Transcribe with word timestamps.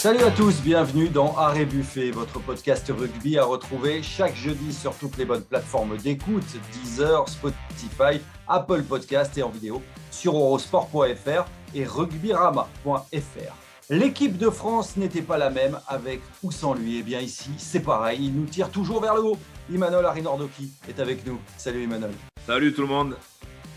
Salut 0.00 0.22
à 0.24 0.30
tous, 0.30 0.62
bienvenue 0.62 1.10
dans 1.10 1.36
Arrêt 1.36 1.66
Buffet, 1.66 2.10
votre 2.10 2.40
podcast 2.40 2.90
rugby 2.90 3.36
à 3.36 3.44
retrouver 3.44 4.02
chaque 4.02 4.34
jeudi 4.34 4.72
sur 4.72 4.94
toutes 4.96 5.18
les 5.18 5.26
bonnes 5.26 5.42
plateformes 5.42 5.98
d'écoute, 5.98 6.42
Deezer, 6.72 7.28
Spotify, 7.28 8.18
Apple 8.48 8.82
Podcast 8.84 9.36
et 9.36 9.42
en 9.42 9.50
vidéo 9.50 9.82
sur 10.10 10.36
eurosport.fr 10.36 11.44
et 11.74 11.84
rugbyrama.fr. 11.84 13.54
L'équipe 13.90 14.38
de 14.38 14.48
France 14.48 14.96
n'était 14.96 15.20
pas 15.20 15.36
la 15.36 15.50
même 15.50 15.78
avec 15.86 16.22
ou 16.42 16.50
sans 16.50 16.72
lui. 16.72 16.96
Et 16.96 17.00
eh 17.00 17.02
bien 17.02 17.20
ici, 17.20 17.50
c'est 17.58 17.80
pareil, 17.80 18.20
il 18.22 18.34
nous 18.34 18.46
tire 18.46 18.70
toujours 18.70 19.02
vers 19.02 19.14
le 19.16 19.20
haut. 19.20 19.38
Imanol 19.70 20.06
Arinordoki 20.06 20.70
est 20.88 20.98
avec 20.98 21.26
nous. 21.26 21.38
Salut 21.58 21.84
Imanol. 21.84 22.12
Salut 22.46 22.72
tout 22.72 22.80
le 22.80 22.88
monde. 22.88 23.16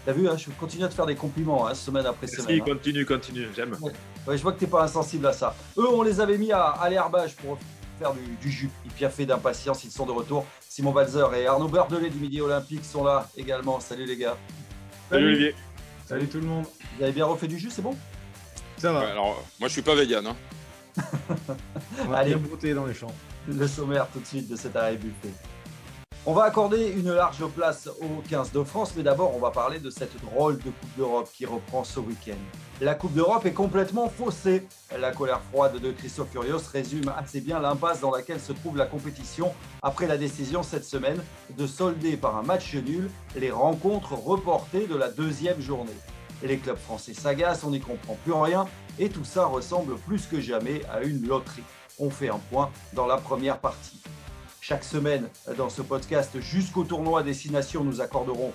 T'as 0.05 0.14
vu, 0.14 0.29
hein, 0.29 0.37
je 0.37 0.50
continue 0.51 0.86
à 0.86 0.87
te 0.87 0.93
faire 0.93 1.05
des 1.05 1.15
compliments 1.15 1.68
hein, 1.68 1.74
semaine 1.74 2.05
après 2.05 2.28
Merci, 2.28 2.42
semaine. 2.43 2.61
hein. 2.61 2.64
continue, 2.65 3.05
continue, 3.05 3.47
j'aime. 3.54 3.75
Ouais. 3.82 3.92
Je 4.27 4.41
vois 4.41 4.54
que 4.54 4.59
t'es 4.59 4.68
pas 4.68 4.83
insensible 4.83 5.27
à 5.27 5.33
ça. 5.33 5.55
Eux, 5.77 5.87
on 5.87 6.01
les 6.01 6.19
avait 6.19 6.37
mis 6.37 6.51
à, 6.51 6.87
l'herbage 6.89 7.36
pour 7.36 7.57
faire 8.00 8.14
du, 8.14 8.21
du 8.41 8.51
jus. 8.51 8.69
Ils 8.86 8.91
piaffaient 8.91 9.25
d'impatience, 9.25 9.83
ils 9.83 9.91
sont 9.91 10.05
de 10.05 10.11
retour. 10.11 10.45
Simon 10.61 10.91
Balzer 10.91 11.33
et 11.36 11.45
Arnaud 11.45 11.68
Berdelet 11.68 12.09
du 12.09 12.18
Midi 12.18 12.41
Olympique 12.41 12.86
sont 12.86 13.04
là 13.04 13.28
également. 13.37 13.79
Salut 13.79 14.05
les 14.05 14.17
gars. 14.17 14.37
Salut, 15.09 15.28
Olivier. 15.28 15.55
Salut 16.05 16.28
tout 16.28 16.39
le 16.39 16.47
monde. 16.47 16.65
Vous 16.97 17.04
avez 17.04 17.11
bien 17.11 17.25
refait 17.25 17.47
du 17.47 17.59
jus, 17.59 17.69
c'est 17.69 17.81
bon? 17.81 17.95
Ça 18.78 18.91
va. 18.91 19.01
alors, 19.11 19.43
moi 19.59 19.67
je 19.67 19.73
suis 19.73 19.81
pas 19.81 19.95
vegan. 19.95 20.25
Hein. 20.25 20.36
on 22.01 22.05
va 22.05 22.17
Allez. 22.17 22.36
bien 22.36 22.39
brouter 22.39 22.73
dans 22.73 22.86
les 22.86 22.93
champs. 22.93 23.14
Le 23.47 23.67
sommaire 23.67 24.07
tout 24.11 24.19
de 24.19 24.25
suite 24.25 24.50
de 24.50 24.55
cet 24.55 24.75
arrêt 24.75 24.97
buffet. 24.97 25.31
On 26.25 26.32
va 26.32 26.43
accorder 26.43 26.89
une 26.89 27.11
large 27.11 27.45
place 27.47 27.89
au 28.00 28.21
15 28.29 28.54
de 28.54 28.64
France, 28.64 28.93
mais 28.95 29.04
d'abord 29.04 29.36
on 29.36 29.39
va 29.39 29.51
parler 29.51 29.79
de 29.79 29.89
cette 29.89 30.15
drôle 30.21 30.57
de 30.57 30.69
Coupe 30.69 30.95
d'Europe 30.95 31.29
qui 31.33 31.45
reprend 31.45 31.83
ce 31.83 32.00
week-end. 32.00 32.38
La 32.80 32.95
Coupe 32.95 33.11
d'Europe 33.11 33.45
est 33.45 33.52
complètement 33.52 34.08
faussée. 34.08 34.66
La 34.98 35.11
colère 35.11 35.42
froide 35.52 35.81
de 35.81 35.92
Christophe 35.92 36.30
Furios 36.31 36.61
résume 36.72 37.11
assez 37.17 37.42
bien 37.42 37.59
l'impasse 37.59 38.00
dans 38.00 38.09
laquelle 38.09 38.39
se 38.39 38.53
trouve 38.53 38.78
la 38.78 38.86
compétition 38.86 39.53
après 39.81 40.08
la 40.08 40.16
décision 40.16 40.64
cette 40.64 40.86
semaine 40.86 41.22
de 41.58 41.67
solder 41.67 42.16
par 42.16 42.38
un 42.38 42.44
match 42.44 42.73
nul 42.73 43.09
les 43.36 43.52
rencontres 43.52 44.14
reportées 44.14 44.88
de 44.88 44.95
la 44.95 45.09
deuxième 45.09 45.59
journée. 45.59 45.92
Les 46.42 46.58
clubs 46.58 46.78
français 46.78 47.14
s'agacent, 47.14 47.66
on 47.66 47.72
n'y 47.72 47.81
comprend 47.81 48.17
plus 48.23 48.31
rien 48.31 48.66
et 48.98 49.09
tout 49.09 49.26
ça 49.26 49.44
ressemble 49.44 49.98
plus 49.98 50.26
que 50.28 50.39
jamais 50.39 50.83
à 50.86 51.02
une 51.02 51.28
loterie. 51.28 51.64
On 52.00 52.09
fait 52.09 52.30
un 52.30 52.39
point 52.50 52.72
dans 52.94 53.08
la 53.08 53.17
première 53.17 53.58
partie. 53.58 54.02
Chaque 54.66 54.86
semaine, 54.86 55.28
dans 55.58 55.67
ce 55.67 55.81
podcast, 55.81 56.39
jusqu'au 56.39 56.86
tournoi 56.86 57.22
Destination, 57.22 57.83
nous 57.83 58.00
accorderons 58.00 58.53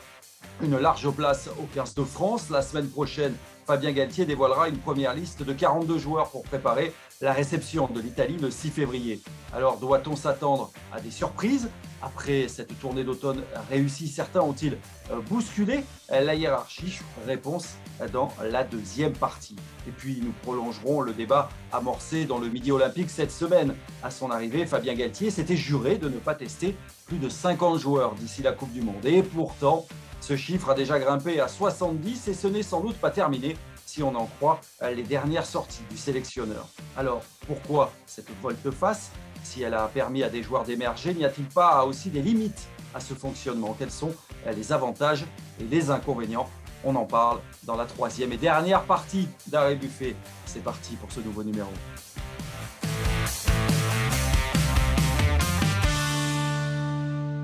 une 0.62 0.78
large 0.78 1.10
place 1.10 1.50
au 1.60 1.64
15 1.74 1.94
de 1.96 2.02
France. 2.02 2.48
La 2.48 2.62
semaine 2.62 2.88
prochaine, 2.88 3.34
Fabien 3.66 3.92
Galtier 3.92 4.24
dévoilera 4.24 4.70
une 4.70 4.78
première 4.78 5.12
liste 5.12 5.42
de 5.42 5.52
42 5.52 5.98
joueurs 5.98 6.30
pour 6.30 6.44
préparer 6.44 6.94
la 7.20 7.32
réception 7.32 7.88
de 7.88 8.00
l'Italie 8.00 8.36
le 8.40 8.50
6 8.50 8.70
février. 8.70 9.20
Alors 9.52 9.78
doit-on 9.78 10.14
s'attendre 10.14 10.70
à 10.92 11.00
des 11.00 11.10
surprises? 11.10 11.68
Après 12.00 12.46
cette 12.46 12.78
tournée 12.80 13.02
d'automne 13.02 13.42
réussie, 13.68 14.06
certains 14.06 14.40
ont-ils 14.40 14.78
euh, 15.10 15.20
bousculé 15.28 15.84
la 16.08 16.34
hiérarchie? 16.34 17.00
Réponse 17.26 17.74
dans 18.12 18.28
la 18.42 18.62
deuxième 18.62 19.14
partie. 19.14 19.56
Et 19.88 19.90
puis 19.90 20.20
nous 20.22 20.32
prolongerons 20.42 21.00
le 21.00 21.12
débat 21.12 21.48
amorcé 21.72 22.24
dans 22.24 22.38
le 22.38 22.48
Midi 22.48 22.70
Olympique 22.70 23.10
cette 23.10 23.32
semaine. 23.32 23.74
À 24.04 24.10
son 24.10 24.30
arrivée, 24.30 24.64
Fabien 24.64 24.94
Galtier 24.94 25.30
s'était 25.30 25.56
juré 25.56 25.98
de 25.98 26.08
ne 26.08 26.18
pas 26.18 26.34
tester 26.36 26.76
plus 27.06 27.18
de 27.18 27.28
50 27.28 27.80
joueurs 27.80 28.14
d'ici 28.14 28.42
la 28.42 28.52
Coupe 28.52 28.72
du 28.72 28.82
Monde. 28.82 29.04
Et 29.04 29.24
pourtant, 29.24 29.86
ce 30.20 30.36
chiffre 30.36 30.70
a 30.70 30.74
déjà 30.74 30.98
grimpé 31.00 31.40
à 31.40 31.48
70 31.48 32.28
et 32.28 32.34
ce 32.34 32.46
n'est 32.46 32.62
sans 32.62 32.80
doute 32.80 32.96
pas 32.96 33.10
terminé 33.10 33.56
on 34.02 34.14
en 34.14 34.26
croit 34.26 34.60
les 34.82 35.02
dernières 35.02 35.46
sorties 35.46 35.82
du 35.90 35.96
sélectionneur. 35.96 36.66
Alors, 36.96 37.22
pourquoi 37.46 37.92
cette 38.06 38.30
volte-face 38.40 39.10
Si 39.42 39.62
elle 39.62 39.74
a 39.74 39.88
permis 39.88 40.22
à 40.22 40.28
des 40.28 40.42
joueurs 40.42 40.64
d'émerger, 40.64 41.14
n'y 41.14 41.24
a-t-il 41.24 41.46
pas 41.46 41.84
aussi 41.84 42.10
des 42.10 42.22
limites 42.22 42.68
à 42.94 43.00
ce 43.00 43.14
fonctionnement? 43.14 43.74
Quels 43.78 43.90
sont 43.90 44.14
les 44.54 44.72
avantages 44.72 45.24
et 45.60 45.64
les 45.64 45.90
inconvénients? 45.90 46.48
On 46.84 46.94
en 46.94 47.04
parle 47.04 47.40
dans 47.64 47.76
la 47.76 47.86
troisième 47.86 48.32
et 48.32 48.36
dernière 48.36 48.84
partie 48.84 49.28
d'Arrêt 49.48 49.74
Buffet. 49.74 50.14
C'est 50.46 50.62
parti 50.62 50.94
pour 50.94 51.10
ce 51.10 51.20
nouveau 51.20 51.42
numéro. 51.42 51.70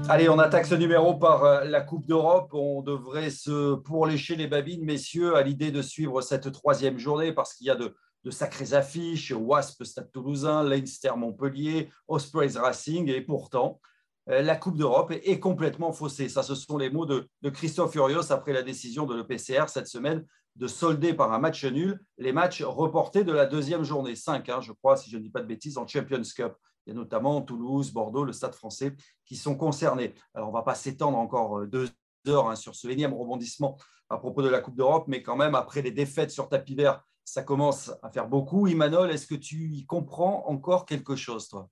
Allez, 0.06 0.28
on 0.28 0.38
attaque 0.38 0.66
ce 0.66 0.74
numéro 0.74 1.14
par 1.14 1.44
euh, 1.44 1.64
la 1.64 1.80
Coupe 1.80 2.06
d'Europe. 2.06 2.52
On 2.52 2.82
devrait 2.82 3.30
se 3.30 3.74
pourlécher 3.74 4.36
les 4.36 4.46
babines, 4.46 4.84
messieurs, 4.84 5.34
à 5.34 5.42
l'idée 5.42 5.70
de 5.70 5.80
suivre 5.80 6.20
cette 6.20 6.52
troisième 6.52 6.98
journée 6.98 7.32
parce 7.32 7.54
qu'il 7.54 7.68
y 7.68 7.70
a 7.70 7.74
de, 7.74 7.94
sacrées 8.30 8.74
affiches. 8.74 9.32
Wasp 9.32 9.82
Stade 9.82 10.12
Toulousain, 10.12 10.62
Leinster 10.62 11.12
Montpellier, 11.16 11.90
Ospreys 12.06 12.58
Racing. 12.58 13.08
Et 13.08 13.22
pourtant, 13.22 13.80
euh, 14.28 14.42
la 14.42 14.56
Coupe 14.56 14.76
d'Europe 14.76 15.10
est, 15.10 15.40
complètement 15.40 15.92
faussée. 15.92 16.28
Ça, 16.28 16.42
ce 16.42 16.54
sont 16.54 16.76
les 16.76 16.90
mots 16.90 17.06
de, 17.06 17.26
Christophe 17.48 17.92
Furios 17.92 18.30
après 18.30 18.52
la 18.52 18.62
décision 18.62 19.06
de 19.06 19.16
l'EPCR 19.16 19.70
cette 19.70 19.88
semaine 19.88 20.26
de 20.56 20.66
solder 20.66 21.14
par 21.14 21.32
un 21.32 21.38
match 21.38 21.64
nul 21.64 21.98
les 22.18 22.32
matchs 22.32 22.62
reportés 22.62 23.24
de 23.24 23.32
la 23.32 23.46
deuxième 23.46 23.84
journée. 23.84 24.16
Cinq, 24.16 24.50
hein, 24.50 24.60
je 24.60 24.72
crois, 24.72 24.98
si 24.98 25.10
je 25.10 25.16
ne 25.16 25.22
dis 25.22 25.30
pas 25.30 25.40
de 25.40 25.46
bêtises, 25.46 25.78
en 25.78 25.86
Champions 25.86 26.22
Cup. 26.36 26.52
Il 26.86 26.90
y 26.90 26.92
a 26.92 26.94
notamment 26.94 27.40
Toulouse, 27.42 27.92
Bordeaux, 27.92 28.24
le 28.24 28.32
Stade 28.32 28.54
français 28.54 28.94
qui 29.24 29.36
sont 29.36 29.56
concernés. 29.56 30.14
Alors, 30.34 30.48
on 30.48 30.52
ne 30.52 30.56
va 30.56 30.62
pas 30.62 30.74
s'étendre 30.74 31.18
encore 31.18 31.60
euh, 31.60 31.66
deux 31.66 31.88
heures 32.28 32.48
hein, 32.48 32.56
sur 32.56 32.74
ce 32.74 32.88
énième 32.88 33.14
rebondissement 33.14 33.78
à 34.10 34.18
propos 34.18 34.42
de 34.42 34.48
la 34.48 34.60
Coupe 34.60 34.76
d'Europe, 34.76 35.04
mais 35.08 35.22
quand 35.22 35.36
même, 35.36 35.54
après 35.54 35.82
les 35.82 35.90
défaites 35.90 36.30
sur 36.30 36.48
tapis 36.48 36.74
vert, 36.74 37.02
ça 37.24 37.42
commence 37.42 37.90
à 38.02 38.10
faire 38.10 38.28
beaucoup. 38.28 38.66
Imanol, 38.66 39.10
est-ce 39.10 39.26
que 39.26 39.34
tu 39.34 39.70
y 39.72 39.86
comprends 39.86 40.46
encore 40.46 40.84
quelque 40.84 41.16
chose, 41.16 41.48
toi? 41.48 41.70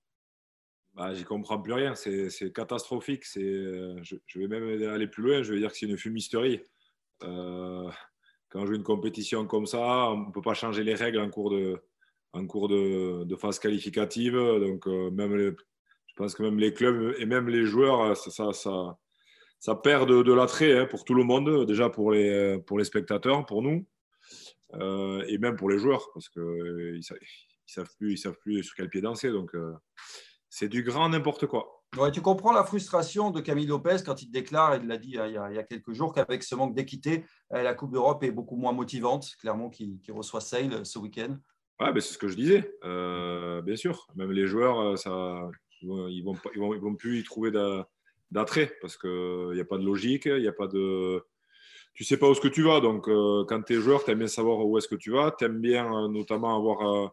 Bah, 0.93 1.13
J'y 1.13 1.23
comprends 1.23 1.59
plus 1.59 1.73
rien. 1.73 1.95
C'est 1.95 2.51
catastrophique. 2.53 3.23
Euh, 3.37 3.99
je, 4.01 4.15
je, 4.25 4.39
vais 4.39 4.47
même 4.47 4.63
aller 4.89 5.07
plus 5.07 5.23
loin. 5.23 5.43
Je 5.43 5.53
vais 5.53 5.59
dire 5.59 5.71
que 5.71 5.77
c'est 5.77 5.85
une 5.85 5.97
fumisterie. 5.97 6.61
Euh, 7.23 7.89
quand 8.49 8.61
on 8.61 8.65
joue 8.65 8.75
une 8.75 8.83
compétition 8.83 9.45
comme 9.47 9.65
ça, 9.65 10.09
on 10.09 10.27
ne 10.27 10.31
peut 10.31 10.41
pas 10.41 10.53
changer 10.53 10.83
les 10.83 10.95
règles 10.95 11.19
en 11.19 11.29
cours 11.29 11.49
de, 11.49 11.83
en 12.33 12.45
cours 12.47 12.67
de, 12.67 13.35
phase 13.35 13.59
qualificative. 13.59 14.33
Donc, 14.35 14.87
euh, 14.87 15.09
même 15.11 15.37
je 15.37 16.13
pense 16.15 16.35
que 16.35 16.43
même 16.43 16.59
les 16.59 16.73
clubs 16.73 17.15
et 17.17 17.25
même 17.25 17.47
les 17.47 17.63
joueurs, 17.65 18.01
euh, 18.01 18.15
ça, 18.15 18.51
ça, 18.53 18.97
ça, 19.59 19.75
perd 19.75 20.09
de, 20.09 20.33
l'attrait 20.33 20.77
hein, 20.79 20.85
pour 20.85 21.05
tout 21.05 21.13
le 21.13 21.23
monde, 21.23 21.65
déjà 21.65 21.89
pour 21.89 22.11
les, 22.11 22.59
pour 22.65 22.77
les 22.77 22.85
spectateurs, 22.85 23.45
pour 23.45 23.61
nous, 23.61 23.85
euh, 24.75 25.23
et 25.27 25.37
même 25.37 25.55
pour 25.55 25.69
les 25.69 25.79
joueurs, 25.79 26.09
parce 26.13 26.29
qu'ils 26.29 26.41
ne 26.41 27.01
savent, 27.65 27.89
plus, 27.97 28.13
ils 28.13 28.17
savent 28.17 28.37
plus 28.41 28.63
sur 28.63 28.75
quel 28.75 28.89
pied 28.89 29.01
danser. 29.01 29.31
Donc, 29.31 29.51
c'est 30.49 30.69
du 30.69 30.83
grand 30.83 31.09
n'importe 31.09 31.47
quoi. 31.47 31.79
Ouais, 31.97 32.11
tu 32.11 32.21
comprends 32.21 32.51
la 32.51 32.63
frustration 32.63 33.29
de 33.29 33.39
Camille 33.39 33.67
Lopez 33.67 33.97
quand 34.03 34.23
il 34.23 34.31
déclare, 34.31 34.77
il 34.77 34.87
l'a 34.87 34.97
dit 34.97 35.11
il 35.11 35.31
y, 35.31 35.37
a, 35.37 35.63
quelques 35.63 35.93
jours, 35.93 36.11
qu'avec 36.11 36.41
ce 36.41 36.55
manque 36.55 36.73
d'équité, 36.73 37.23
la 37.51 37.75
Coupe 37.75 37.91
d'Europe 37.91 38.23
est 38.23 38.31
beaucoup 38.31 38.55
moins 38.55 38.71
motivante, 38.71 39.35
clairement, 39.39 39.69
qui 39.69 39.99
reçoit 40.09 40.41
Sale 40.41 40.83
ce 40.87 40.97
week-end. 40.97 41.37
Ouais, 41.79 41.91
ben, 41.91 41.99
c'est 41.99 42.13
ce 42.13 42.17
que 42.17 42.27
je 42.27 42.35
disais, 42.35 42.71
euh, 42.83 43.61
bien 43.61 43.75
sûr. 43.75 44.07
Même 44.15 44.31
les 44.31 44.45
joueurs, 44.45 44.79
euh, 44.79 44.95
ça, 44.95 45.49
ils 45.81 45.89
ne 45.89 46.23
vont, 46.23 46.37
ils 46.53 46.59
vont, 46.59 46.73
ils 46.73 46.79
vont, 46.79 46.95
plus 46.95 47.19
y 47.19 47.23
trouver 47.23 47.51
d'attrait 48.31 48.77
parce 48.79 48.97
qu'il 48.97 49.51
n'y 49.53 49.59
a 49.59 49.65
pas 49.65 49.77
de 49.77 49.85
logique, 49.85 50.25
il 50.25 50.41
n'y 50.41 50.47
a 50.47 50.53
pas 50.53 50.67
de. 50.67 51.23
Tu 51.95 52.03
sais 52.03 52.17
pas 52.17 52.27
où 52.27 52.31
est-ce 52.31 52.41
que 52.41 52.47
tu 52.47 52.63
vas. 52.63 52.79
Donc, 52.79 53.07
euh, 53.07 53.43
quand 53.45 53.61
tu 53.63 53.73
es 53.73 53.75
joueur, 53.81 54.03
tu 54.03 54.11
aimes 54.11 54.19
bien 54.19 54.27
savoir 54.27 54.65
où 54.65 54.77
est-ce 54.77 54.87
que 54.87 54.95
tu 54.95 55.11
vas. 55.11 55.31
Tu 55.37 55.45
aimes 55.45 55.59
bien 55.59 56.07
notamment 56.09 56.55
avoir 56.57 57.11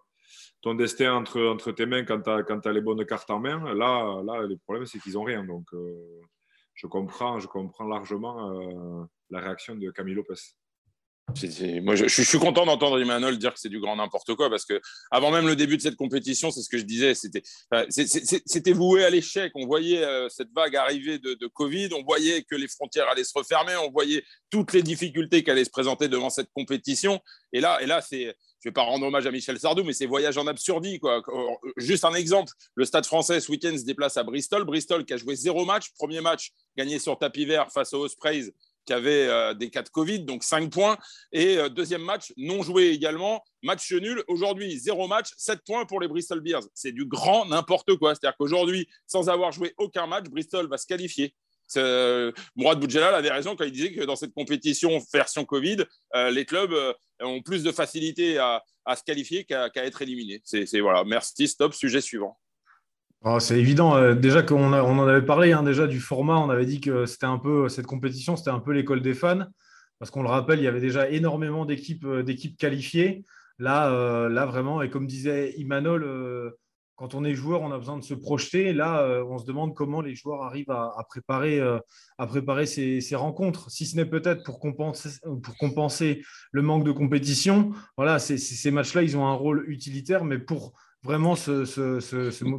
ton 0.62 0.74
destin 0.74 1.14
entre, 1.14 1.42
entre 1.42 1.72
tes 1.72 1.86
mains 1.86 2.04
quand 2.04 2.22
tu 2.22 2.30
as, 2.30 2.44
as, 2.64 2.72
les 2.72 2.80
bonnes 2.80 3.04
cartes 3.04 3.30
en 3.30 3.40
main. 3.40 3.74
Là, 3.74 4.22
là 4.24 4.42
le 4.46 4.56
problème, 4.56 4.86
c'est 4.86 4.98
qu'ils 4.98 5.14
n'ont 5.14 5.24
rien. 5.24 5.44
Donc, 5.44 5.66
je, 6.74 6.86
comprends, 6.86 7.40
je 7.40 7.46
comprends 7.46 7.86
largement 7.86 9.08
la 9.30 9.40
réaction 9.40 9.74
de 9.76 9.90
Camille 9.90 10.14
Lopez. 10.14 10.34
Moi, 11.82 11.94
je, 11.94 12.22
suis 12.22 12.38
content 12.38 12.66
d'entendre 12.66 13.00
Emmanuel 13.00 13.38
dire 13.38 13.54
que 13.54 13.60
c'est 13.60 13.68
du 13.68 13.80
grand 13.80 13.96
n'importe 13.96 14.34
quoi 14.34 14.50
parce 14.50 14.64
que 14.64 14.80
avant 15.10 15.30
même 15.30 15.46
le 15.46 15.56
début 15.56 15.76
de 15.76 15.82
cette 15.82 15.96
compétition, 15.96 16.50
c'est 16.50 16.62
ce 16.62 16.68
que 16.68 16.78
je 16.78 16.84
disais, 16.84 17.14
c'était 17.14 18.72
voué 18.72 19.04
à 19.04 19.10
l'échec. 19.10 19.52
On 19.54 19.66
voyait 19.66 20.04
euh, 20.04 20.28
cette 20.28 20.52
vague 20.54 20.76
arriver 20.76 21.18
de, 21.18 21.46
Covid, 21.46 21.90
on 21.94 22.02
voyait 22.02 22.42
que 22.42 22.54
les 22.54 22.68
frontières 22.68 23.08
allaient 23.08 23.24
se 23.24 23.32
refermer, 23.34 23.74
on 23.76 23.90
voyait 23.90 24.22
toutes 24.50 24.72
les 24.72 24.82
difficultés 24.82 25.42
qui 25.42 25.50
allaient 25.50 25.64
se 25.64 25.70
présenter 25.70 26.08
devant 26.08 26.30
cette 26.30 26.50
compétition. 26.52 27.20
Et 27.52 27.60
là, 27.60 27.78
et 27.82 27.86
là, 27.86 28.00
c'est 28.00 28.34
je 28.62 28.68
vais 28.68 28.72
pas 28.72 28.82
rendre 28.82 29.06
hommage 29.06 29.26
à 29.26 29.30
Michel 29.30 29.58
Sardou, 29.58 29.84
mais 29.84 29.94
c'est 29.94 30.04
voyage 30.04 30.36
en 30.36 30.46
absurdie. 30.46 30.98
Quoi. 30.98 31.22
Juste 31.78 32.04
un 32.04 32.12
exemple, 32.12 32.52
le 32.74 32.84
Stade 32.84 33.06
français 33.06 33.40
ce 33.40 33.50
week-end 33.50 33.76
se 33.76 33.84
déplace 33.84 34.18
à 34.18 34.22
Bristol. 34.22 34.64
Bristol 34.64 35.06
qui 35.06 35.14
a 35.14 35.16
joué 35.16 35.34
zéro 35.34 35.64
match, 35.64 35.92
premier 35.98 36.20
match 36.20 36.50
gagné 36.76 36.98
sur 36.98 37.18
tapis 37.18 37.46
vert 37.46 37.72
face 37.72 37.94
aux 37.94 38.04
Ospreys 38.04 38.52
qui 38.90 38.94
avait 38.94 39.28
euh, 39.28 39.54
des 39.54 39.70
cas 39.70 39.82
de 39.82 39.88
Covid, 39.88 40.24
donc 40.24 40.42
5 40.42 40.68
points. 40.68 40.98
Et 41.30 41.58
euh, 41.58 41.68
deuxième 41.68 42.02
match, 42.02 42.32
non 42.36 42.64
joué 42.64 42.88
également, 42.88 43.40
match 43.62 43.92
nul. 43.92 44.24
Aujourd'hui, 44.26 44.76
zéro 44.80 45.06
match, 45.06 45.28
7 45.36 45.60
points 45.64 45.86
pour 45.86 46.00
les 46.00 46.08
Bristol 46.08 46.40
Bears. 46.40 46.64
C'est 46.74 46.90
du 46.90 47.04
grand 47.04 47.46
n'importe 47.46 47.94
quoi. 47.98 48.16
C'est-à-dire 48.16 48.36
qu'aujourd'hui, 48.36 48.88
sans 49.06 49.28
avoir 49.28 49.52
joué 49.52 49.74
aucun 49.78 50.08
match, 50.08 50.24
Bristol 50.24 50.68
va 50.68 50.76
se 50.76 50.88
qualifier. 50.88 51.32
Mourad 52.56 52.80
Boudjelal 52.80 53.14
avait 53.14 53.30
raison 53.30 53.54
quand 53.54 53.62
il 53.62 53.70
disait 53.70 53.92
que 53.92 54.02
dans 54.02 54.16
cette 54.16 54.34
compétition 54.34 55.00
version 55.14 55.44
Covid, 55.44 55.84
les 56.32 56.44
clubs 56.44 56.74
ont 57.20 57.42
plus 57.42 57.62
de 57.62 57.70
facilité 57.70 58.38
à, 58.38 58.60
se 58.96 59.04
qualifier 59.04 59.44
qu'à 59.44 59.70
être 59.76 60.02
éliminés. 60.02 60.42
C'est 60.42 60.80
voilà. 60.80 61.04
Merci. 61.04 61.46
Stop. 61.46 61.74
Sujet 61.74 62.00
suivant. 62.00 62.36
Oh, 63.22 63.38
c'est 63.38 63.58
évident. 63.58 64.14
déjà 64.14 64.42
qu'on 64.42 64.72
on 64.72 64.98
en 64.98 65.06
avait 65.06 65.24
parlé 65.24 65.52
hein, 65.52 65.62
déjà 65.62 65.86
du 65.86 66.00
format, 66.00 66.38
on 66.38 66.48
avait 66.48 66.64
dit 66.64 66.80
que 66.80 67.04
c'était 67.04 67.26
un 67.26 67.38
peu 67.38 67.68
cette 67.68 67.86
compétition, 67.86 68.34
c'était 68.34 68.50
un 68.50 68.60
peu 68.60 68.72
l'école 68.72 69.02
des 69.02 69.12
fans, 69.12 69.44
parce 69.98 70.10
qu'on 70.10 70.22
le 70.22 70.28
rappelle, 70.30 70.58
il 70.58 70.64
y 70.64 70.68
avait 70.68 70.80
déjà 70.80 71.08
énormément 71.10 71.66
d'équipes 71.66 72.06
d'équipes 72.24 72.56
qualifiées. 72.56 73.24
Là, 73.60 73.92
euh, 73.92 74.30
là 74.30 74.46
vraiment, 74.46 74.80
et 74.80 74.88
comme 74.88 75.06
disait 75.06 75.52
Imanol, 75.58 76.02
euh, 76.02 76.50
quand 76.96 77.14
on 77.14 77.24
est 77.24 77.34
joueur, 77.34 77.60
on 77.60 77.70
a 77.72 77.78
besoin 77.78 77.98
de 77.98 78.02
se 78.02 78.14
projeter. 78.14 78.72
Là, 78.72 79.02
euh, 79.02 79.22
on 79.28 79.36
se 79.36 79.44
demande 79.44 79.74
comment 79.74 80.00
les 80.00 80.14
joueurs 80.14 80.42
arrivent 80.42 80.70
à, 80.70 81.04
préparer, 81.06 81.60
à 82.16 82.26
préparer 82.26 82.64
ces, 82.64 83.16
rencontres, 83.16 83.70
si 83.70 83.84
ce 83.84 83.96
n'est 83.96 84.06
peut-être 84.06 84.44
pour 84.44 84.60
compenser 84.60 86.22
le 86.52 86.62
manque 86.62 86.84
de 86.84 86.92
compétition. 86.92 87.72
Voilà, 87.98 88.18
ces 88.18 88.70
matchs-là, 88.70 89.02
ils 89.02 89.18
ont 89.18 89.26
un 89.26 89.34
rôle 89.34 89.64
utilitaire, 89.68 90.24
mais 90.24 90.38
pour 90.38 90.72
vraiment 91.02 91.34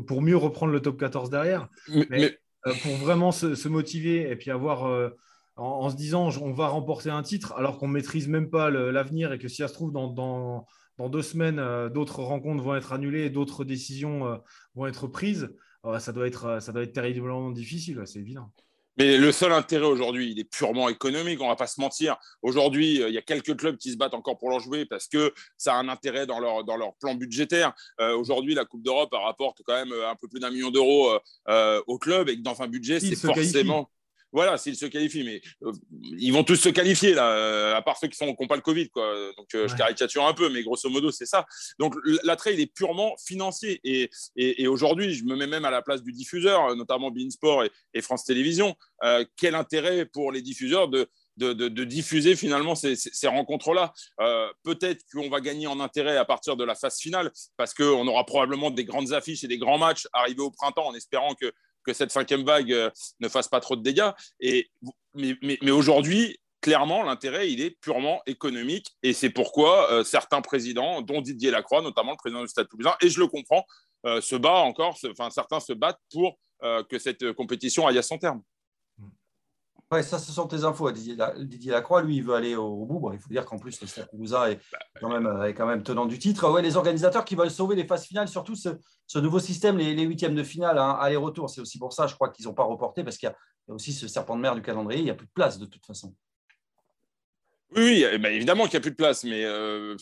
pour 0.07 0.21
mieux 0.21 0.37
reprendre 0.37 0.71
le 0.71 0.81
top 0.81 0.99
14 0.99 1.29
derrière. 1.29 1.67
Mais, 2.09 2.37
pour 2.83 2.93
vraiment 2.97 3.31
se, 3.31 3.67
motiver 3.67 4.29
et 4.29 4.35
puis 4.35 4.51
avoir 4.51 5.11
en, 5.55 5.89
se 5.89 5.95
disant 5.95 6.29
on 6.41 6.53
va 6.53 6.67
remporter 6.67 7.09
un 7.09 7.23
titre 7.23 7.53
alors 7.57 7.77
qu'on 7.79 7.87
maîtrise 7.87 8.27
même 8.27 8.49
pas 8.49 8.69
l'avenir 8.69 9.33
et 9.33 9.39
que 9.39 9.47
si 9.47 9.57
ça 9.57 9.67
se 9.67 9.73
trouve 9.73 9.91
dans, 9.91 10.07
dans 11.01 11.09
deux 11.09 11.21
semaines, 11.21 11.59
euh, 11.59 11.89
d'autres 11.89 12.21
rencontres 12.21 12.63
vont 12.63 12.75
être 12.75 12.93
annulées, 12.93 13.29
d'autres 13.29 13.63
décisions 13.63 14.27
euh, 14.27 14.37
vont 14.75 14.87
être 14.87 15.07
prises. 15.07 15.49
ça, 15.99 16.11
doit 16.11 16.27
être, 16.27 16.61
ça 16.61 16.71
doit 16.71 16.83
être 16.83 16.93
terriblement 16.93 17.49
difficile, 17.51 18.01
c'est 18.05 18.19
évident. 18.19 18.51
Mais 19.01 19.17
le 19.17 19.31
seul 19.31 19.51
intérêt 19.51 19.87
aujourd'hui, 19.87 20.29
il 20.29 20.39
est 20.39 20.43
purement 20.43 20.87
économique, 20.87 21.41
on 21.41 21.45
ne 21.45 21.49
va 21.49 21.55
pas 21.55 21.65
se 21.65 21.81
mentir. 21.81 22.17
Aujourd'hui, 22.43 23.01
euh, 23.01 23.09
il 23.09 23.15
y 23.15 23.17
a 23.17 23.23
quelques 23.23 23.57
clubs 23.57 23.75
qui 23.75 23.91
se 23.91 23.97
battent 23.97 24.13
encore 24.13 24.37
pour 24.37 24.51
leur 24.51 24.59
jouer 24.59 24.85
parce 24.85 25.07
que 25.07 25.33
ça 25.57 25.73
a 25.73 25.77
un 25.77 25.89
intérêt 25.89 26.27
dans 26.27 26.39
leur, 26.39 26.63
dans 26.63 26.77
leur 26.77 26.93
plan 26.97 27.15
budgétaire. 27.15 27.73
aujourd'hui, 27.99 28.53
la 28.53 28.65
Coupe 28.65 28.83
d'Europe 28.83 29.09
rapporte 29.11 29.61
quand 29.65 29.73
même 29.73 29.91
un 29.91 30.15
peu 30.15 30.27
plus 30.27 30.39
d'un 30.39 30.51
million 30.51 30.69
d'euros 30.69 31.17
au 31.87 31.97
club 31.97 32.29
et 32.29 32.35
que 32.35 32.43
dans 32.43 32.61
un 32.61 32.67
budget, 32.67 32.99
c'est 32.99 33.15
forcément. 33.15 33.89
Voilà, 34.33 34.57
s'ils 34.57 34.77
se 34.77 34.85
qualifient, 34.85 35.23
mais 35.23 35.41
euh, 35.63 35.73
ils 36.17 36.31
vont 36.31 36.43
tous 36.43 36.55
se 36.55 36.69
qualifier 36.69 37.13
là, 37.13 37.31
euh, 37.31 37.75
à 37.75 37.81
part 37.81 37.97
ceux 37.97 38.07
qui 38.07 38.23
n'ont 38.23 38.35
pas 38.47 38.55
le 38.55 38.61
Covid, 38.61 38.89
quoi. 38.89 39.13
Donc 39.37 39.53
euh, 39.55 39.67
je 39.67 39.75
caricature 39.75 40.25
un 40.25 40.33
peu, 40.33 40.49
mais 40.49 40.63
grosso 40.63 40.89
modo 40.89 41.11
c'est 41.11 41.25
ça. 41.25 41.45
Donc 41.79 41.95
l'attrait 42.23 42.53
il 42.53 42.59
est 42.61 42.73
purement 42.73 43.15
financier 43.17 43.81
et, 43.83 44.09
et, 44.37 44.67
aujourd'hui 44.67 45.13
je 45.13 45.25
me 45.25 45.35
mets 45.35 45.47
même 45.47 45.65
à 45.65 45.71
la 45.71 45.81
place 45.81 46.01
du 46.01 46.13
diffuseur, 46.13 46.75
notamment 46.75 47.11
Beansport 47.11 47.65
et, 47.65 47.71
et 47.93 48.01
France 48.01 48.23
Télévisions. 48.23 48.75
quel 49.35 49.55
intérêt 49.55 50.05
pour 50.05 50.31
les 50.31 50.41
diffuseurs 50.41 50.87
de 50.87 51.07
de, 51.37 51.53
de, 51.53 51.83
diffuser 51.83 52.35
finalement 52.35 52.75
ces, 52.75 52.95
ces, 52.95 53.27
rencontres-là? 53.27 53.93
Peut-être 54.63 55.03
qu'on 55.11 55.29
va 55.29 55.41
gagner 55.41 55.65
en 55.65 55.79
intérêt 55.79 56.17
à 56.17 56.25
partir 56.25 56.55
de 56.55 56.63
la 56.63 56.75
phase 56.75 56.99
finale, 56.99 57.31
parce 57.57 57.73
qu'on 57.73 58.07
aura 58.07 58.25
probablement 58.25 58.69
des 58.69 58.85
grandes 58.85 59.11
affiches 59.13 59.43
et 59.43 59.47
des 59.47 59.57
grands 59.57 59.79
matchs 59.79 60.07
arrivés 60.13 60.41
au 60.41 60.51
printemps, 60.51 60.87
en 60.87 60.93
espérant 60.93 61.33
que 61.33 61.51
que 61.83 61.93
cette 61.93 62.11
cinquième 62.11 62.43
vague 62.43 62.71
euh, 62.71 62.89
ne 63.19 63.27
fasse 63.27 63.47
pas 63.47 63.59
trop 63.59 63.75
de 63.75 63.81
dégâts. 63.81 64.11
Et, 64.39 64.69
mais, 65.13 65.71
aujourd'hui, 65.71 66.39
clairement, 66.61 67.03
l'intérêt, 67.03 67.51
il 67.51 67.61
est 67.61 67.71
purement 67.81 68.21
économique. 68.25 68.87
Et 69.03 69.13
c'est 69.13 69.29
pourquoi 69.29 69.91
euh, 69.91 70.03
certains 70.03 70.41
présidents, 70.41 71.01
dont 71.01 71.21
Didier 71.21 71.51
Lacroix, 71.51 71.81
notamment 71.81 72.11
le 72.11 72.17
président 72.17 72.41
du 72.41 72.47
Stade 72.47 72.67
Toulousain, 72.67 72.95
et 73.01 73.09
je 73.09 73.19
le 73.19 73.27
comprends, 73.27 73.65
euh, 74.05 74.21
se 74.21 74.35
bat 74.35 74.53
encore, 74.53 74.97
enfin, 75.09 75.29
certains 75.29 75.59
se 75.59 75.73
battent 75.73 76.01
pour 76.11 76.37
que 76.91 76.99
cette 76.99 77.33
compétition 77.33 77.87
aille 77.87 77.97
à 77.97 78.03
son 78.03 78.19
terme. 78.19 78.43
Ouais, 79.91 80.03
ça, 80.03 80.19
ce 80.19 80.31
sont 80.31 80.47
tes 80.47 80.63
infos. 80.63 80.89
Didier, 80.91 81.71
Lacroix, 81.71 82.01
lui, 82.01 82.15
il 82.15 82.23
veut 82.23 82.33
aller 82.33 82.55
au, 82.55 82.85
bout. 82.85 83.11
il 83.11 83.19
faut 83.19 83.27
dire 83.27 83.43
qu'en 83.43 83.57
plus, 83.57 83.81
le 83.81 83.87
est 83.87 84.59
quand, 85.01 85.09
même, 85.09 85.27
euh, 85.27 85.49
est 85.49 85.53
quand 85.53 85.65
même 85.65 85.83
tenant 85.83 86.05
du 86.05 86.17
titre. 86.17 86.49
Ouais, 86.49 86.61
les 86.61 86.77
organisateurs 86.77 87.25
qui 87.25 87.35
veulent 87.35 87.51
sauver 87.51 87.75
les 87.75 87.85
phases 87.85 88.05
finales, 88.05 88.29
surtout 88.29 88.55
ce, 88.55 88.69
nouveau 89.19 89.39
système, 89.39 89.77
les, 89.77 90.03
huitièmes 90.03 90.33
de 90.33 90.43
finale, 90.43 90.77
hein, 90.77 90.97
aller-retour. 91.01 91.49
C'est 91.49 91.59
aussi 91.59 91.77
pour 91.77 91.91
ça, 91.91 92.07
je 92.07 92.15
crois 92.15 92.29
qu'ils 92.29 92.45
n'ont 92.45 92.53
pas 92.53 92.63
reporté, 92.63 93.03
parce 93.03 93.17
qu'il 93.17 93.27
y, 93.27 93.31
a 93.31 93.73
aussi 93.73 93.91
ce 93.91 94.07
serpent 94.07 94.37
de 94.37 94.41
mer 94.41 94.55
du 94.55 94.61
calendrier. 94.61 95.01
Il 95.01 95.03
n'y 95.03 95.11
a 95.11 95.15
plus 95.15 95.27
de 95.27 95.33
place, 95.33 95.59
de 95.59 95.65
toute 95.65 95.85
façon. 95.85 96.15
Oui, 97.75 98.05
eh 98.09 98.17
ben, 98.17 98.33
évidemment 98.33 98.63
qu'il 98.63 98.73
n'y 98.73 98.77
a 98.77 98.81
plus 98.81 98.91
de 98.91 98.95
place, 98.95 99.25
mais 99.25 99.43
euh, 99.43 99.97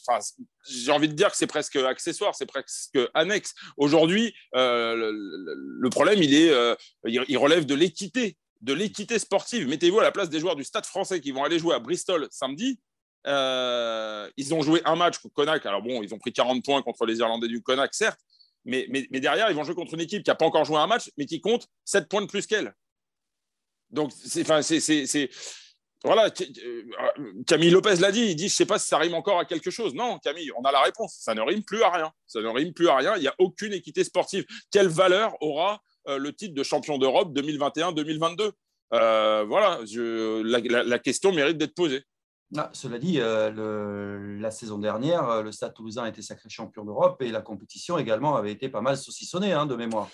j'ai 0.68 0.92
envie 0.92 1.10
de 1.10 1.14
dire 1.14 1.32
que 1.32 1.38
c'est 1.38 1.48
presque 1.48 1.78
accessoire, 1.78 2.36
c'est 2.36 2.48
presque 2.48 2.98
annexe. 3.16 3.56
Aujourd'hui, 3.76 4.36
euh, 4.56 5.12
le, 5.12 5.90
problème, 5.90 6.22
il, 6.22 6.36
est, 6.36 6.54
il 7.06 7.38
relève 7.40 7.66
de 7.66 7.74
l'équité 7.74 8.38
de 8.62 8.74
l'équité 8.74 9.20
sportive. 9.20 9.68
Mettez-vous 9.68 10.00
à 10.00 10.04
la 10.04 10.12
place 10.12 10.30
des 10.30 10.40
joueurs 10.40 10.56
du 10.56 10.64
Stade 10.64 10.86
français 10.86 11.22
qui 11.22 11.32
vont 11.32 11.44
aller 11.44 11.60
jouer 11.60 11.76
à 11.76 11.80
Bristol 11.80 12.28
samedi. 12.32 12.80
Euh, 13.28 14.30
ils 14.38 14.54
ont 14.54 14.62
joué 14.62 14.82
un 14.86 14.96
match 14.96 15.18
contre 15.20 15.34
Connacht. 15.34 15.66
Alors 15.66 15.82
bon, 15.82 16.02
ils 16.02 16.14
ont 16.14 16.20
pris 16.20 16.34
40 16.34 16.64
points 16.64 16.82
contre 16.82 17.06
les 17.06 17.18
Irlandais 17.18 17.48
du 17.48 17.62
Connacht, 17.62 17.94
certes, 17.94 18.20
mais, 18.66 18.88
mais, 18.90 19.20
derrière, 19.20 19.50
ils 19.50 19.56
vont 19.56 19.64
jouer 19.64 19.76
contre 19.76 19.94
une 19.94 20.02
équipe 20.02 20.24
qui 20.24 20.30
n'a 20.30 20.36
pas 20.36 20.46
encore 20.46 20.66
joué 20.66 20.78
un 20.78 20.88
match, 20.88 21.10
mais 21.18 21.26
qui 21.26 21.42
compte 21.42 21.68
7 21.86 22.08
points 22.08 22.22
de 22.22 22.28
plus 22.28 22.46
qu'elle. 22.46 22.74
Donc, 23.90 24.12
c'est, 24.14 24.44
c'est, 24.80 25.30
voilà, 26.04 26.30
euh, 26.42 26.84
Camille 27.48 27.72
Lopez 27.72 27.96
l'a 27.96 28.12
dit, 28.12 28.28
il 28.28 28.36
dit, 28.36 28.48
je 28.48 28.54
ne 28.54 28.58
sais 28.58 28.66
pas 28.66 28.80
si 28.80 28.88
ça 28.88 28.98
rime 28.98 29.16
encore 29.16 29.40
à 29.40 29.46
quelque 29.46 29.72
chose. 29.72 29.94
Non, 29.94 30.20
Camille, 30.20 30.52
on 30.58 30.62
a 30.64 30.72
la 30.72 30.82
réponse. 30.82 31.18
Ça 31.20 31.34
ne 31.34 31.42
rime 31.42 31.64
plus 31.64 31.82
à 31.84 31.90
rien. 31.90 32.12
Ça 32.28 32.42
ne 32.42 32.48
rime 32.48 32.74
plus 32.74 32.88
à 32.88 32.98
rien. 32.98 33.16
Il 33.16 33.22
n'y 33.22 33.28
a 33.28 33.36
aucune 33.40 33.74
équité 33.74 34.04
sportive. 34.04 34.46
Quelle 34.72 34.88
valeur 34.88 35.36
aura 35.42 35.82
le 36.08 36.32
titre 36.32 36.56
de 36.56 36.64
champion 36.64 36.98
d'Europe 36.98 37.34
2021-2022 37.36 38.52
euh, 38.94 39.46
Voilà, 39.48 39.80
la, 39.84 41.00
question 41.00 41.32
mérite 41.32 41.58
d'être 41.58 41.76
posée. 41.76 42.04
Ah, 42.58 42.70
cela 42.74 42.98
dit, 42.98 43.20
euh, 43.20 44.40
la 44.40 44.50
saison 44.50 44.80
dernière, 44.80 45.44
le 45.44 45.52
Stade 45.52 45.74
toulousain 45.76 46.04
a 46.04 46.10
été 46.10 46.22
sacré 46.22 46.50
champion 46.50 46.84
d'Europe 46.84 47.22
et 47.22 47.32
la 47.32 47.42
compétition 47.42 48.00
également 48.00 48.36
avait 48.36 48.52
été 48.52 48.70
pas 48.70 48.82
mal 48.82 48.98
saucissonnée 48.98 49.54
hein, 49.54 49.68
de 49.68 49.76
mémoire. 49.76 50.10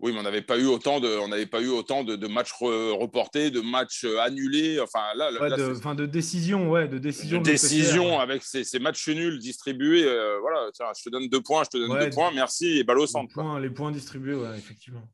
Oui, 0.00 0.12
mais 0.12 0.18
on 0.18 0.24
n'avait 0.24 0.42
pas 0.42 0.58
eu 0.58 0.66
autant 0.66 1.00
de, 1.00 1.08
on 1.08 1.28
n'avait 1.28 1.46
pas 1.46 1.62
eu 1.62 1.68
autant 1.68 2.04
de, 2.04 2.26
matchs 2.26 2.52
reportés, 2.52 3.50
de 3.50 3.60
matchs 3.60 4.04
annulés. 4.20 4.78
Enfin 4.78 5.00
là, 5.14 5.30
de, 5.32 5.94
de 5.94 6.06
décision, 6.06 6.70
ouais, 6.70 6.86
de 6.86 6.98
décision. 6.98 7.38
De 7.38 7.44
décision 7.44 8.18
avec 8.18 8.42
ces, 8.42 8.78
matchs 8.78 9.08
nuls 9.08 9.38
distribués. 9.38 10.04
voilà, 10.42 10.68
tiens, 10.74 10.86
je 10.94 11.04
te 11.04 11.08
donne 11.08 11.28
deux 11.28 11.40
points, 11.40 11.62
je 11.64 11.78
te 11.78 11.78
donne 11.78 11.98
deux 11.98 12.10
points, 12.10 12.30
merci 12.34 12.78
et 12.78 12.84
balle 12.84 12.98
au 12.98 13.06
centre. 13.06 13.28
Les 13.28 13.42
points, 13.42 13.60
les 13.60 13.70
points 13.70 13.92
distribués, 13.92 14.34
ouais, 14.34 14.58
effectivement. 14.58 15.08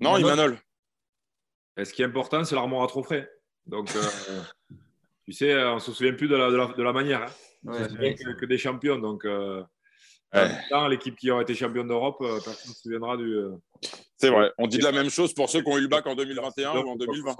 Non, 0.00 0.16
Imanol. 0.18 0.58
Ce 1.78 1.92
qui 1.92 2.02
est 2.02 2.06
important, 2.06 2.44
c'est 2.44 2.54
l'armoire 2.54 2.82
à 2.82 2.86
trop 2.86 3.02
frais. 3.02 3.30
Donc, 3.66 3.94
euh, 3.94 4.00
tu 5.24 5.32
sais, 5.32 5.54
on 5.64 5.74
ne 5.74 5.80
se 5.80 5.92
souvient 5.92 6.14
plus 6.14 6.28
de 6.28 6.36
la, 6.36 6.50
de 6.50 6.82
la, 6.82 6.92
manière. 6.92 7.22
Hein. 7.66 7.88
que, 8.38 8.46
des 8.46 8.58
champions. 8.58 8.98
Donc, 8.98 9.24
euh, 9.24 9.62
l'équipe 10.88 11.16
qui 11.16 11.30
aura 11.30 11.42
été 11.42 11.54
championne 11.54 11.88
d'Europe, 11.88 12.18
euh, 12.20 12.40
personne 12.44 12.70
ne 12.70 12.74
se 12.74 12.82
souviendra 12.82 13.16
du. 13.16 13.36
c'est 14.16 14.30
vrai. 14.30 14.52
On 14.58 14.66
dit 14.66 14.78
de 14.78 14.84
la 14.84 14.92
même 14.92 15.10
chose 15.10 15.34
pour 15.34 15.50
ceux 15.50 15.62
qui 15.62 15.68
ont 15.68 15.78
eu 15.78 15.82
le 15.82 15.88
bac 15.88 16.06
en 16.06 16.14
2021 16.14 16.78
ou 16.78 16.90
en 16.90 16.96
2020. 16.96 17.36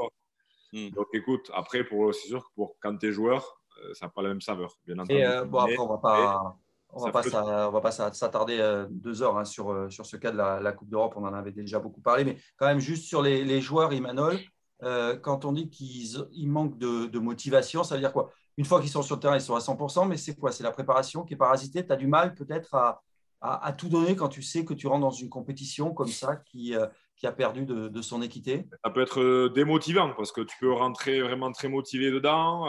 Hmm. 0.72 0.90
Donc, 0.90 1.06
écoute, 1.14 1.50
après, 1.54 1.86
c'est 2.12 2.28
sûr 2.28 2.44
que 2.44 2.54
pour, 2.54 2.76
quand 2.80 2.96
tu 2.98 3.08
es 3.08 3.12
joueur, 3.12 3.60
ça 3.94 4.06
n'a 4.06 4.10
pas 4.10 4.22
la 4.22 4.30
même 4.30 4.40
saveur, 4.40 4.76
bien 4.84 4.98
entendu. 4.98 5.20
Et, 5.20 5.44
bon, 5.46 5.58
après, 5.58 5.78
on 5.78 5.88
va 5.88 5.98
pas. 5.98 6.58
On 6.98 7.06
ne 7.06 7.12
va, 7.12 7.80
pas 7.82 7.90
s'attarder 7.90 8.58
euh, 8.58 8.86
deux 8.88 9.22
heures 9.22 9.36
hein, 9.36 9.44
sur, 9.44 9.70
euh, 9.70 9.90
sur 9.90 10.06
ce 10.06 10.16
cas 10.16 10.30
de 10.30 10.38
la, 10.38 10.72
Coupe 10.72 10.88
d'Europe, 10.88 11.12
on 11.16 11.24
en 11.26 11.34
avait 11.34 11.52
déjà 11.52 11.78
beaucoup 11.78 12.00
parlé, 12.00 12.24
mais 12.24 12.38
quand 12.56 12.66
même 12.66 12.78
juste 12.78 13.04
sur 13.04 13.20
les, 13.20 13.60
joueurs, 13.60 13.92
Imanol, 13.92 14.38
euh, 14.82 15.14
quand 15.16 15.44
on 15.44 15.52
dit 15.52 15.68
qu'ils 15.68 16.48
manquent 16.48 16.78
de, 16.78 17.18
motivation, 17.18 17.84
ça 17.84 17.96
veut 17.96 18.00
dire 18.00 18.12
quoi? 18.12 18.30
Une 18.56 18.64
fois 18.64 18.80
qu'ils 18.80 18.88
sont 18.88 19.02
sur 19.02 19.16
le 19.16 19.20
terrain, 19.20 19.36
ils 19.36 19.42
sont 19.42 19.54
à 19.54 19.58
100%, 19.58 20.08
mais 20.08 20.16
c'est 20.16 20.34
quoi? 20.34 20.52
C'est 20.52 20.62
la 20.62 20.70
préparation 20.70 21.22
qui 21.22 21.34
est 21.34 21.36
parasitée? 21.36 21.86
Tu 21.86 21.92
as 21.92 21.96
du 21.96 22.06
mal 22.06 22.34
peut-être 22.34 22.74
à, 22.74 23.02
à, 23.42 23.72
tout 23.74 23.90
donner 23.90 24.16
quand 24.16 24.28
tu 24.28 24.40
sais 24.40 24.64
que 24.64 24.72
tu 24.72 24.86
rentres 24.86 25.02
dans 25.02 25.10
une 25.10 25.28
compétition 25.28 25.92
comme 25.92 26.08
ça 26.08 26.36
qui, 26.36 26.74
qui 27.16 27.26
a 27.26 27.32
perdu 27.32 27.66
de, 27.66 28.00
son 28.02 28.22
équité? 28.22 28.66
Ça 28.82 28.90
peut 28.90 29.02
être 29.02 29.48
démotivant 29.48 30.14
parce 30.16 30.32
que 30.32 30.40
tu 30.40 30.56
peux 30.58 30.72
rentrer 30.72 31.20
vraiment 31.20 31.52
très 31.52 31.68
motivé 31.68 32.10
dedans, 32.10 32.66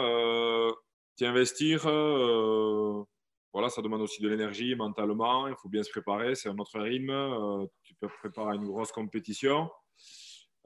t'y 1.16 1.24
investir 1.24 1.86
voilà, 3.52 3.70
ça 3.70 3.80
demande 3.80 4.02
aussi 4.02 4.22
de 4.22 4.28
l'énergie 4.28 4.74
mentalement. 4.74 5.48
Il 5.48 5.54
faut 5.56 5.68
bien 5.68 5.82
se 5.82 5.90
préparer. 5.90 6.34
C'est 6.34 6.48
un 6.48 6.58
autre 6.58 6.78
rythme. 6.80 7.10
Euh, 7.10 7.66
tu 7.82 7.94
peux 7.94 8.08
préparer 8.08 8.56
une 8.56 8.66
grosse 8.66 8.92
compétition. 8.92 9.70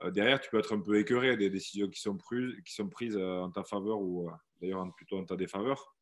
Euh, 0.02 0.10
derrière, 0.10 0.40
tu 0.40 0.50
peux 0.50 0.58
être 0.58 0.74
un 0.74 0.80
peu 0.80 0.98
écœuré 0.98 1.36
des 1.36 1.48
décisions 1.48 1.88
qui 1.88 2.00
sont, 2.00 2.16
prises, 2.16 2.54
qui 2.66 2.74
sont 2.74 2.88
prises 2.88 3.16
euh, 3.16 3.40
en 3.40 3.50
ta 3.50 3.62
faveur 3.62 4.00
ou 4.00 4.28
d'ailleurs 4.60 4.84
plutôt 4.96 5.18
en 5.18 5.24
ta 5.24 5.36
défaveur. 5.36 5.94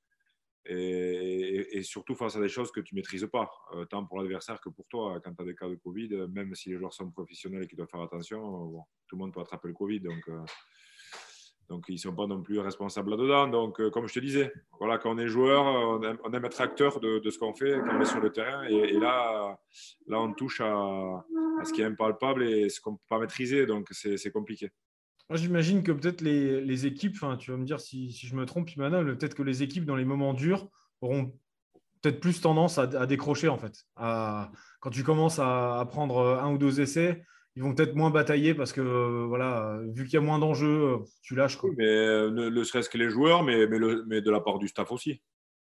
Et, 0.67 1.83
surtout 1.83 2.15
face 2.15 2.37
à 2.37 2.41
des 2.41 2.49
choses 2.49 2.71
que 2.71 2.81
tu 2.81 2.95
ne 2.95 2.99
maîtrises 2.99 3.27
pas, 3.33 3.51
tant 3.89 4.05
pour 4.05 4.19
l'adversaire 4.19 4.61
que 4.61 4.69
pour 4.69 4.87
toi. 4.89 5.19
Quand 5.25 5.35
tu 5.35 5.43
as 5.43 5.47
des 5.47 5.55
cas 5.55 5.69
de 5.69 5.75
Covid, 5.75 6.27
même 6.29 6.55
si 6.55 6.69
les 6.69 6.77
joueurs 6.77 6.93
sont 6.93 7.11
professionnels 7.11 7.65
et 7.65 7.67
qu'ils 7.67 7.79
doivent 7.79 7.89
faire 7.89 8.03
attention, 8.03 8.85
tout 9.07 9.17
le 9.17 9.21
monde 9.21 9.33
peut 9.33 9.41
attraper 9.41 9.69
le 9.69 9.75
Covid. 9.75 10.03
Donc, 11.71 11.85
ils 11.89 11.95
ne 11.95 11.99
sont 11.99 12.15
pas 12.15 12.27
non 12.27 12.43
plus 12.43 12.59
responsables 12.59 13.11
là-dedans. 13.11 13.47
Donc, 13.47 13.81
euh, 13.81 13.91
comme 13.91 14.09
je 14.09 14.15
te 14.15 14.19
disais, 14.19 14.53
voilà, 14.81 14.99
quand 14.99 15.15
on 15.15 15.19
est 15.19 15.29
joueur, 15.29 15.65
on 15.65 16.03
aime, 16.03 16.45
être 16.45 16.61
acteur 16.61 16.99
de, 16.99 17.23
ce 17.31 17.39
qu'on 17.39 17.55
fait 17.55 17.81
quand 17.85 17.97
on 17.97 18.01
est 18.01 18.07
sur 18.07 18.21
le 18.21 18.31
terrain. 18.31 18.65
Et, 18.65 18.99
là, 18.99 19.57
là, 20.09 20.21
on 20.21 20.33
touche 20.33 20.61
à, 20.61 21.25
ce 21.65 21.73
qui 21.73 21.83
est 21.83 21.85
impalpable 21.85 22.43
et 22.43 22.69
ce 22.69 22.81
qu'on 22.81 22.93
ne 22.93 22.97
peut 22.97 23.05
pas 23.09 23.21
maîtriser. 23.21 23.67
Donc, 23.67 23.89
c'est 23.93 24.33
compliqué. 24.33 24.71
Moi, 25.29 25.37
j'imagine 25.37 25.85
que 25.85 25.93
peut-être 25.93 26.23
les, 26.23 26.87
équipes, 26.87 27.17
tu 27.39 27.53
vas 27.53 27.57
me 27.57 27.65
dire 27.65 27.79
si, 27.79 28.11
je 28.11 28.35
me 28.35 28.47
trompe, 28.47 28.69
Emmanuel, 28.77 29.17
peut-être 29.17 29.37
que 29.37 29.45
les 29.45 29.63
équipes, 29.63 29.85
dans 29.85 29.97
les 29.97 30.05
moments 30.05 30.35
durs, 30.35 30.67
auront 31.01 31.33
peut-être 32.03 32.19
plus 32.19 32.41
tendance 32.41 32.79
à, 32.79 33.07
décrocher, 33.07 33.47
en 33.47 33.59
fait. 33.59 33.87
quand 33.95 34.91
tu 34.91 35.05
commences 35.05 35.39
à, 35.39 35.87
prendre 35.89 36.41
un 36.43 36.53
ou 36.53 36.59
deux 36.59 36.81
essais, 36.81 37.23
ils 37.57 37.63
vont 37.63 37.75
peut-être 37.75 37.95
moins 37.95 38.11
batailler 38.11 38.55
parce 38.55 38.73
que, 38.73 39.25
voilà, 39.27 39.81
vu 39.89 40.05
qu'il 40.05 40.15
y 40.15 40.17
a 40.17 40.21
moins 40.21 40.39
d'enjeux, 40.39 40.99
tu 41.23 41.35
lâches. 41.35 41.57
Quoi. 41.57 41.71
mais 41.77 41.85
euh, 41.85 42.31
ne, 42.31 42.65
serait-ce 42.65 42.89
que 42.89 42.99
les 42.99 43.11
joueurs, 43.11 43.43
mais, 43.43 43.67
mais, 43.67 44.21
de 44.21 44.31
la 44.31 44.41
part 44.41 44.59
du 44.59 44.69
staff 44.69 44.93
aussi. 44.93 45.21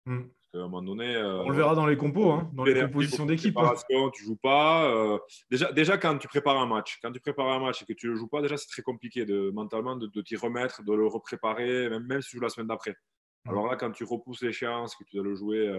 Hmm. 0.06 0.24
Un 0.56 0.60
moment 0.60 0.84
donné, 0.84 1.16
euh, 1.16 1.42
on 1.42 1.50
le 1.50 1.56
verra 1.56 1.74
dans 1.74 1.88
les 1.88 1.98
compos, 1.98 2.32
hein, 2.32 2.52
dans 2.54 2.64
les 2.64 2.80
compositions 2.80 3.26
d'équipe. 3.26 3.58
Hein. 3.58 3.74
Tu 4.14 4.24
joues 4.24 4.36
pas. 4.36 4.86
Euh, 4.86 5.18
déjà, 5.50 5.72
déjà, 5.72 5.98
quand 5.98 6.18
tu 6.20 6.28
prépares 6.28 6.60
un 6.60 6.68
match, 6.68 7.00
quand 7.02 7.12
tu 7.12 7.20
prépares 7.20 7.48
un 7.48 7.60
match 7.60 7.82
et 7.82 7.86
que 7.86 7.94
tu 7.94 8.08
le 8.08 8.16
joues 8.16 8.28
pas, 8.28 8.42
déjà 8.42 8.56
c'est 8.56 8.68
très 8.68 8.84
compliqué 8.84 9.26
de 9.26 9.50
mentalement 9.50 9.96
de, 9.96 10.22
t'y 10.22 10.36
remettre, 10.36 10.84
de 10.84 10.94
le 10.94 11.08
repréparer, 11.08 11.90
même, 11.90 12.06
même 12.06 12.22
si 12.22 12.30
tu 12.30 12.38
joues 12.38 12.44
la 12.44 12.50
semaine 12.50 12.68
d'après. 12.68 12.96
Hmm. 13.46 13.50
Alors 13.50 13.66
là, 13.66 13.78
quand 13.78 13.92
tu 13.92 14.04
repousses 14.04 14.44
l'échéance, 14.44 14.96
que 14.96 15.04
tu 15.06 15.16
dois 15.16 15.26
le 15.26 15.34
jouer, 15.34 15.74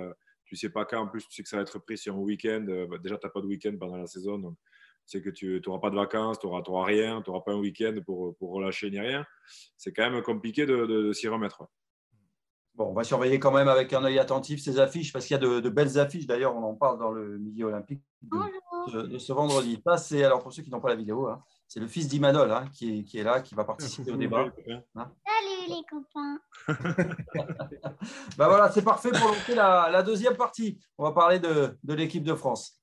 tu 0.45 0.57
tu 0.57 0.57
sais 0.57 0.71
pas 0.71 0.85
quand. 0.85 1.03
En 1.03 1.07
plus, 1.07 1.25
tu 1.29 1.33
sais 1.33 1.45
que 1.45 1.49
ça 1.49 1.57
va 1.57 1.63
être 1.63 1.79
pris 1.79 1.97
sur 1.97 2.15
un 2.17 2.19
week-end. 2.19 2.67
Bah, 2.91 2.99
déjà, 2.99 3.17
tu 3.17 3.27
n'as 3.27 3.31
pas 3.31 3.41
de 3.41 3.47
week-end 3.47 3.77
pendant 3.79 3.97
la 3.97 4.09
saison, 4.09 4.39
donc 4.39 4.57
c'est 5.07 5.21
que 5.21 5.31
tu 5.31 5.61
n'auras 5.67 5.81
pas 5.81 5.91
de 5.91 5.97
vacances, 5.97 6.39
tu 6.39 6.47
n'auras 6.47 6.85
rien, 6.85 7.21
tu 7.23 7.31
n'auras 7.31 7.43
pas 7.43 7.53
un 7.53 7.59
week-end 7.59 7.95
pour, 8.05 8.37
pour, 8.37 8.53
relâcher 8.53 8.91
ni 8.91 8.99
rien. 8.99 9.25
C'est 9.77 9.93
quand 9.93 10.11
même 10.11 10.23
compliqué 10.23 10.67
de, 10.67 11.13
s'y 11.13 11.29
remettre. 11.29 11.65
Bon, 12.75 12.87
on 12.87 12.93
va 12.93 13.05
surveiller 13.05 13.39
quand 13.39 13.53
même 13.53 13.69
avec 13.69 13.93
un 13.93 14.03
œil 14.03 14.19
attentif 14.19 14.61
ces 14.61 14.81
affiches, 14.81 15.13
parce 15.13 15.27
qu'il 15.27 15.35
y 15.35 15.39
a 15.39 15.61
de, 15.61 15.69
belles 15.69 15.99
affiches. 15.99 16.27
D'ailleurs, 16.27 16.57
on 16.57 16.65
en 16.65 16.75
parle 16.75 16.99
dans 16.99 17.13
le 17.13 17.39
milieu 17.39 17.67
olympique 17.67 18.03
de, 18.23 19.19
ce 19.19 19.33
vendredi. 19.33 19.81
Ça, 19.87 19.97
c'est, 19.97 20.25
alors 20.25 20.43
pour 20.43 20.53
ceux 20.53 20.63
qui 20.63 20.71
n'ont 20.71 20.81
pas 20.81 20.89
la 20.89 20.97
vidéo, 20.97 21.29
hein, 21.29 21.41
c'est 21.69 21.81
le 21.81 21.87
fils 21.87 22.09
d'Imanol 22.09 22.51
hein, 22.51 22.65
qui, 22.73 23.07
est, 23.15 23.23
là, 23.23 23.41
qui 23.43 23.55
va 23.55 23.65
participer 23.65 24.11
au 24.11 24.17
débat. 24.17 24.47
Hein. 24.97 25.11
Salut 25.27 25.75
les 25.75 25.83
copains. 25.91 26.39
ben 28.39 28.47
voilà, 28.47 28.71
c'est 28.71 28.83
parfait 28.83 29.11
pour 29.11 29.27
lancer 29.29 29.55
la, 29.55 29.89
la, 29.91 30.03
deuxième 30.03 30.37
partie. 30.37 30.79
On 30.99 31.05
va 31.05 31.13
parler 31.13 31.41
de 31.41 31.95
l'équipe 31.95 32.23
de 32.23 32.35
France. 32.35 32.81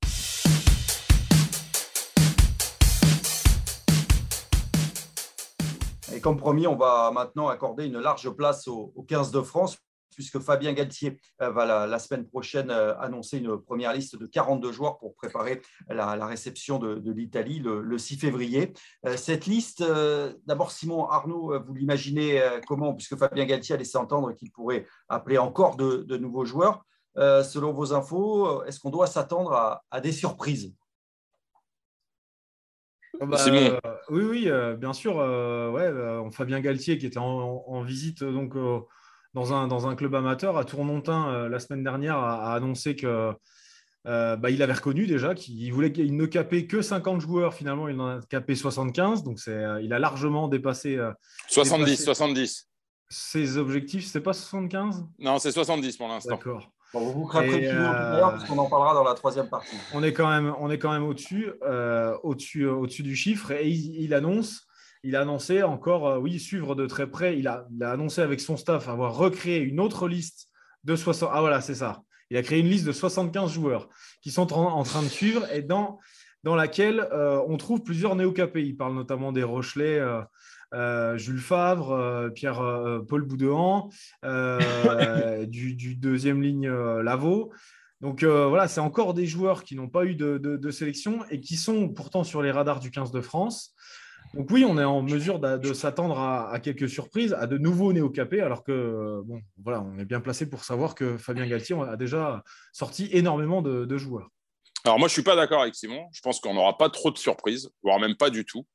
Comme 6.20 6.36
promis, 6.36 6.66
on 6.66 6.76
va 6.76 7.10
maintenant 7.12 7.48
accorder 7.48 7.86
une 7.86 7.98
large 7.98 8.30
place 8.30 8.68
au, 8.68 9.04
15 9.08 9.30
de 9.30 9.40
France, 9.40 9.78
puisque 10.14 10.38
Fabien 10.40 10.72
Galtier 10.72 11.18
euh, 11.40 11.50
va 11.50 11.86
la, 11.86 11.98
semaine 11.98 12.26
prochaine 12.26 12.70
euh, 12.70 12.98
annoncer 12.98 13.38
une 13.38 13.56
première 13.56 13.92
liste 13.92 14.16
de 14.16 14.26
42 14.26 14.72
joueurs 14.72 14.98
pour 14.98 15.14
préparer 15.14 15.62
la, 15.88 16.26
réception 16.26 16.78
de, 16.78 17.10
l'Italie 17.10 17.60
le, 17.60 17.98
6 17.98 18.16
février. 18.16 18.72
Euh, 19.06 19.16
cette 19.16 19.46
liste, 19.46 19.84
d'abord 20.46 20.70
Simon 20.70 21.06
Arnaud, 21.06 21.58
vous 21.64 21.74
l'imaginez 21.74 22.42
comment, 22.66 22.94
puisque 22.94 23.16
Fabien 23.16 23.44
Galtier 23.44 23.74
a 23.74 23.78
laissé 23.78 23.96
entendre 23.96 24.32
qu'il 24.32 24.50
pourrait 24.50 24.86
appeler 25.08 25.38
encore 25.38 25.76
de, 25.76 26.16
nouveaux 26.16 26.44
joueurs. 26.44 26.84
selon 27.16 27.72
vos 27.72 27.94
infos, 27.94 28.64
est-ce 28.64 28.80
qu'on 28.80 28.90
doit 28.90 29.06
s'attendre 29.06 29.80
à 29.90 30.00
des 30.00 30.12
surprises? 30.12 30.72
Oh, 33.22 33.26
bah, 33.26 33.38
euh, 33.46 33.78
oui, 34.10 34.24
oui, 34.24 34.44
euh, 34.48 34.74
bien 34.74 34.92
sûr. 34.92 35.20
Euh, 35.20 35.70
ouais, 35.70 36.32
Fabien 36.32 36.58
Galtier 36.58 36.98
qui 36.98 37.06
était 37.06 37.18
en, 37.18 37.82
visite 37.82 38.24
donc 38.24 38.54
dans 39.32 39.54
un, 39.54 39.68
dans 39.68 39.86
un 39.86 39.94
club 39.94 40.16
amateur 40.16 40.58
à 40.58 40.64
Tournontin 40.64 41.48
la 41.48 41.58
semaine 41.60 41.84
dernière 41.84 42.18
a, 42.18 42.52
annoncé 42.52 42.96
que 42.96 43.32
bah, 44.04 44.50
il 44.50 44.60
avait 44.60 44.72
reconnu 44.72 45.06
déjà 45.06 45.36
qu'il 45.36 45.72
voulait 45.72 45.92
qu'il 45.92 46.16
ne 46.16 46.26
capait 46.26 46.66
que 46.66 46.82
50 46.82 47.20
joueurs. 47.20 47.54
Finalement, 47.54 47.88
il 47.88 48.00
en 48.00 48.18
a 48.18 48.20
capé 48.28 48.56
75, 48.56 49.22
donc 49.22 49.38
c'est 49.38 49.62
il 49.82 49.92
a 49.92 50.00
largement 50.00 50.48
dépassé. 50.48 50.98
70, 51.48 52.04
70. 52.04 52.68
Ses 53.08 53.56
objectifs, 53.56 54.06
c'est 54.06 54.22
pas 54.22 54.32
75 54.32 55.04
Non, 55.20 55.38
c'est 55.38 55.52
70 55.52 55.96
pour 55.96 56.08
l'instant. 56.08 56.30
D'accord 56.30 56.72
vous 57.00 57.26
craquerez 57.26 57.68
plus 57.68 57.78
parce 57.78 58.44
qu'on 58.44 58.58
en 58.58 58.68
parlera 58.68 58.94
dans 58.94 59.04
la 59.04 59.14
troisième 59.14 59.48
partie. 59.48 59.76
On 59.94 60.02
est 60.02 60.12
quand 60.12 60.28
même, 60.28 60.54
on 60.58 60.70
est 60.70 60.78
quand 60.78 60.92
même 60.92 61.04
au-dessus, 61.04 61.50
euh, 61.62 62.16
au-dessus, 62.22 62.64
euh, 62.64 62.74
au-dessus 62.74 63.02
du 63.02 63.16
chiffre. 63.16 63.50
Et 63.52 63.68
il, 63.68 64.14
annonce, 64.14 64.66
il 65.02 65.16
a 65.16 65.22
annoncé 65.22 65.62
encore, 65.62 66.08
euh, 66.08 66.18
oui, 66.18 66.38
suivre 66.38 66.74
de 66.74 66.86
très 66.86 67.10
près. 67.10 67.38
Il 67.38 67.48
a, 67.48 67.66
il 67.74 67.82
a, 67.82 67.92
annoncé 67.92 68.20
avec 68.20 68.40
son 68.40 68.56
staff 68.56 68.88
avoir 68.88 69.16
recréé 69.16 69.58
une 69.60 69.80
autre 69.80 70.08
liste 70.08 70.48
de 70.84 70.96
60. 70.96 71.30
Ah 71.32 71.40
voilà, 71.40 71.60
c'est 71.60 71.76
ça. 71.76 72.02
Il 72.30 72.36
a 72.36 72.42
créé 72.42 72.60
une 72.60 72.68
liste 72.68 72.86
de 72.86 72.92
75 72.92 73.52
joueurs 73.52 73.88
qui 74.22 74.30
sont 74.30 74.52
en, 74.52 74.82
train 74.84 75.02
de 75.02 75.08
suivre 75.08 75.46
et 75.52 75.60
dans, 75.60 75.98
dans 76.44 76.54
laquelle 76.54 77.06
on 77.46 77.58
trouve 77.58 77.82
plusieurs 77.82 78.16
néo-capés. 78.16 78.62
Il 78.62 78.74
parle 78.74 78.94
notamment 78.94 79.32
des 79.32 79.42
Rochelais. 79.42 80.00
Euh, 80.72 81.18
Jules 81.18 81.40
Favre, 81.40 81.92
euh, 81.92 82.30
Pierre 82.30 82.60
euh, 82.60 83.00
Paul 83.00 83.22
Boudéan, 83.22 83.90
du, 85.46 85.94
deuxième 85.96 86.42
ligne 86.42 86.68
Lavaux. 86.68 87.52
Donc 88.00 88.24
voilà, 88.24 88.66
c'est 88.66 88.80
encore 88.80 89.14
des 89.14 89.26
joueurs 89.26 89.62
qui 89.62 89.76
n'ont 89.76 89.88
pas 89.88 90.04
eu 90.04 90.16
de, 90.16 90.70
sélection 90.70 91.24
et 91.30 91.40
qui 91.40 91.56
sont 91.56 91.88
pourtant 91.88 92.24
sur 92.24 92.42
les 92.42 92.50
radars 92.50 92.80
du 92.80 92.90
15 92.90 93.12
de 93.12 93.20
France. 93.20 93.74
Donc 94.34 94.50
oui, 94.50 94.64
on 94.66 94.78
est 94.78 94.84
en 94.84 95.02
mesure 95.02 95.38
de, 95.38 95.72
s'attendre 95.72 96.18
à, 96.18 96.58
quelques 96.60 96.88
surprises, 96.88 97.34
à 97.34 97.46
de 97.46 97.58
nouveaux 97.58 97.92
néo-capés, 97.92 98.40
alors 98.40 98.64
que 98.64 99.20
bon, 99.24 99.40
voilà, 99.62 99.82
on 99.82 99.98
est 99.98 100.04
bien 100.04 100.20
placé 100.20 100.48
pour 100.48 100.64
savoir 100.64 100.96
que 100.96 101.16
Fabien 101.16 101.46
Galtier 101.46 101.76
a 101.80 101.96
déjà 101.96 102.42
sorti 102.72 103.08
énormément 103.12 103.62
de, 103.62 103.96
joueurs. 103.98 104.30
Alors 104.84 104.98
moi, 104.98 105.06
je 105.06 105.12
suis 105.12 105.22
pas 105.22 105.36
d'accord 105.36 105.62
avec 105.62 105.76
Simon. 105.76 106.04
Je 106.12 106.20
pense 106.22 106.40
qu'on 106.40 106.54
n'aura 106.54 106.76
pas 106.76 106.90
trop 106.90 107.12
de 107.12 107.18
surprises, 107.18 107.70
voire 107.84 108.00
même 108.00 108.16
pas 108.16 108.30
du 108.30 108.44
tout 108.44 108.66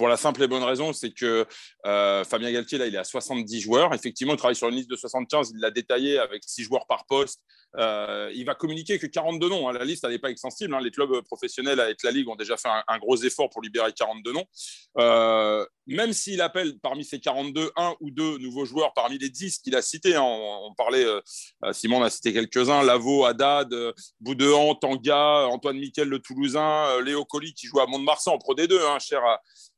pour 0.00 0.08
la 0.08 0.16
simple 0.16 0.42
et 0.42 0.48
bonne 0.48 0.62
raison, 0.62 0.94
c'est 0.94 1.10
que 1.10 1.44
euh, 1.84 2.24
Fabien 2.24 2.50
Galtier, 2.50 2.78
là, 2.78 2.86
il 2.86 2.94
est 2.94 2.98
à 2.98 3.04
70 3.04 3.60
joueurs. 3.60 3.92
Effectivement, 3.92 4.32
il 4.32 4.38
travaille 4.38 4.56
sur 4.56 4.66
une 4.70 4.76
liste 4.76 4.88
de 4.88 4.96
75. 4.96 5.50
Il 5.54 5.60
l'a 5.60 5.70
détaillé 5.70 6.18
avec 6.18 6.42
6 6.46 6.64
joueurs 6.64 6.86
par 6.86 7.04
poste. 7.04 7.42
Euh, 7.76 8.30
il 8.34 8.46
va 8.46 8.54
communiquer 8.54 8.98
que 8.98 9.06
42 9.06 9.50
noms. 9.50 9.68
Hein. 9.68 9.74
La 9.74 9.84
liste, 9.84 10.08
n'est 10.08 10.18
pas 10.18 10.30
extensible. 10.30 10.74
Hein. 10.74 10.80
Les 10.80 10.90
clubs 10.90 11.20
professionnels 11.26 11.80
avec 11.80 12.02
la 12.02 12.12
Ligue 12.12 12.30
ont 12.30 12.34
déjà 12.34 12.56
fait 12.56 12.70
un, 12.88 12.98
gros 12.98 13.18
effort 13.18 13.50
pour 13.50 13.60
libérer 13.60 13.92
42 13.92 14.32
noms. 14.32 14.46
Euh, 14.96 15.66
même 15.90 16.12
s'il 16.12 16.40
appelle 16.40 16.78
parmi 16.80 17.04
ces 17.04 17.20
42 17.20 17.70
un 17.76 17.94
ou 18.00 18.10
deux 18.10 18.38
nouveaux 18.38 18.64
joueurs 18.64 18.92
parmi 18.94 19.18
les 19.18 19.28
10 19.28 19.58
qu'il 19.58 19.76
a 19.76 19.82
cités, 19.82 20.16
hein. 20.16 20.22
on, 20.22 20.72
parlait, 20.74 21.04
Simon 21.72 21.98
en 21.98 22.02
a 22.02 22.10
cité 22.10 22.32
quelques-uns, 22.32 22.82
Lavaux, 22.82 23.24
Haddad, 23.24 23.74
Boudéan, 24.20 24.74
Tanga, 24.74 25.46
Antoine 25.48 25.78
Miquel, 25.78 26.08
le 26.08 26.18
Toulousain, 26.18 27.00
Léo 27.02 27.24
Colli 27.24 27.54
qui 27.54 27.66
joue 27.66 27.80
à 27.80 27.86
Mont-de-Marsan 27.86 28.34
en 28.34 28.38
Pro 28.38 28.54
D2, 28.54 28.78
cher 29.00 29.20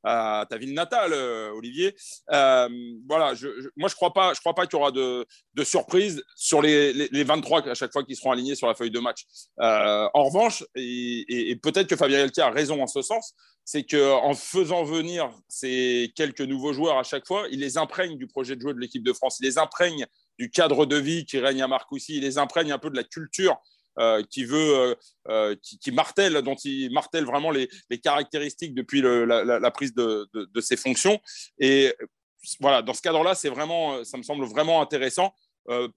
à, 0.04 0.46
ta 0.48 0.56
ville 0.58 0.74
natale, 0.74 1.12
euh, 1.12 1.50
Olivier. 1.52 1.94
Euh, 2.32 2.68
voilà, 3.08 3.34
moi 3.76 3.88
je 3.88 3.94
crois 3.94 4.12
pas, 4.12 4.34
je 4.34 4.40
crois 4.40 4.54
pas 4.54 4.66
qu'il 4.66 4.78
y 4.78 4.80
aura 4.80 4.90
de, 4.90 5.26
de 5.54 5.64
surprises 5.64 6.22
sur 6.36 6.62
les, 6.62 6.92
les, 6.92 7.24
23 7.24 7.68
à 7.68 7.74
chaque 7.74 7.92
fois 7.92 8.04
qu'ils 8.04 8.16
seront 8.16 8.32
alignés 8.32 8.54
sur 8.54 8.66
la 8.66 8.74
feuille 8.74 8.90
de 8.90 8.98
match. 8.98 9.24
Euh, 9.60 10.08
en 10.14 10.24
revanche, 10.24 10.64
et, 10.74 11.56
peut-être 11.62 11.86
que 11.86 11.96
Fabien 11.96 12.18
Galtier 12.18 12.42
a 12.42 12.50
raison 12.50 12.82
en 12.82 12.86
ce 12.86 13.02
sens, 13.02 13.34
c'est 13.64 13.84
qu'en 13.84 14.34
faisant 14.34 14.84
venir 14.84 15.32
ces 15.48 16.12
quelques 16.16 16.40
nouveaux 16.40 16.72
joueurs 16.72 16.98
à 16.98 17.04
chaque 17.04 17.26
fois, 17.26 17.46
il 17.50 17.60
les 17.60 17.78
imprègne 17.78 18.16
du 18.16 18.26
projet 18.26 18.56
de 18.56 18.60
jeu 18.60 18.74
de 18.74 18.80
l'équipe 18.80 19.02
de 19.02 19.12
France, 19.12 19.38
il 19.40 19.44
les 19.44 19.58
imprègne 19.58 20.06
du 20.38 20.50
cadre 20.50 20.86
de 20.86 20.96
vie 20.96 21.24
qui 21.24 21.38
règne 21.38 21.62
à 21.62 21.68
Marcoussis, 21.68 22.16
il 22.16 22.22
les 22.22 22.38
imprègne 22.38 22.72
un 22.72 22.78
peu 22.78 22.90
de 22.90 22.96
la 22.96 23.04
culture 23.04 23.60
euh, 23.98 24.22
qui 24.30 24.46
veut, 24.46 24.74
euh, 24.74 24.94
euh, 25.28 25.54
qui, 25.62 25.92
martèle, 25.92 26.40
dont 26.40 26.54
il 26.64 26.90
martèle 26.92 27.26
vraiment 27.26 27.50
les, 27.50 27.68
caractéristiques 28.02 28.74
depuis 28.74 29.02
la, 29.02 29.70
prise 29.70 29.94
de, 29.94 30.26
ses 30.60 30.76
fonctions. 30.78 31.20
Et 31.58 31.94
voilà, 32.58 32.80
dans 32.80 32.94
ce 32.94 33.02
cadre-là, 33.02 33.34
c'est 33.34 33.50
vraiment, 33.50 34.02
ça 34.02 34.16
me 34.16 34.22
semble 34.22 34.46
vraiment 34.46 34.80
intéressant 34.80 35.34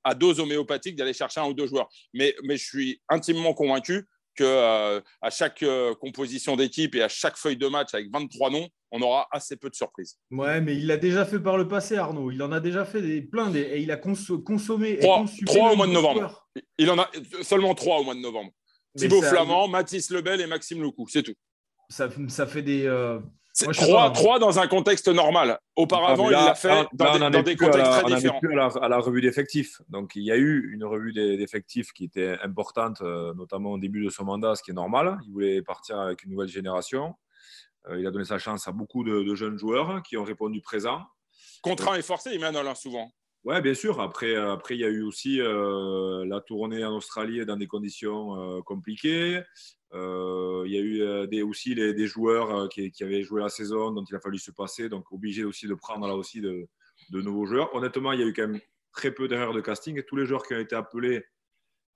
à 0.03 0.13
dose 0.13 0.41
homéopathique 0.41 0.97
d'aller 0.97 1.13
chercher 1.13 1.39
un 1.39 1.45
ou 1.45 1.53
deux 1.53 1.67
joueurs. 1.67 1.87
Mais, 2.13 2.35
mais 2.43 2.57
je 2.57 2.65
suis 2.65 3.01
intimement 3.07 3.53
convaincu 3.53 4.05
que 4.35 5.01
à 5.21 5.29
chaque 5.29 5.63
composition 5.99 6.55
d'équipe 6.55 6.95
et 6.95 7.03
à 7.03 7.07
chaque 7.07 7.37
feuille 7.37 7.57
de 7.57 7.67
match 7.67 7.93
avec 7.93 8.11
23 8.11 8.49
noms, 8.51 8.67
on 8.91 9.01
aura 9.01 9.27
assez 9.31 9.57
peu 9.57 9.69
de 9.69 9.75
surprises. 9.75 10.17
Ouais, 10.31 10.61
mais 10.61 10.75
il 10.75 10.87
l'a 10.87 10.97
déjà 10.97 11.25
fait 11.25 11.39
par 11.39 11.57
le 11.57 11.67
passé, 11.67 11.97
Arnaud. 11.97 12.31
Il 12.31 12.41
en 12.41 12.51
a 12.51 12.59
déjà 12.59 12.85
fait 12.85 13.01
des, 13.01 13.21
plein 13.21 13.53
et 13.53 13.81
il 13.81 13.91
a 13.91 13.97
consommé. 13.97 14.99
Trois, 14.99 15.71
au 15.71 15.75
mois 15.75 15.87
de 15.87 15.91
novembre. 15.91 16.47
Il 16.77 16.89
en 16.89 16.99
a 16.99 17.09
seulement 17.41 17.75
trois 17.75 17.99
au 17.99 18.03
mois 18.03 18.15
de 18.15 18.21
novembre. 18.21 18.51
Thibaut 18.97 19.21
Flamand, 19.21 19.67
Mathis 19.67 20.09
Lebel 20.09 20.39
et 20.39 20.47
Maxime 20.47 20.81
Lecou, 20.81 21.07
c'est 21.09 21.23
tout. 21.23 21.35
Ça, 21.89 22.09
ça, 22.29 22.47
fait 22.47 22.61
des. 22.61 22.85
Euh... 22.85 23.19
trois, 23.63 24.39
dans 24.39 24.59
un 24.59 24.67
contexte 24.67 25.07
normal. 25.07 25.59
Auparavant, 25.75 26.29
il 26.29 26.33
l'a 26.33 26.55
fait 26.55 26.85
dans, 26.93 27.29
des, 27.29 27.55
contextes 27.55 27.91
très 27.91 28.15
différents. 28.15 28.37
On 28.37 28.39
plus 28.39 28.59
à 28.59 28.87
la, 28.87 28.97
revue 28.97 29.21
d'effectifs. 29.21 29.81
Donc, 29.89 30.15
il 30.15 30.23
y 30.23 30.31
a 30.31 30.37
eu 30.37 30.71
une 30.73 30.83
revue 30.83 31.13
d'effectifs 31.13 31.91
qui 31.93 32.05
était 32.05 32.37
importante, 32.43 33.01
euh, 33.01 33.33
notamment 33.33 33.71
au 33.71 33.77
début 33.77 34.03
de 34.03 34.09
son 34.09 34.25
mandat, 34.25 34.55
ce 34.55 34.63
qui 34.63 34.71
est 34.71 34.75
normal. 34.75 35.17
Il 35.25 35.31
voulait 35.31 35.61
partir 35.61 35.99
avec 35.99 36.23
une 36.23 36.31
nouvelle 36.31 36.47
génération. 36.47 37.15
Euh, 37.89 37.99
il 37.99 38.07
a 38.07 38.11
donné 38.11 38.25
sa 38.25 38.39
chance 38.39 38.67
à 38.67 38.71
beaucoup 38.71 39.03
de, 39.03 39.35
jeunes 39.35 39.57
joueurs 39.57 40.01
qui 40.03 40.17
ont 40.17 40.23
répondu 40.23 40.61
présent. 40.61 41.01
Contraint 41.61 41.95
et 41.95 42.01
forcé, 42.01 42.33
Emmanuel, 42.33 42.67
hein, 42.67 42.75
souvent. 42.75 43.11
Ouais, 43.45 43.61
bien 43.61 43.75
sûr. 43.75 44.01
Après, 44.01 44.35
après, 44.35 44.75
il 44.75 44.81
y 44.81 44.85
a 44.85 44.89
eu 44.89 45.03
aussi 45.03 45.37
la 45.37 46.41
tournée 46.41 46.83
en 46.83 46.95
Australie 46.95 47.45
dans 47.45 47.55
des 47.55 47.67
conditions 47.67 48.61
compliquées. 48.63 49.43
il 49.93 50.71
y 50.71 50.77
a 50.77 50.81
eu 50.81 51.43
aussi 51.43 51.75
des 51.75 52.07
joueurs 52.07 52.67
qui, 52.69 52.91
avaient 53.01 53.21
joué 53.21 53.41
la 53.43 53.49
saison, 53.49 53.91
dont 53.91 54.03
il 54.03 54.15
a 54.15 54.19
fallu 54.19 54.39
se 54.39 54.49
passer, 54.49 54.89
donc 54.89 55.11
obligé 55.11 55.43
aussi 55.43 55.67
de 55.67 55.75
prendre 55.75 56.07
là 56.07 56.15
aussi 56.15 56.41
de, 56.41 56.67
nouveaux 57.11 57.45
joueurs. 57.45 57.73
Honnêtement, 57.75 58.13
il 58.13 58.19
y 58.19 58.23
a 58.23 58.25
eu 58.25 58.33
quand 58.33 58.47
même 58.47 58.59
très 58.93 59.11
peu 59.11 59.27
d'erreurs 59.27 59.53
de 59.53 59.61
casting. 59.61 60.01
Tous 60.07 60.15
les 60.15 60.25
joueurs 60.25 60.41
qui 60.41 60.55
ont 60.55 60.59
été 60.59 60.75
appelés, 60.75 61.23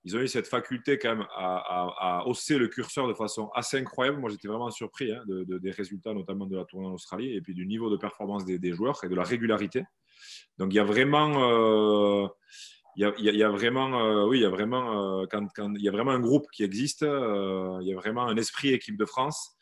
ils 0.04 0.16
ont 0.16 0.20
eu 0.20 0.28
cette 0.28 0.46
faculté 0.46 0.98
quand 0.98 1.16
même 1.16 1.26
à, 1.34 2.22
hausser 2.26 2.58
le 2.58 2.68
curseur 2.68 3.08
de 3.08 3.14
façon 3.14 3.50
assez 3.56 3.76
incroyable. 3.76 4.18
Moi, 4.18 4.30
j'étais 4.30 4.46
vraiment 4.46 4.70
surpris 4.70 5.10
hein, 5.10 5.24
de, 5.26 5.58
des 5.58 5.70
résultats, 5.72 6.14
notamment 6.14 6.46
de 6.46 6.56
la 6.56 6.64
tournée 6.64 6.86
en 6.86 6.92
Australie, 6.92 7.34
et 7.34 7.40
puis 7.40 7.54
du 7.54 7.66
niveau 7.66 7.90
de 7.90 7.96
performance 7.96 8.44
des, 8.44 8.72
joueurs 8.72 9.02
et 9.02 9.08
de 9.08 9.16
la 9.16 9.24
régularité. 9.24 9.82
Donc, 10.58 10.72
il 10.72 10.76
y 10.76 10.80
a 10.80 10.84
vraiment... 10.84 11.32
Euh, 11.42 12.28
il 12.96 13.04
y, 13.04 13.42
a, 13.42 13.48
vraiment, 13.48 13.98
euh, 13.98 14.26
oui, 14.26 14.38
il 14.38 14.42
y 14.42 14.44
a 14.44 14.50
vraiment, 14.50 15.22
euh, 15.22 15.26
y 15.78 15.88
a 15.88 15.90
vraiment 15.90 16.10
un 16.10 16.20
groupe 16.20 16.46
qui 16.52 16.64
existe, 16.64 17.00
il 17.02 17.86
y 17.86 17.92
a 17.92 17.96
vraiment 17.96 18.26
un 18.26 18.36
esprit 18.36 18.74
équipe 18.74 18.98
de 18.98 19.06
France. 19.06 19.56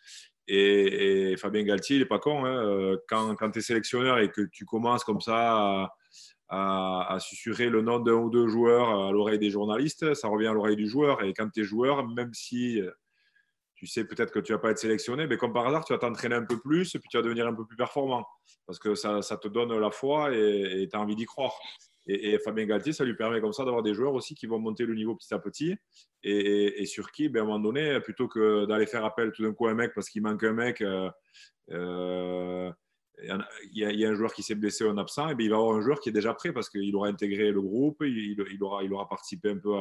Et, 0.49 1.37
Fabien 1.37 1.63
Galtier, 1.63 1.97
il 1.97 1.99
n'est 2.01 2.07
pas 2.07 2.19
con. 2.19 2.47
Hein, 2.47 2.97
quand, 3.07 3.51
tu 3.53 3.59
es 3.59 3.63
sélectionneur 3.63 4.19
et 4.19 4.31
que 4.31 4.41
tu 4.51 4.65
commences 4.65 5.05
comme 5.05 5.21
ça 5.21 5.93
à, 6.49 7.15
à 7.15 7.21
susurrer 7.21 7.69
le 7.69 7.83
nom 7.83 8.01
d'un 8.01 8.15
ou 8.15 8.31
deux 8.31 8.49
joueurs 8.49 9.09
à 9.09 9.13
l'oreille 9.13 9.39
des 9.39 9.51
journalistes, 9.51 10.15
ça 10.15 10.27
revient 10.27 10.49
à 10.49 10.53
l'oreille 10.53 10.77
du 10.77 10.89
joueur. 10.89 11.23
Et 11.23 11.33
quand 11.33 11.49
tu 11.51 11.61
es 11.61 11.65
joueur, 11.65 12.09
même 12.09 12.33
si 12.35 12.83
tu 13.79 13.87
sais 13.87 14.05
peut-être 14.05 14.33
que 14.33 14.41
tu 14.41 14.53
vas 14.53 14.59
pas 14.59 14.71
être 14.73 14.79
sélectionné, 14.79 15.27
mais 15.29 15.37
comme 15.37 15.53
par 15.53 15.67
hasard, 15.67 15.85
tu 15.85 15.93
vas 15.93 15.99
t'entraîner 15.99 16.35
un 16.35 16.45
peu 16.45 16.59
plus 16.59 16.95
et 16.95 16.99
puis 16.99 17.09
tu 17.09 17.17
vas 17.17 17.23
devenir 17.23 17.47
un 17.47 17.55
peu 17.55 17.65
plus 17.65 17.77
performant 17.77 18.27
parce 18.67 18.81
que 18.81 18.97
ça, 18.97 19.23
ça 19.23 19.37
te 19.37 19.47
donne 19.47 19.73
la 19.79 19.91
foi 19.91 20.35
et 20.35 20.89
tu 20.91 20.97
as 20.97 21.01
envie 21.01 21.15
d'y 21.15 21.25
croire. 21.25 21.55
Et, 22.09 22.39
Fabien 22.39 22.65
Galtier, 22.65 22.93
ça 22.93 23.05
lui 23.05 23.15
permet 23.15 23.41
comme 23.41 23.53
ça 23.53 23.65
d'avoir 23.65 23.83
des 23.83 23.93
joueurs 23.93 24.15
aussi 24.15 24.35
qui 24.35 24.47
vont 24.47 24.59
monter 24.59 24.87
le 24.87 24.95
niveau 24.95 25.15
petit 25.15 25.33
à 25.35 25.39
petit 25.39 25.77
et, 26.25 26.85
sur 26.87 27.13
qui, 27.13 27.29
ben, 27.29 27.41
à 27.41 27.43
un 27.43 27.47
moment 27.47 27.61
donné, 27.61 28.01
plutôt 28.01 28.29
que 28.29 28.65
d'aller 28.65 28.87
faire 28.87 29.05
appel 29.05 29.31
tout 29.33 29.43
d'un 29.43 29.53
coup 29.53 29.67
à 29.67 29.73
un 29.73 29.75
mec 29.75 29.93
parce 29.95 30.09
qu'il 30.09 30.23
manque 30.23 30.43
un 30.43 30.55
mec, 30.55 30.81
euh, 30.81 31.11
euh, 31.71 32.73
il 33.23 33.39
y, 33.73 34.05
a, 34.05 34.09
un 34.09 34.15
joueur 34.15 34.33
qui 34.33 34.43
s'est 34.43 34.55
blessé 34.55 34.85
en 34.85 34.97
absent, 34.97 35.29
et 35.29 35.35
bien 35.35 35.47
il 35.47 35.51
va 35.51 35.57
avoir 35.57 35.77
un 35.77 35.81
joueur 35.81 36.01
qui 36.01 36.09
est 36.09 36.13
déjà 36.13 36.35
prêt 36.35 36.53
parce 36.53 36.69
qu'il 36.69 36.95
aura 36.95 37.09
intégré 37.09 37.51
le 37.51 37.61
groupe, 37.61 38.03
il, 38.03 38.37
aura, 38.61 38.83
il 38.85 38.93
aura 38.93 39.09
participé 39.09 39.51
un 39.51 39.59
peu 39.59 39.75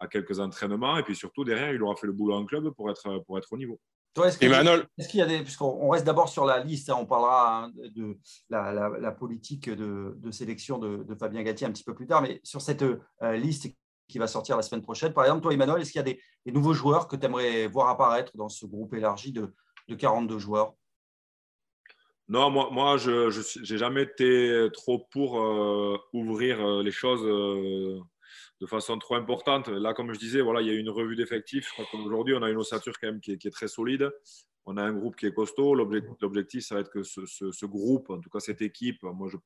à, 0.00 0.06
quelques 0.08 0.40
entraînements, 0.40 0.98
et 0.98 1.02
puis 1.02 1.14
surtout 1.14 1.44
derrière, 1.44 1.72
il 1.72 1.82
aura 1.82 1.94
fait 1.96 2.06
le 2.06 2.12
boulot 2.12 2.34
en 2.34 2.44
club 2.44 2.70
pour 2.70 2.90
être, 2.90 3.22
pour 3.24 3.38
être 3.38 3.52
au 3.52 3.56
niveau. 3.56 3.80
est-ce 4.24 4.36
qu'il 4.38 4.50
y, 4.50 5.22
a 5.22 5.26
des. 5.26 5.42
Puisqu'on 5.42 5.88
reste 5.88 6.04
d'abord 6.04 6.28
sur 6.28 6.44
la 6.44 6.62
liste, 6.62 6.90
hein, 6.90 6.96
on 6.98 7.06
parlera 7.06 7.64
hein, 7.64 7.72
de 7.94 8.18
la, 8.50 9.12
politique 9.12 9.70
de, 9.70 10.30
sélection 10.30 10.78
de, 10.78 11.14
Fabien 11.14 11.42
Gatti 11.42 11.64
un 11.64 11.72
petit 11.72 11.84
peu 11.84 11.94
plus 11.94 12.06
tard, 12.06 12.22
mais 12.22 12.40
sur 12.42 12.60
cette 12.60 12.82
euh, 12.82 13.36
liste 13.36 13.68
qui 14.08 14.18
va 14.18 14.26
sortir 14.26 14.56
la 14.56 14.62
semaine 14.62 14.82
prochaine, 14.82 15.12
par 15.12 15.24
exemple, 15.24 15.42
toi, 15.42 15.54
Emmanuel, 15.54 15.80
est-ce 15.80 15.92
qu'il 15.92 16.00
y 16.00 16.10
a 16.10 16.14
des, 16.44 16.52
nouveaux 16.52 16.74
joueurs 16.74 17.06
que 17.06 17.16
tu 17.16 17.24
aimerais 17.26 17.68
voir 17.68 17.88
apparaître 17.88 18.36
dans 18.36 18.48
ce 18.48 18.66
groupe 18.66 18.92
élargi 18.94 19.32
de, 19.32 19.54
de 19.88 19.94
42 19.94 20.38
joueurs? 20.38 20.74
Non, 22.28 22.50
moi, 22.50 22.70
moi 22.70 22.96
je 22.96 23.72
n'ai 23.72 23.78
jamais 23.78 24.02
été 24.02 24.68
trop 24.72 25.00
pour 25.10 25.40
euh, 25.40 25.98
ouvrir 26.12 26.64
euh, 26.64 26.82
les 26.82 26.92
choses 26.92 27.24
euh, 27.24 28.00
de 28.60 28.66
façon 28.66 28.98
trop 28.98 29.16
importante. 29.16 29.68
Là, 29.68 29.92
comme 29.92 30.12
je 30.14 30.18
disais, 30.18 30.40
voilà, 30.40 30.60
il 30.60 30.68
y 30.68 30.70
a 30.70 30.74
une 30.74 30.90
revue 30.90 31.16
d'effectifs. 31.16 31.72
Aujourd'hui, 31.92 32.34
on 32.34 32.42
a 32.42 32.50
une 32.50 32.56
ossature 32.56 32.94
quand 33.00 33.08
même 33.08 33.20
qui 33.20 33.32
est, 33.32 33.50
très 33.50 33.68
solide. 33.68 34.10
On 34.64 34.76
a 34.76 34.82
un 34.82 34.92
groupe 34.92 35.16
qui 35.16 35.26
est 35.26 35.34
costaud. 35.34 35.74
L'objectif, 35.74 36.64
ça 36.64 36.76
va 36.76 36.82
être 36.82 36.90
que 36.90 37.02
ce, 37.02 37.66
groupe, 37.66 38.10
en 38.10 38.20
tout 38.20 38.30
cas 38.30 38.38
cette 38.38 38.62
équipe, 38.62 39.02
moi 39.02 39.28
je, 39.28 39.36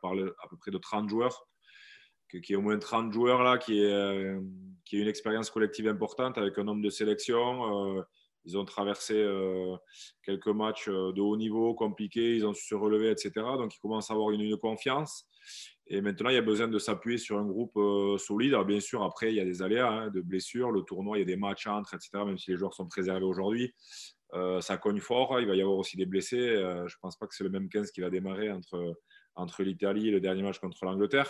parle 0.00 0.34
à 0.42 0.48
peu 0.48 0.56
près 0.56 0.70
de 0.70 0.78
30 0.78 1.10
joueurs, 1.10 1.46
qui 2.30 2.54
est 2.54 2.56
au 2.56 2.62
moins 2.62 2.78
30 2.78 3.12
joueurs 3.12 3.42
là, 3.42 3.58
qui 3.58 3.82
est, 3.82 4.34
qui 4.86 4.96
est 4.96 5.02
une 5.02 5.08
expérience 5.08 5.50
collective 5.50 5.86
importante 5.86 6.38
avec 6.38 6.56
un 6.56 6.64
nombre 6.64 6.82
de 6.82 6.88
sélections 6.88 8.02
ils 8.44 8.58
ont 8.58 8.64
traversé 8.64 9.14
euh, 9.14 9.76
quelques 10.24 10.48
matchs 10.48 10.88
euh, 10.88 11.12
de 11.12 11.20
haut 11.20 11.36
niveau, 11.36 11.74
compliqués, 11.74 12.36
ils 12.36 12.46
ont 12.46 12.54
su 12.54 12.66
se 12.66 12.74
relever, 12.74 13.10
etc. 13.10 13.30
Donc, 13.56 13.74
ils 13.74 13.80
commencent 13.80 14.10
à 14.10 14.14
avoir 14.14 14.30
une, 14.30 14.56
confiance. 14.56 15.28
Et 15.86 16.00
maintenant, 16.00 16.30
il 16.30 16.34
y 16.34 16.38
a 16.38 16.42
besoin 16.42 16.68
de 16.68 16.78
s'appuyer 16.78 17.18
sur 17.18 17.38
un 17.38 17.46
groupe 17.46 17.76
euh, 17.76 18.18
solide. 18.18 18.54
Alors, 18.54 18.64
bien 18.64 18.80
sûr, 18.80 19.02
après, 19.02 19.32
il 19.32 19.36
y 19.36 19.40
a 19.40 19.44
des 19.44 19.62
aléas 19.62 19.90
hein, 19.90 20.10
de 20.10 20.20
blessures. 20.20 20.70
Le 20.70 20.82
tournoi, 20.82 21.18
il 21.18 21.20
y 21.20 21.22
a 21.22 21.26
des 21.26 21.36
matchs 21.36 21.66
entre, 21.66 21.94
etc. 21.94 22.10
Même 22.24 22.38
si 22.38 22.50
les 22.50 22.56
joueurs 22.56 22.74
sont 22.74 22.86
préservés 22.86 23.24
aujourd'hui, 23.24 23.74
ça 24.60 24.78
cogne 24.78 25.00
fort. 25.00 25.40
Il 25.40 25.46
va 25.46 25.54
y 25.54 25.60
avoir 25.60 25.76
aussi 25.76 25.98
des 25.98 26.06
blessés. 26.06 26.38
je 26.38 26.94
ne 26.94 27.00
pense 27.02 27.18
pas 27.18 27.26
que 27.26 27.34
c'est 27.34 27.44
le 27.44 27.50
même 27.50 27.68
15 27.68 27.90
qui 27.90 28.00
va 28.00 28.08
démarrer 28.08 28.50
entre, 28.50 28.94
entre 29.34 29.62
l'Italie 29.62 30.08
et 30.08 30.10
le 30.10 30.20
dernier 30.20 30.42
match 30.42 30.58
contre 30.58 30.86
l'Angleterre. 30.86 31.28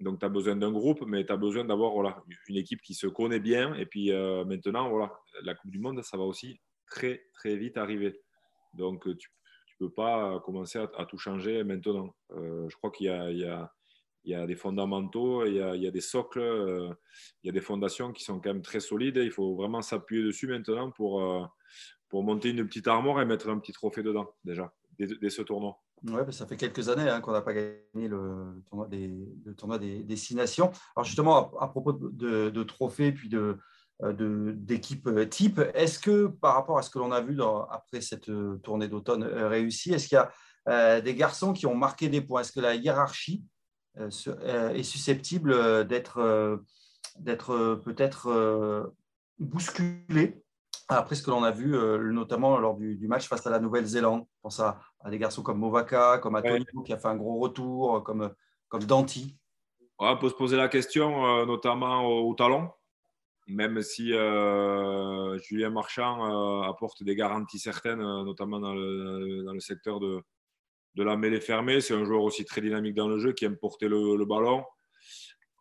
Donc, 0.00 0.18
tu 0.18 0.26
as 0.26 0.30
besoin 0.30 0.56
d'un 0.56 0.72
groupe, 0.72 1.02
mais 1.06 1.26
tu 1.26 1.32
as 1.32 1.36
besoin 1.36 1.64
d'avoir 1.64 1.92
voilà, 1.92 2.22
une 2.48 2.56
équipe 2.56 2.80
qui 2.80 2.94
se 2.94 3.06
connaît 3.06 3.40
bien. 3.40 3.74
Et 3.74 3.86
puis 3.86 4.12
euh, 4.12 4.44
maintenant, 4.44 4.88
voilà, 4.88 5.12
la 5.42 5.54
Coupe 5.54 5.70
du 5.70 5.78
Monde, 5.78 6.02
ça 6.02 6.16
va 6.16 6.24
aussi 6.24 6.58
très, 6.86 7.22
très 7.34 7.56
vite 7.56 7.76
arriver. 7.76 8.18
Donc, 8.72 9.04
tu 9.18 9.30
ne 9.80 9.86
peux 9.86 9.92
pas 9.92 10.40
commencer 10.40 10.78
à, 10.78 11.04
tout 11.04 11.18
changer 11.18 11.64
maintenant. 11.64 12.14
Euh, 12.30 12.68
je 12.68 12.76
crois 12.76 12.90
qu'il 12.90 13.06
y 13.06 14.34
a, 14.34 14.46
des 14.46 14.56
fondamentaux, 14.56 15.44
il 15.44 15.54
y 15.54 15.60
a, 15.60 15.76
il 15.76 15.82
y 15.82 15.86
a 15.86 15.90
des 15.90 16.00
socles, 16.00 16.40
euh, 16.40 16.90
il 17.42 17.48
y 17.48 17.50
a 17.50 17.52
des 17.52 17.60
fondations 17.60 18.12
qui 18.12 18.24
sont 18.24 18.40
quand 18.40 18.54
même 18.54 18.62
très 18.62 18.80
solides. 18.80 19.20
Il 19.22 19.30
faut 19.32 19.54
vraiment 19.54 19.82
s'appuyer 19.82 20.22
dessus 20.22 20.46
maintenant 20.46 20.90
pour, 20.90 21.22
pour 22.08 22.24
monter 22.24 22.50
une 22.50 22.66
petite 22.66 22.88
armoire 22.88 23.20
et 23.20 23.26
mettre 23.26 23.50
un 23.50 23.58
petit 23.58 23.72
trophée 23.72 24.02
dedans, 24.02 24.32
déjà, 24.44 24.72
dès 24.98 25.30
ce 25.30 25.42
tournoi. 25.42 25.78
Oui, 26.04 26.20
ça 26.30 26.46
fait 26.46 26.56
quelques 26.56 26.88
années 26.88 27.08
hein, 27.08 27.20
qu'on 27.20 27.32
n'a 27.32 27.42
pas 27.42 27.52
gagné 27.52 28.08
le 28.08 28.62
tournoi 28.66 28.88
des, 28.88 30.04
le 30.08 30.16
six 30.16 30.34
nations. 30.34 30.70
Alors 30.96 31.04
justement, 31.04 31.54
à, 31.58 31.68
propos 31.68 31.92
de, 31.92 32.62
trophées 32.62 33.12
puis 33.12 33.28
de, 33.28 33.58
euh, 34.02 34.52
d'équipes 34.56 35.08
euh, 35.08 35.26
type, 35.26 35.60
est-ce 35.74 35.98
que 35.98 36.26
par 36.26 36.54
rapport 36.54 36.78
à 36.78 36.82
ce 36.82 36.88
que 36.88 36.98
l'on 36.98 37.12
a 37.12 37.20
vu 37.20 37.38
après 37.70 38.00
cette 38.00 38.30
euh, 38.30 38.56
tournée 38.62 38.88
d'automne 38.88 39.24
réussie, 39.24 39.92
est-ce 39.92 40.08
qu'il 40.08 40.16
y 40.16 40.70
a 40.70 41.00
des 41.00 41.14
garçons 41.14 41.52
qui 41.52 41.66
ont 41.66 41.74
marqué 41.74 42.08
des 42.08 42.20
points? 42.20 42.42
Est-ce 42.42 42.52
que 42.52 42.60
la 42.60 42.74
hiérarchie 42.74 43.44
est 43.96 44.82
susceptible 44.82 45.86
d'être 45.86 46.62
peut-être 47.24 48.94
bousculée? 49.38 50.42
Après 50.96 51.14
ce 51.14 51.22
que 51.22 51.30
l'on 51.30 51.42
a 51.42 51.50
vu, 51.50 51.76
euh, 51.76 52.10
notamment 52.12 52.58
lors 52.58 52.76
du, 52.76 53.06
match 53.08 53.28
face 53.28 53.46
à 53.46 53.50
la 53.50 53.58
Nouvelle-Zélande. 53.58 54.24
Je 54.28 54.40
pense 54.42 54.60
à, 54.60 54.80
des 55.08 55.18
garçons 55.18 55.42
comme 55.42 55.58
Movaka, 55.58 56.18
comme 56.18 56.36
Antonio 56.36 56.82
qui 56.84 56.92
a 56.92 56.98
fait 56.98 57.08
un 57.08 57.16
gros 57.16 57.38
retour, 57.38 58.02
comme, 58.04 58.32
comme 58.68 58.84
Danti. 58.84 59.36
on 59.98 60.16
peut 60.16 60.28
se 60.28 60.34
poser 60.34 60.56
la 60.56 60.68
question, 60.68 61.26
euh, 61.26 61.46
notamment 61.46 62.06
au, 62.06 62.34
talon, 62.34 62.70
même 63.46 63.82
si 63.82 64.12
euh, 64.12 65.38
Julien 65.38 65.70
Marchand 65.70 66.62
apporte 66.62 67.02
des 67.02 67.14
garanties 67.16 67.58
certaines, 67.58 68.00
notamment 68.00 68.60
dans 68.60 68.74
le, 68.74 69.60
secteur 69.60 70.00
de, 70.00 70.22
de 70.94 71.02
la 71.02 71.16
mêlée 71.16 71.40
fermée. 71.40 71.80
C'est 71.80 71.94
un 71.94 72.04
joueur 72.04 72.22
aussi 72.22 72.44
très 72.44 72.60
dynamique 72.60 72.94
dans 72.94 73.08
le 73.08 73.18
jeu 73.18 73.32
qui 73.32 73.44
aime 73.44 73.56
porter 73.56 73.88
le 73.88 74.24
ballon. 74.24 74.64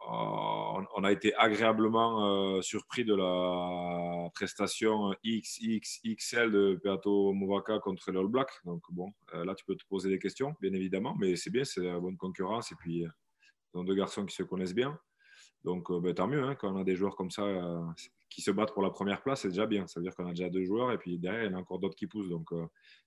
Euh, 0.02 0.82
on 0.96 1.04
a 1.04 1.12
été 1.12 1.36
agréablement 1.36 2.56
euh, 2.58 2.62
surpris 2.62 3.04
de 3.04 3.14
la 3.14 4.30
prestation 4.34 5.14
XXXL 5.26 6.52
de 6.52 6.80
Peato 6.82 7.34
Movaka 7.34 7.80
contre 7.80 8.10
les 8.12 8.18
All 8.18 8.28
Blacks. 8.28 8.64
Donc, 8.64 8.82
bon, 8.92 9.12
euh, 9.34 9.44
là, 9.44 9.56
tu 9.56 9.66
peux 9.66 9.76
te 9.76 9.86
poser 9.88 10.10
des 10.10 10.20
questions, 10.20 10.56
bien 10.62 10.74
évidemment, 10.74 11.16
mais 11.20 11.36
c'est 11.36 11.50
bien, 11.50 11.66
c'est 11.66 11.82
la 11.82 12.00
bonne 12.00 12.18
concurrence. 12.18 12.72
Et 12.72 12.76
puis, 12.76 13.04
ils 13.74 13.86
deux 13.86 13.96
garçons 13.96 14.26
qui 14.26 14.36
se 14.36 14.44
connaissent 14.44 14.74
bien. 14.74 14.98
Donc, 15.66 15.92
ben, 15.92 16.14
tant 16.14 16.28
mieux, 16.28 16.44
hein, 16.44 16.56
quand 16.56 16.74
on 16.74 16.80
a 16.80 16.86
des 16.86 16.96
joueurs 16.96 17.18
comme 17.18 17.32
ça 17.32 17.46
qui 18.30 18.42
se 18.42 18.52
battent 18.52 18.74
pour 18.74 18.84
la 18.84 18.92
première 18.92 19.22
place, 19.22 19.42
c'est 19.42 19.50
déjà 19.50 19.66
bien. 19.66 19.86
Ça 19.88 20.00
veut 20.00 20.06
dire 20.06 20.16
qu'on 20.16 20.26
a 20.26 20.30
déjà 20.30 20.50
deux 20.50 20.64
joueurs 20.64 20.94
et 20.94 20.98
puis 20.98 21.20
derrière, 21.20 21.44
il 21.44 21.52
y 21.52 21.54
en 21.54 21.58
a 21.58 21.60
encore 21.60 21.80
d'autres 21.80 21.98
qui 21.98 22.08
poussent. 22.08 22.30
Donc, 22.30 22.50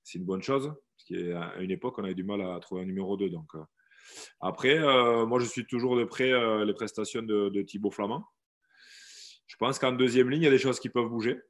c'est 0.02 0.18
une 0.18 0.26
bonne 0.26 0.42
chose. 0.42 0.66
Parce 0.66 1.04
qu'à 1.08 1.56
une 1.60 1.70
époque, 1.70 1.98
on 1.98 2.04
avait 2.04 2.14
du 2.14 2.24
mal 2.24 2.42
à 2.42 2.60
trouver 2.60 2.82
un 2.82 2.84
numéro 2.84 3.16
2. 3.16 3.30
Donc, 3.30 3.56
après, 4.40 4.78
euh, 4.78 5.26
moi, 5.26 5.38
je 5.38 5.46
suis 5.46 5.66
toujours 5.66 5.96
de 5.96 6.04
près 6.04 6.32
euh, 6.32 6.64
les 6.64 6.74
prestations 6.74 7.22
de, 7.22 7.62
Thibaut 7.62 7.90
Flamand. 7.90 8.24
Je 9.46 9.56
pense 9.56 9.78
qu'en 9.78 9.92
deuxième 9.92 10.30
ligne, 10.30 10.42
il 10.42 10.44
y 10.44 10.48
a 10.48 10.50
des 10.50 10.58
choses 10.58 10.80
qui 10.80 10.88
peuvent 10.88 11.08
bouger. 11.08 11.40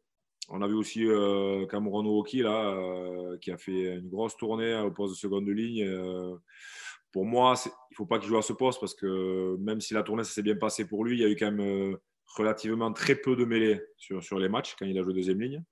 On 0.49 0.61
a 0.61 0.67
vu 0.67 0.75
aussi 0.75 1.07
euh, 1.07 1.67
Cameron 1.67 2.25
là, 2.35 2.71
euh, 2.71 3.39
qui 3.39 3.53
a 3.53 3.57
fait 3.57 3.97
une 3.97 4.09
grosse 4.09 4.37
tournée 4.37 4.77
au 4.81 4.91
poste 4.91 5.15
de 5.15 5.19
seconde 5.19 5.49
ligne. 5.49 5.89
pour 7.13 7.25
moi, 7.25 7.55
il 7.65 7.69
ne 7.69 7.97
faut 7.97 8.07
pas 8.07 8.19
qu'il 8.19 8.29
joue 8.29 8.39
à 8.39 8.43
ce 8.43 8.53
poste 8.53 8.81
parce 8.81 8.95
que 8.95 9.57
même 9.61 9.81
si 9.81 9.95
la 9.95 10.03
tournée 10.03 10.25
s'est 10.25 10.43
bien 10.43 10.57
passée 10.57 10.87
pour 10.87 11.05
lui, 11.05 11.17
il 11.17 11.23
y 11.23 11.25
a 11.25 11.29
eu 11.29 11.37
quand 11.37 11.53
même 11.53 11.97
relativement 12.37 12.93
très 12.93 13.15
peu 13.15 13.37
de 13.37 13.45
mêlées 13.45 13.81
sur, 13.97 14.23
sur 14.23 14.39
les 14.39 14.49
matchs 14.49 14.75
quand 14.79 14.85
il 14.85 14.99
a 14.99 15.03
joué 15.03 15.15
deuxième 15.15 15.41
ligne. 15.41 15.63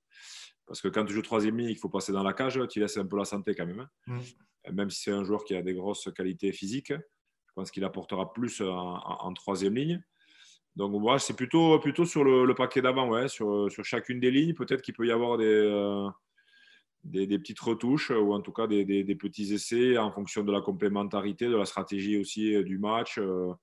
Parce 0.70 0.80
que 0.80 0.86
quand 0.86 1.04
tu 1.04 1.12
joues 1.12 1.22
troisième 1.22 1.58
ligne, 1.58 1.70
il 1.70 1.76
faut 1.76 1.88
passer 1.88 2.12
dans 2.12 2.22
la 2.22 2.32
cage, 2.32 2.60
tu 2.68 2.78
laisses 2.78 2.96
un 2.96 3.04
peu 3.04 3.16
la 3.16 3.24
santé 3.24 3.56
quand 3.56 3.66
même. 3.66 3.80
Hein. 3.80 3.88
Mm 4.06 4.20
même 4.72 4.90
si 4.90 5.02
c'est 5.02 5.12
un 5.12 5.24
joueur 5.24 5.44
qui 5.44 5.54
a 5.54 5.62
des 5.62 5.74
grosses 5.74 6.08
qualités 6.14 6.52
physiques. 6.52 6.92
Je 6.92 7.52
pense 7.54 7.70
qu'il 7.70 7.84
apportera 7.84 8.32
plus 8.32 8.60
en, 8.60 9.32
troisième 9.34 9.74
ligne. 9.74 10.02
Donc 10.76 10.92
voilà, 11.00 11.18
c'est 11.18 11.34
plutôt, 11.34 11.78
plutôt 11.80 12.04
sur 12.04 12.22
le, 12.22 12.54
paquet 12.54 12.80
d'avant, 12.80 13.08
ouais, 13.08 13.28
sur, 13.28 13.70
sur, 13.70 13.84
chacune 13.84 14.20
des 14.20 14.30
lignes. 14.30 14.54
Peut-être 14.54 14.82
qu'il 14.82 14.94
peut 14.94 15.06
y 15.06 15.10
avoir 15.10 15.36
des, 15.36 15.44
euh, 15.44 16.08
des, 17.02 17.38
petites 17.38 17.60
retouches 17.60 18.10
ou 18.10 18.32
en 18.32 18.40
tout 18.40 18.52
cas 18.52 18.66
des, 18.66 18.84
petits 19.16 19.52
essais 19.52 19.98
en 19.98 20.12
fonction 20.12 20.44
de 20.44 20.52
la 20.52 20.60
complémentarité, 20.60 21.46
de 21.46 21.56
la 21.56 21.64
stratégie 21.64 22.18
aussi 22.18 22.62
du 22.64 22.78
match. 22.78 23.16
je 23.16 23.54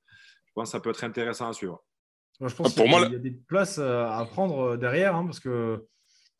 pense 0.53 0.69
que 0.69 0.71
ça 0.71 0.79
peut 0.81 0.89
être 0.89 1.03
intéressant 1.03 1.47
à 1.47 1.53
suivre. 1.53 1.81
je 2.41 2.53
pense 2.53 2.73
qu'il 2.73 2.91
y, 2.91 2.95
a 2.95 3.09
des 3.09 3.31
places 3.31 3.79
à 3.79 4.27
prendre 4.29 4.75
derrière 4.75 5.15
hein, 5.15 5.25
parce 5.25 5.39
que 5.39 5.87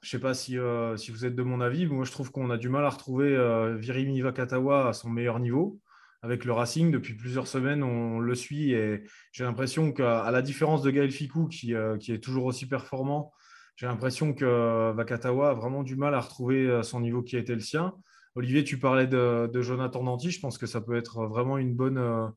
je 0.02 0.08
ne 0.08 0.10
sais 0.10 0.20
pas 0.20 0.34
si, 0.34 0.58
si, 0.98 1.12
vous 1.12 1.26
êtes 1.26 1.36
de 1.36 1.44
mon 1.44 1.60
avis, 1.60 1.86
mais 1.86 1.96
moi 1.96 2.06
je 2.06 2.12
trouve 2.12 2.32
qu'on 2.32 2.50
a 2.50 2.58
du 2.58 2.70
mal 2.70 2.86
à 2.86 2.90
retrouver 2.90 3.36
Virimi 3.78 4.22
Vakatawa 4.22 4.90
à 4.90 4.94
son 4.94 5.10
meilleur 5.10 5.40
niveau 5.40 5.80
avec 6.22 6.46
le 6.46 6.54
Racing. 6.54 6.92
Depuis 6.92 7.14
plusieurs 7.14 7.48
semaines, 7.48 7.84
on 7.84 8.20
le 8.20 8.36
suit 8.36 8.72
et 8.72 9.04
j'ai 9.32 9.44
l'impression 9.44 9.92
qu'à 9.92 10.30
la 10.32 10.42
différence 10.42 10.82
de 10.82 10.92
Gaël 10.92 11.12
Ficou, 11.12 11.48
qui, 11.48 11.74
euh, 11.74 11.98
qui, 11.98 12.12
est 12.12 12.20
toujours 12.20 12.46
aussi 12.46 12.68
performant, 12.68 13.34
j'ai 13.76 13.86
l'impression 13.86 14.34
que 14.34 14.92
Vakatawa 14.94 15.52
a 15.52 15.54
vraiment 15.54 15.84
du 15.84 15.96
mal 15.96 16.14
à 16.16 16.20
retrouver 16.20 16.68
euh, 16.68 16.84
son 16.84 17.00
niveau 17.00 17.22
qui 17.22 17.36
a 17.36 17.40
été 17.40 17.54
le 17.54 17.62
sien. 17.62 17.94
Olivier, 18.36 18.64
tu 18.64 18.80
parlais 18.80 19.08
de, 19.08 19.62
Jonathan 19.62 20.04
Danti. 20.04 20.32
Je 20.32 20.40
pense 20.40 20.58
que 20.58 20.68
ça 20.68 20.82
peut 20.82 20.96
être 20.96 21.26
vraiment 21.26 21.58
une 21.58 21.76
bonne, 21.76 21.98
euh, 21.98 22.28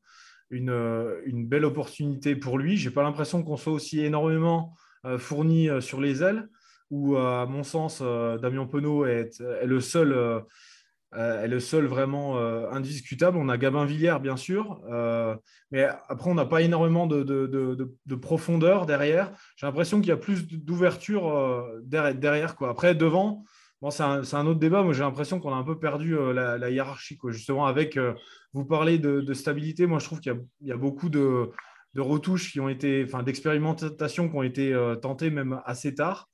une, 0.49 0.71
une 1.25 1.47
belle 1.47 1.65
opportunité 1.65 2.35
pour 2.35 2.57
lui. 2.57 2.77
Je 2.77 2.89
n'ai 2.89 2.93
pas 2.93 3.03
l'impression 3.03 3.43
qu'on 3.43 3.57
soit 3.57 3.73
aussi 3.73 4.01
énormément 4.01 4.75
fourni 5.17 5.67
sur 5.81 5.99
les 5.99 6.21
ailes, 6.21 6.47
où, 6.91 7.15
à 7.15 7.45
mon 7.47 7.63
sens, 7.63 8.01
Damien 8.01 8.67
Penaud 8.67 9.05
est, 9.05 9.41
le 9.63 9.79
seul 9.79 10.43
euh, 11.13 11.43
est 11.43 11.47
le 11.49 11.59
seul 11.59 11.87
vraiment 11.87 12.37
euh, 12.37 12.69
indiscutable. 12.71 13.37
On 13.37 13.49
a 13.49 13.57
Gabin 13.57 13.83
Villiers, 13.83 14.17
bien 14.21 14.37
sûr, 14.37 14.81
euh, 14.89 15.35
mais 15.69 15.85
après, 16.07 16.29
on 16.29 16.35
n'a 16.35 16.45
pas 16.45 16.61
énormément 16.61 17.05
de, 17.05 18.15
profondeur 18.15 18.85
derrière. 18.85 19.33
J'ai 19.57 19.65
l'impression 19.65 19.99
qu'il 19.99 20.07
y 20.07 20.13
a 20.13 20.17
plus 20.17 20.47
d'ouverture 20.47 21.65
derrière. 21.83 22.55
Après, 22.61 22.95
devant, 22.95 23.43
bon, 23.81 23.91
c'est 23.91 24.03
un, 24.03 24.45
autre 24.45 24.59
débat. 24.59 24.83
Moi, 24.83 24.93
j'ai 24.93 25.03
l'impression 25.03 25.41
qu'on 25.41 25.53
a 25.53 25.57
un 25.57 25.63
peu 25.63 25.77
perdu 25.77 26.15
la, 26.33 26.69
hiérarchie. 26.69 27.19
Justement, 27.27 27.65
avec, 27.65 27.99
vous 28.53 28.65
parlez 28.65 28.97
de, 28.97 29.33
stabilité, 29.33 29.87
moi, 29.87 29.99
je 29.99 30.05
trouve 30.05 30.21
qu'il 30.21 30.33
y, 30.61 30.71
a 30.71 30.77
beaucoup 30.77 31.09
de, 31.09 31.49
retouches 31.97 32.53
qui 32.53 32.61
ont 32.61 32.69
été, 32.69 33.03
enfin, 33.05 33.21
d'expérimentations 33.21 34.29
qui 34.29 34.35
ont 34.35 34.43
été 34.43 34.73
tentées 35.01 35.29
même 35.29 35.61
assez 35.65 35.93
tard. 35.93 36.30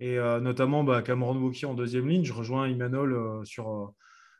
Et 0.00 0.16
notamment 0.16 0.84
bah, 0.84 1.02
Cameron 1.02 1.36
Wauquiez 1.36 1.66
en 1.66 1.74
deuxième 1.74 2.08
ligne. 2.08 2.24
Je 2.24 2.32
rejoins 2.32 2.68
Imanol 2.68 3.44
sur 3.44 3.94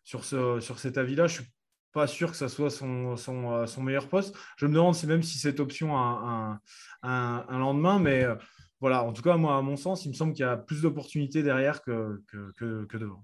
sur, 0.08 0.24
ce, 0.24 0.58
sur 0.60 0.78
cet 0.78 0.96
avis-là. 0.96 1.26
Je 1.26 1.40
ne 1.40 1.42
suis 1.42 1.52
pas 1.92 2.06
sûr 2.06 2.30
que 2.30 2.36
ça 2.36 2.48
soit 2.48 2.70
son, 2.70 3.16
son, 3.18 3.52
euh, 3.52 3.66
son, 3.66 3.82
meilleur 3.82 4.08
poste. 4.08 4.34
Je 4.56 4.66
me 4.66 4.72
demande 4.72 4.96
même 5.04 5.22
si 5.22 5.38
cette 5.38 5.60
option 5.60 5.98
a 5.98 6.58
un, 7.02 7.44
un, 7.46 7.58
lendemain, 7.58 7.98
mais 7.98 8.24
euh, 8.24 8.34
voilà, 8.80 9.04
en 9.04 9.12
tout 9.12 9.20
cas, 9.20 9.36
moi, 9.36 9.58
à 9.58 9.60
mon 9.60 9.76
sens, 9.76 10.06
il 10.06 10.08
me 10.08 10.14
semble 10.14 10.32
qu'il 10.32 10.46
y 10.46 10.48
a 10.48 10.56
plus 10.56 10.80
d'opportunités 10.80 11.42
derrière 11.42 11.82
que, 11.82 12.22
que, 12.56 12.86
que, 12.86 12.96
devant. 12.96 13.22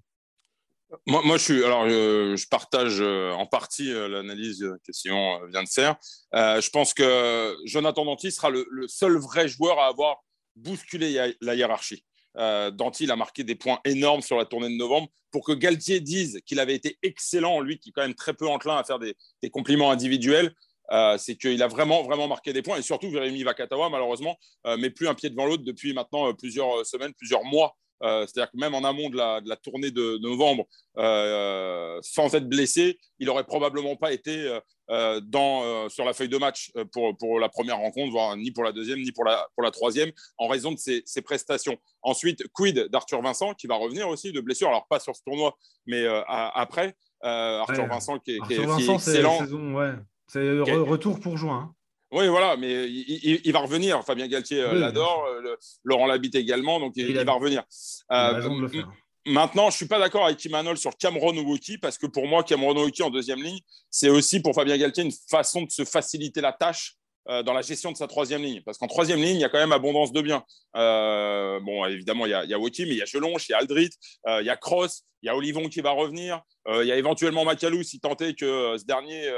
Moi, 1.06 1.22
moi, 1.24 1.38
je 1.38 1.42
suis. 1.42 1.64
Alors, 1.64 1.88
je, 1.88 2.48
partage 2.48 3.00
euh, 3.00 3.32
en 3.32 3.46
partie 3.46 3.90
l'analyse 3.90 4.70
que 4.86 4.92
Sion 4.92 5.40
vient 5.46 5.62
de 5.62 5.68
faire. 5.68 5.96
je 6.32 6.70
pense 6.70 6.92
que 6.92 7.56
Jonathan 7.64 8.04
Danty 8.04 8.30
sera 8.30 8.50
le, 8.50 8.66
seul 8.88 9.16
vrai 9.16 9.48
joueur 9.48 9.78
à 9.78 9.86
avoir 9.86 10.18
bousculé 10.54 11.34
la 11.40 11.54
hiérarchie. 11.54 12.04
Euh, 12.36 12.70
Dantil 12.70 13.10
a 13.10 13.16
marqué 13.16 13.44
des 13.44 13.54
points 13.54 13.80
énormes 13.84 14.22
sur 14.22 14.36
la 14.36 14.44
tournée 14.44 14.68
de 14.68 14.76
novembre. 14.76 15.08
Pour 15.30 15.44
que 15.44 15.52
Galtier 15.52 16.00
dise 16.00 16.40
qu'il 16.46 16.60
avait 16.60 16.74
été 16.74 16.98
excellent, 17.02 17.60
lui 17.60 17.78
qui 17.78 17.90
est 17.90 17.92
quand 17.92 18.02
même 18.02 18.14
très 18.14 18.34
peu 18.34 18.48
enclin 18.48 18.76
à 18.76 18.84
faire 18.84 18.98
des, 18.98 19.14
compliments 19.50 19.90
individuels, 19.90 20.54
euh, 20.92 21.16
c'est 21.18 21.36
qu'il 21.36 21.62
a 21.62 21.68
vraiment, 21.68 22.02
vraiment 22.02 22.28
marqué 22.28 22.52
des 22.52 22.62
points. 22.62 22.78
Et 22.78 22.82
surtout, 22.82 23.10
Jérémy 23.10 23.42
Vakatawa, 23.42 23.88
malheureusement, 23.88 24.36
euh, 24.66 24.76
met 24.76 24.90
plus 24.90 25.08
un 25.08 25.14
pied 25.14 25.30
devant 25.30 25.46
l'autre 25.46 25.64
depuis 25.64 25.92
maintenant 25.92 26.32
plusieurs 26.34 26.84
semaines, 26.86 27.14
plusieurs 27.14 27.44
mois. 27.44 27.76
C'est-à-dire 28.02 28.50
que 28.50 28.58
même 28.58 28.74
en 28.74 28.84
amont 28.84 29.08
de 29.08 29.16
la, 29.16 29.56
tournée 29.56 29.90
de, 29.90 30.18
novembre, 30.18 30.64
sans 30.96 32.34
être 32.34 32.48
blessé, 32.48 32.98
il 33.18 33.26
n'aurait 33.26 33.44
probablement 33.44 33.96
pas 33.96 34.12
été 34.12 34.58
euh, 34.90 35.18
dans, 35.22 35.62
euh, 35.64 35.88
sur 35.88 36.04
la 36.04 36.12
feuille 36.12 36.28
de 36.28 36.36
match 36.36 36.70
euh, 36.76 36.84
pour, 36.84 37.16
pour 37.16 37.40
la 37.40 37.48
première 37.48 37.78
rencontre, 37.78 38.10
voire 38.12 38.36
ni 38.36 38.50
pour 38.50 38.64
la 38.64 38.72
deuxième, 38.72 39.00
ni 39.00 39.12
pour 39.12 39.24
la, 39.24 39.46
pour 39.54 39.62
la 39.62 39.70
troisième, 39.70 40.10
en 40.36 40.46
raison 40.46 40.72
de 40.72 40.76
ses, 40.76 41.02
ses 41.06 41.22
prestations. 41.22 41.78
Ensuite, 42.02 42.46
quid 42.52 42.88
d'Arthur 42.90 43.22
Vincent, 43.22 43.54
qui 43.54 43.66
va 43.66 43.76
revenir 43.76 44.08
aussi 44.08 44.30
de 44.30 44.40
blessure, 44.42 44.68
alors 44.68 44.86
pas 44.86 45.00
sur 45.00 45.16
ce 45.16 45.22
tournoi, 45.24 45.56
mais 45.86 46.04
après. 46.26 46.94
Arthur 47.22 47.86
Vincent 47.86 48.18
qui 48.18 48.32
est, 48.32 48.36
excellent. 48.36 48.98
C'est 50.26 50.42
le 50.42 50.82
retour 50.82 51.18
pour 51.18 51.38
juin. 51.38 51.74
Oui, 52.14 52.28
voilà, 52.28 52.56
mais 52.56 52.88
il, 52.88 53.52
va 53.52 53.58
revenir. 53.60 54.04
Fabien 54.04 54.28
Galtier 54.28 54.62
l'adore, 54.72 55.26
Laurent 55.82 56.06
Labitte 56.06 56.36
également, 56.36 56.78
donc 56.80 56.92
il, 56.96 57.12
va 57.12 57.32
revenir. 57.32 57.64
Maintenant, 59.26 59.64
je 59.64 59.68
ne 59.68 59.78
suis 59.78 59.88
pas 59.88 59.98
d'accord 59.98 60.26
avec 60.26 60.44
Imanol 60.44 60.76
sur 60.76 60.96
Cameron 60.98 61.34
Woki 61.38 61.78
parce 61.78 61.96
que 61.96 62.06
pour 62.06 62.26
moi, 62.26 62.44
Cameron 62.44 62.76
Woki 62.76 63.02
en 63.02 63.08
deuxième 63.10 63.42
ligne, 63.42 63.60
c'est 63.90 64.10
aussi 64.10 64.40
pour 64.40 64.54
Fabien 64.54 64.76
Galtier 64.76 65.02
une 65.02 65.12
façon 65.30 65.62
de 65.62 65.70
se 65.70 65.84
faciliter 65.84 66.42
la 66.42 66.52
tâche 66.52 66.96
euh, 67.30 67.42
dans 67.42 67.54
la 67.54 67.62
gestion 67.62 67.90
de 67.90 67.96
sa 67.96 68.06
troisième 68.06 68.42
ligne. 68.42 68.60
Parce 68.66 68.76
qu'en 68.76 68.86
troisième 68.86 69.22
ligne, 69.22 69.36
il 69.36 69.40
y 69.40 69.44
a 69.44 69.48
quand 69.48 69.58
même 69.58 69.72
abondance 69.72 70.12
de 70.12 70.20
biens. 70.20 70.44
Euh, 70.76 71.58
bon, 71.60 71.86
évidemment, 71.86 72.26
il 72.26 72.30
y 72.30 72.34
a, 72.34 72.44
il 72.44 72.50
y 72.50 72.54
a 72.54 72.58
Woki, 72.58 72.84
mais 72.84 72.90
il 72.90 72.98
y 72.98 73.02
a 73.02 73.06
Gelonche, 73.06 73.48
il 73.48 73.52
y 73.52 73.54
a 73.54 73.58
Aldrit, 73.58 73.88
euh, 74.28 74.42
il 74.42 74.46
y 74.46 74.50
a 74.50 74.56
Cross, 74.58 75.04
il 75.22 75.28
y 75.28 75.30
a 75.30 75.36
Olivon 75.36 75.70
qui 75.70 75.80
va 75.80 75.92
revenir, 75.92 76.42
il 76.68 76.84
y 76.84 76.92
a 76.92 76.96
éventuellement 76.96 77.46
Macalou 77.46 77.82
si 77.82 77.98
tant 77.98 78.16
est 78.16 78.38
que 78.38 78.76
ce 78.78 78.84
dernier 78.84 79.30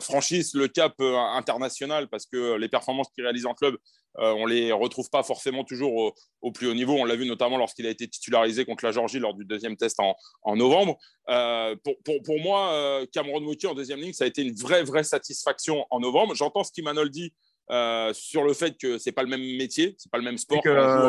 franchisse 0.00 0.54
le 0.54 0.68
cap 0.68 0.94
international 1.00 2.08
parce 2.08 2.26
que 2.26 2.56
les 2.56 2.68
performances 2.68 3.08
qu'il 3.14 3.24
réalise 3.24 3.46
en 3.46 3.54
club 3.54 3.76
euh, 4.18 4.32
on 4.32 4.46
ne 4.46 4.52
les 4.52 4.72
retrouve 4.72 5.10
pas 5.10 5.22
forcément 5.22 5.64
toujours 5.64 6.14
au, 6.40 6.52
plus 6.52 6.68
haut 6.68 6.74
niveau. 6.74 6.94
On 6.94 7.04
l'a 7.04 7.16
vu 7.16 7.26
notamment 7.26 7.58
lorsqu'il 7.58 7.86
a 7.86 7.90
été 7.90 8.08
titularisé 8.08 8.64
contre 8.64 8.84
la 8.84 8.92
Georgie 8.92 9.18
lors 9.18 9.34
du 9.34 9.44
deuxième 9.44 9.76
test 9.76 9.98
en, 10.00 10.56
novembre. 10.56 10.96
Euh, 11.28 11.76
pour, 12.24 12.40
moi, 12.40 12.72
euh, 12.72 13.06
Cameron 13.12 13.40
Mouki 13.40 13.66
en 13.66 13.74
deuxième 13.74 14.00
ligne, 14.00 14.12
ça 14.12 14.24
a 14.24 14.26
été 14.26 14.42
une 14.42 14.54
vraie, 14.54 14.82
vraie 14.82 15.04
satisfaction 15.04 15.84
en 15.90 16.00
novembre. 16.00 16.34
J'entends 16.34 16.64
ce 16.64 16.72
qu'Imanol 16.72 17.10
dit 17.10 17.32
sur 17.68 18.44
le 18.44 18.54
fait 18.54 18.76
que 18.78 18.96
c'est 18.96 19.12
pas 19.12 19.22
le 19.22 19.28
même 19.28 19.56
métier, 19.56 19.94
c'est 19.98 20.10
pas 20.10 20.18
le 20.18 20.24
même 20.24 20.38
sport. 20.38 20.62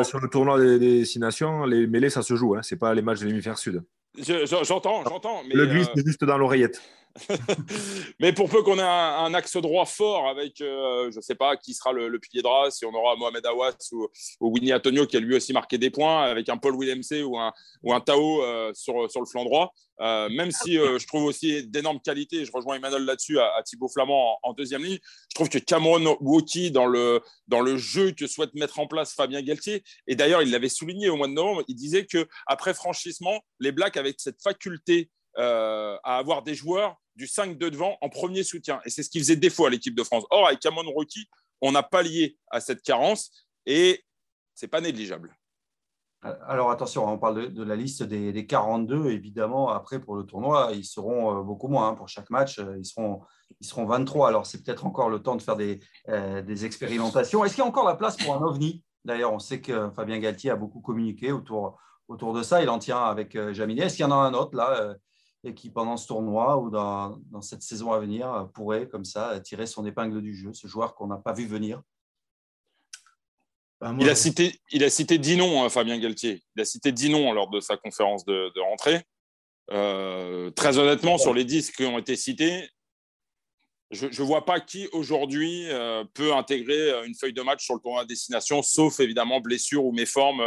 sur 0.04 0.20
le 0.20 0.28
tournoi 0.28 0.58
des, 0.78 1.04
Six 1.04 1.18
Nations, 1.18 1.64
les 1.64 1.86
mêlées, 1.86 2.10
ça 2.10 2.22
se 2.22 2.34
joue. 2.34 2.56
Hein. 2.56 2.62
C'est 2.62 2.78
pas 2.78 2.94
les 2.94 3.02
matchs 3.02 3.20
de 3.20 3.26
l'hémisphère 3.26 3.58
sud. 3.58 3.82
J'entends, 4.18 5.04
j'entends. 5.04 5.42
Le 5.50 5.66
glisse 5.66 5.88
est 5.96 6.04
juste 6.04 6.24
dans 6.24 6.36
l'oreillette. 6.36 6.80
Mais 8.20 8.32
pour 8.32 8.48
peu 8.48 8.62
qu'on 8.62 8.78
ait 8.78 8.82
un, 8.82 9.32
axe 9.34 9.56
droit 9.56 9.86
fort 9.86 10.28
avec, 10.28 10.60
euh, 10.60 11.10
je 11.10 11.16
ne 11.16 11.22
sais 11.22 11.34
pas 11.34 11.56
qui 11.56 11.74
sera 11.74 11.92
le, 11.92 12.18
pilier 12.18 12.42
de 12.42 12.48
race, 12.48 12.78
si 12.78 12.84
on 12.84 12.94
aura 12.94 13.16
Mohamed 13.16 13.44
Awas 13.46 13.76
ou, 13.92 14.08
Winnie 14.40 14.72
Antonio 14.72 15.06
qui 15.06 15.16
a 15.16 15.20
lui 15.20 15.36
aussi 15.36 15.52
marqué 15.52 15.78
des 15.78 15.90
points, 15.90 16.22
avec 16.22 16.48
un 16.48 16.56
Paul 16.56 16.76
Willemse 16.78 17.22
ou 17.24 17.38
un, 17.38 17.52
ou 17.82 17.92
un 17.92 18.00
Tao 18.00 18.42
euh, 18.42 18.72
sur, 18.74 19.10
sur 19.10 19.20
le 19.20 19.26
flanc 19.26 19.44
droit. 19.44 19.72
Euh, 20.00 20.28
même 20.28 20.52
si 20.52 20.74
je 20.74 21.06
trouve 21.06 21.24
aussi 21.24 21.66
d'énormes 21.66 22.00
qualités, 22.00 22.44
je 22.44 22.52
rejoins 22.52 22.76
Emmanuel 22.76 23.04
là-dessus, 23.04 23.40
à, 23.40 23.62
Thibaut 23.64 23.88
Flamand 23.88 24.38
en, 24.42 24.52
deuxième 24.52 24.84
ligne, 24.84 24.98
je 25.02 25.34
trouve 25.34 25.48
que 25.48 25.58
Cameron 25.58 26.16
Woki, 26.20 26.70
dans 26.70 26.86
le, 26.86 27.20
dans 27.48 27.60
le 27.60 27.76
jeu 27.76 28.12
que 28.12 28.26
souhaite 28.26 28.54
mettre 28.54 28.78
en 28.78 28.86
place 28.86 29.14
Fabien 29.14 29.42
Galtier, 29.42 29.82
et 30.06 30.14
d'ailleurs 30.14 30.42
il 30.42 30.50
l'avait 30.50 30.68
souligné 30.68 31.08
au 31.08 31.16
mois 31.16 31.26
de 31.26 31.32
novembre, 31.32 31.64
il 31.66 31.74
disait 31.74 32.06
qu'après 32.06 32.74
franchissement, 32.74 33.40
les 33.58 33.72
Blacks 33.72 33.96
avaient 33.96 34.14
cette 34.16 34.40
faculté 34.40 35.10
à 35.36 36.18
avoir 36.18 36.42
des 36.42 36.54
joueurs 36.54 36.96
du 37.18 37.26
5 37.26 37.58
de 37.58 37.68
devant 37.68 37.98
en 38.00 38.08
premier 38.08 38.44
soutien. 38.44 38.80
Et 38.86 38.90
c'est 38.90 39.02
ce 39.02 39.10
qui 39.10 39.18
faisait 39.18 39.36
défaut 39.36 39.66
à 39.66 39.70
l'équipe 39.70 39.94
de 39.94 40.04
France. 40.04 40.24
Or, 40.30 40.46
avec 40.46 40.60
Cameron 40.60 40.90
Rocky, 40.92 41.28
on 41.60 41.72
n'a 41.72 41.82
pas 41.82 42.02
lié 42.02 42.38
à 42.50 42.60
cette 42.60 42.80
carence 42.80 43.30
et 43.66 44.04
c'est 44.54 44.68
pas 44.68 44.80
négligeable. 44.80 45.36
Alors 46.22 46.70
attention, 46.70 47.06
on 47.06 47.18
parle 47.18 47.52
de, 47.52 47.62
la 47.62 47.76
liste 47.76 48.02
des, 48.02 48.46
42. 48.46 49.10
Évidemment, 49.10 49.68
après 49.68 50.00
pour 50.00 50.16
le 50.16 50.24
tournoi, 50.24 50.70
ils 50.72 50.84
seront 50.84 51.38
euh, 51.38 51.42
beaucoup 51.42 51.68
moins. 51.68 51.88
Hein. 51.88 51.94
pour 51.94 52.08
chaque 52.08 52.30
match, 52.30 52.58
euh, 52.58 52.76
ils 52.78 52.84
seront, 52.84 53.20
ils 53.60 53.66
seront 53.66 53.84
23. 53.84 54.28
Alors 54.28 54.46
c'est 54.46 54.62
peut-être 54.64 54.86
encore 54.86 55.10
le 55.10 55.20
temps 55.20 55.36
de 55.36 55.42
faire 55.42 55.56
des, 55.56 55.80
euh, 56.08 56.42
des 56.42 56.64
expérimentations. 56.64 57.44
Est-ce 57.44 57.54
qu'il 57.54 57.62
y 57.62 57.66
a 57.66 57.68
encore 57.68 57.86
la 57.86 57.94
place 57.94 58.16
pour 58.16 58.34
un 58.34 58.42
ovni? 58.42 58.82
D'ailleurs, 59.04 59.32
on 59.32 59.38
sait 59.38 59.60
que 59.60 59.90
Fabien 59.90 60.18
Galtier 60.18 60.50
a 60.50 60.56
beaucoup 60.56 60.80
communiqué 60.80 61.30
autour, 61.32 61.78
autour 62.08 62.32
de 62.32 62.42
ça. 62.42 62.62
Il 62.62 62.68
en 62.68 62.78
tient 62.78 63.02
avec 63.02 63.38
Jaminet. 63.52 63.82
Est-ce 63.82 63.96
qu'il 63.96 64.04
y 64.04 64.08
en 64.08 64.12
a 64.12 64.16
un 64.16 64.34
autre 64.34 64.56
là 64.56 64.96
et 65.44 65.54
qui, 65.54 65.70
pendant 65.70 65.96
ce 65.96 66.08
tournoi 66.08 66.58
ou 66.58 66.70
dans, 66.70 67.18
dans, 67.30 67.42
cette 67.42 67.62
saison 67.62 67.92
à 67.92 68.00
venir, 68.00 68.48
pourrait, 68.54 68.88
comme 68.88 69.04
ça, 69.04 69.38
tirer 69.40 69.66
son 69.66 69.86
épingle 69.86 70.20
du 70.20 70.34
jeu, 70.34 70.52
ce 70.52 70.66
joueur 70.66 70.94
qu'on 70.94 71.06
n'a 71.06 71.16
pas 71.16 71.32
vu 71.32 71.46
venir 71.46 71.82
ben, 73.80 73.96
il, 74.00 74.08
a 74.08 74.16
cité, 74.16 74.60
il 74.72 74.82
a 74.82 74.90
cité 74.90 75.18
10 75.18 75.36
noms, 75.36 75.62
hein, 75.62 75.68
Fabien 75.68 75.98
Galtier. 75.98 76.42
Il 76.56 76.62
a 76.62 76.64
cité 76.64 76.90
10 76.90 77.10
noms 77.10 77.32
lors 77.32 77.48
de 77.48 77.60
sa 77.60 77.76
conférence 77.76 78.24
de, 78.24 78.60
rentrée. 78.60 79.02
Euh, 79.70 80.50
très 80.50 80.78
honnêtement, 80.78 81.16
sur 81.18 81.32
les 81.32 81.44
10 81.44 81.70
qui 81.70 81.84
ont 81.84 81.98
été 81.98 82.16
cités, 82.16 82.68
je 83.90 84.06
ne 84.06 84.26
vois 84.26 84.44
pas 84.44 84.60
qui 84.60 84.88
aujourd'hui 84.92 85.66
euh, 85.70 86.04
peut 86.12 86.34
intégrer 86.34 86.90
euh, 86.90 87.04
une 87.04 87.14
feuille 87.14 87.32
de 87.32 87.42
match 87.42 87.64
sur 87.64 87.74
le 87.74 87.80
tournoi 87.80 88.02
à 88.02 88.04
destination, 88.04 88.62
sauf 88.62 88.98
évidemment 89.00 89.40
blessure 89.40 89.84
ou 89.84 89.92
méforme 89.92 90.42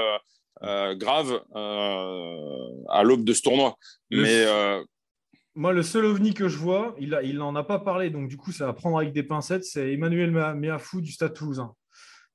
euh, 0.64 0.96
grave 0.96 1.42
euh, 1.56 2.68
à 2.90 3.04
l'aube 3.04 3.24
de 3.24 3.34
ce 3.34 3.42
tournoi. 3.42 3.76
Mais 4.12 4.46
euh, 4.46 4.84
moi, 5.56 5.74
le 5.74 5.82
seul 5.82 6.06
ovni 6.06 6.34
que 6.34 6.48
je 6.48 6.58
vois, 6.58 6.96
il 7.00 7.38
n'en 7.38 7.56
a, 7.56 7.62
a, 7.62 7.64
pas 7.64 7.80
parlé, 7.80 8.10
donc 8.10 8.30
du 8.30 8.38
coup, 8.38 8.52
ça 8.52 8.68
va 8.68 8.74
prendre 8.74 8.98
avec 8.98 9.12
des 9.12 9.24
pincettes, 9.24 9.66
c'est 9.66 9.92
Emmanuel 9.92 10.32
Meafou 10.32 11.02
du 11.02 11.12
Stade 11.12 11.34
Toulousain, 11.34 11.74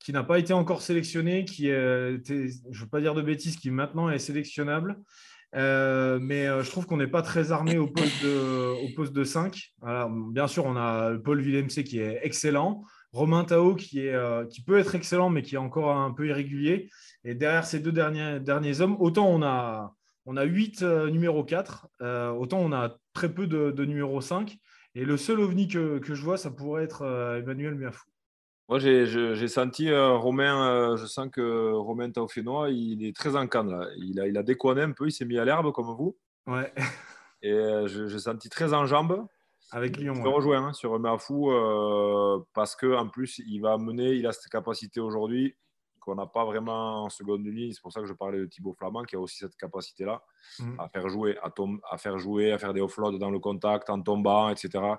qui 0.01 0.13
n'a 0.13 0.25
pas 0.25 0.39
été 0.39 0.53
encore 0.53 0.83
sélectionné, 0.83 1.45
qui 1.45 1.69
est, 1.69 2.19
je 2.27 2.35
ne 2.35 2.75
veux 2.75 2.89
pas 2.89 3.01
dire 3.01 3.15
de 3.15 3.23
bêtises, 3.23 3.57
qui 3.57 3.71
maintenant 3.71 4.11
est 4.11 4.19
sélectionnable. 4.19 4.97
mais 5.55 6.47
je 6.47 6.71
trouve 6.71 6.87
qu'on 6.87 6.97
n'est 6.97 7.07
pas 7.07 7.23
très 7.23 7.53
armé 7.53 7.79
au 7.79 7.87
poste 7.87 8.23
de, 8.25 8.85
au 8.85 8.95
poste 8.97 9.13
de 9.13 9.25
5. 9.25 9.73
bien 10.33 10.49
sûr, 10.49 10.67
on 10.67 10.77
a 10.77 11.17
Paul 11.17 11.41
Villemc 11.41 11.69
qui 11.69 12.01
est 12.01 12.19
excellent. 12.23 12.83
Romain 13.17 13.45
Tao 13.45 13.75
qui, 13.75 14.01
est, 14.01 14.49
qui 14.51 14.63
peut 14.63 14.79
être 14.79 14.95
excellent, 14.95 15.31
mais 15.31 15.43
qui 15.43 15.55
est 15.55 15.59
encore 15.59 15.97
un 15.97 16.13
peu 16.13 16.29
irrégulier. 16.29 16.91
Et 17.25 17.35
derrière 17.35 17.65
ces 17.65 17.81
deux 17.81 17.93
derniers, 17.93 18.41
derniers 18.41 18.81
hommes, 18.81 18.97
autant 19.01 19.27
on 19.27 19.43
a, 19.43 19.95
on 20.27 20.37
a 20.37 20.45
8 20.45 20.83
numéro 20.83 21.43
4, 21.45 21.89
autant 22.39 22.59
on 22.59 22.73
a 22.73 22.97
très 23.15 23.33
peu 23.33 23.47
de, 23.47 23.71
de 23.71 23.85
numéro 23.85 24.21
5. 24.21 24.57
Et 24.95 25.05
le 25.05 25.17
seul 25.17 25.41
ovni 25.41 25.69
que, 25.69 25.99
que 25.99 26.15
je 26.15 26.23
vois, 26.23 26.37
ça 26.37 26.51
pourrait 26.51 26.85
être 26.85 27.05
Emmanuel 27.41 27.75
Miafou. 27.75 28.07
Moi, 28.69 28.81
j'ai 28.81 29.49
senti 29.49 29.91
euh, 29.91 30.17
Romain, 30.17 30.69
euh, 30.69 30.97
je 30.97 31.07
sens 31.07 31.29
que 31.31 31.71
Romain 31.73 32.11
Taufénois, 32.11 32.71
il 32.71 33.07
est 33.07 33.15
très 33.15 33.37
en 33.37 33.47
canne. 33.47 33.71
Là. 33.71 33.89
Il, 33.97 34.19
a, 34.19 34.27
il 34.27 34.37
a 34.37 34.43
déconné 34.43 34.83
un 34.83 34.91
peu, 34.91 35.07
il 35.07 35.13
s'est 35.13 35.25
mis 35.25 35.39
à 35.39 35.45
l'herbe 35.45 35.73
comme 35.73 35.95
vous. 35.95 36.17
Ouais. 36.49 36.73
Et 37.43 37.53
euh, 37.53 37.87
j'ai 37.87 38.19
senti 38.19 38.49
très 38.49 38.75
en 38.75 38.87
jambes. 38.87 39.25
Avec 39.73 39.97
Lyon. 39.97 40.15
Je 40.15 40.23
te 40.23 40.29
rejoins 40.29 40.69
hein, 40.69 40.73
sur 40.73 40.99
Mafou 40.99 41.51
parce 42.53 42.77
qu'en 42.77 43.09
plus, 43.09 43.41
il 43.47 43.61
va 43.61 43.79
mener, 43.79 44.15
il 44.15 44.27
a 44.27 44.33
cette 44.33 44.51
capacité 44.51 45.01
aujourd'hui 45.01 45.57
qu'on 46.01 46.15
n'a 46.15 46.27
pas 46.27 46.45
vraiment 46.45 47.05
en 47.05 47.09
seconde 47.09 47.45
ligne. 47.47 47.73
C'est 47.73 47.83
pour 47.83 47.93
ça 47.93 48.01
que 48.01 48.07
je 48.07 48.13
parlais 48.13 48.39
de 48.39 48.47
Thibaut 48.47 48.75
Flamand 48.79 49.03
qui 49.03 49.17
a 49.17 49.21
aussi 49.21 49.39
cette 49.39 49.57
capacité-là 49.57 50.23
mm. 50.61 50.79
à 50.79 50.89
faire 50.89 51.09
jouer, 51.09 51.37
à, 51.43 51.53
à, 51.91 51.99
faire 51.99 52.19
jouer, 52.19 52.53
à 52.53 52.59
faire 52.59 52.73
des 52.73 52.81
offloads 52.81 53.19
dans 53.19 53.31
le 53.31 53.41
contact, 53.41 53.91
en 53.91 54.01
tombant, 54.01 54.49
etc 54.51 54.97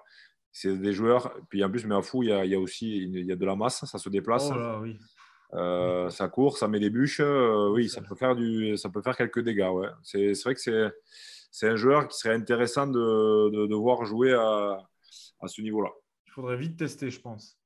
c'est 0.58 0.78
des 0.78 0.94
joueurs. 0.94 1.34
Puis 1.50 1.64
en 1.64 1.70
plus, 1.70 1.86
mais 1.86 1.96
à 1.96 2.02
fou, 2.02 2.24
il 2.24 2.30
y 2.30 2.32
a, 2.32 2.46
il 2.46 2.52
y 2.52 2.56
a 2.56 2.60
aussi 2.60 2.98
il 2.98 3.26
y 3.26 3.32
a 3.32 3.36
de 3.36 3.46
la 3.46 3.56
masse, 3.56 3.86
ça 3.86 3.98
se 3.98 4.10
déplace. 4.10 4.50
Oh 4.52 4.80
oui. 4.82 4.98
Euh, 5.54 6.10
ça 6.10 6.28
court, 6.28 6.58
ça 6.58 6.68
met 6.68 6.80
des 6.80 6.90
bûches. 6.90 7.22
Euh, 7.22 7.70
oui, 7.70 7.90
ça 7.90 8.02
peut 8.02 8.16
faire, 8.16 8.36
du, 8.36 8.76
ça 8.76 8.90
peut 8.90 9.02
faire 9.02 9.16
quelques 9.16 9.40
dégâts. 9.40 9.70
Ouais. 9.72 9.88
C'est, 10.04 10.34
vrai 10.44 10.56
que 10.56 10.60
c'est, 10.60 10.92
c'est 11.52 11.70
un 11.70 11.76
joueur 11.76 12.08
qui 12.08 12.18
serait 12.18 12.36
intéressant 12.36 12.88
de, 12.88 13.68
de, 13.68 13.76
voir 13.76 14.06
jouer 14.06 14.34
à, 14.34 14.80
à 15.42 15.48
ce 15.48 15.62
niveau-là. 15.62 15.90
Il 16.28 16.32
faudrait 16.32 16.58
vite 16.58 16.78
tester, 16.78 17.10
je 17.10 17.20
pense. 17.20 17.58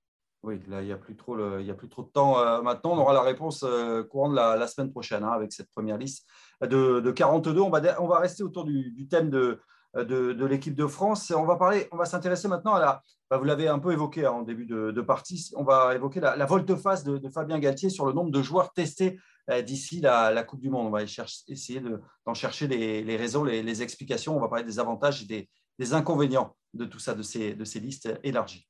Oui, 0.43 0.59
là, 0.67 0.81
il 0.81 0.85
n'y 0.85 0.91
a, 0.91 0.97
plus 0.97 1.15
trop 1.15 1.37
il 1.59 1.65
y 1.65 1.71
a 1.71 1.75
plus 1.75 1.89
trop 1.89 2.03
de 2.03 2.09
temps. 2.09 2.39
Euh, 2.39 2.61
maintenant, 2.61 2.93
on 2.93 2.97
aura 2.97 3.13
la 3.13 3.21
réponse 3.21 3.63
courant 4.09 4.29
de 4.29 4.35
la, 4.35 4.55
la 4.55 4.67
semaine 4.67 4.91
prochaine 4.91 5.23
hein, 5.23 5.31
avec 5.31 5.53
cette 5.53 5.69
première 5.69 5.97
liste 5.97 6.27
de, 6.61 6.99
de 6.99 7.11
42. 7.11 7.59
On 7.61 7.69
va, 7.69 8.01
on 8.01 8.07
va 8.07 8.19
rester 8.19 8.41
autour 8.43 8.65
du, 8.65 8.91
du 8.91 9.07
thème 9.07 9.29
de, 9.29 9.59
euh, 9.97 10.05
de, 10.05 10.45
l'équipe 10.45 10.75
de 10.75 10.87
France. 10.87 11.31
on 11.35 11.43
va 11.43 11.57
parler, 11.57 11.87
on 11.91 11.97
va 11.97 12.05
s'intéresser 12.05 12.47
maintenant 12.47 12.73
à 12.73 12.79
la. 12.79 13.03
Bah, 13.29 13.37
vous 13.37 13.43
l'avez 13.43 13.67
un 13.67 13.79
peu 13.79 13.91
évoqué 13.91 14.25
hein, 14.25 14.31
en 14.31 14.41
début 14.41 14.65
de, 14.65 15.01
partie. 15.01 15.51
On 15.55 15.63
va 15.63 15.95
évoquer 15.95 16.19
la, 16.21 16.45
volte-face 16.45 17.03
de, 17.03 17.29
Fabien 17.29 17.59
Galtier 17.59 17.89
sur 17.89 18.05
le 18.05 18.13
nombre 18.13 18.31
de 18.31 18.41
joueurs 18.41 18.71
testés 18.73 19.17
euh, 19.17 19.19
d'ici 19.63 19.99
la, 20.01 20.43
Coupe 20.43 20.61
du 20.61 20.69
Monde. 20.69 20.87
On 20.87 20.91
va 20.91 21.03
essayer 21.03 21.81
d'en 22.25 22.33
chercher 22.33 22.67
les, 22.67 23.17
raisons, 23.17 23.43
les, 23.43 23.81
explications. 23.81 24.35
On 24.35 24.39
va 24.39 24.47
parler 24.47 24.63
des 24.63 24.79
avantages 24.79 25.23
et 25.23 25.47
des, 25.79 25.93
inconvénients 25.93 26.55
de 26.73 26.85
tout 26.85 26.99
ça, 26.99 27.15
de 27.15 27.23
ces, 27.23 27.55
de 27.55 27.65
ces 27.65 27.79
listes 27.79 28.13
élargies. 28.23 28.67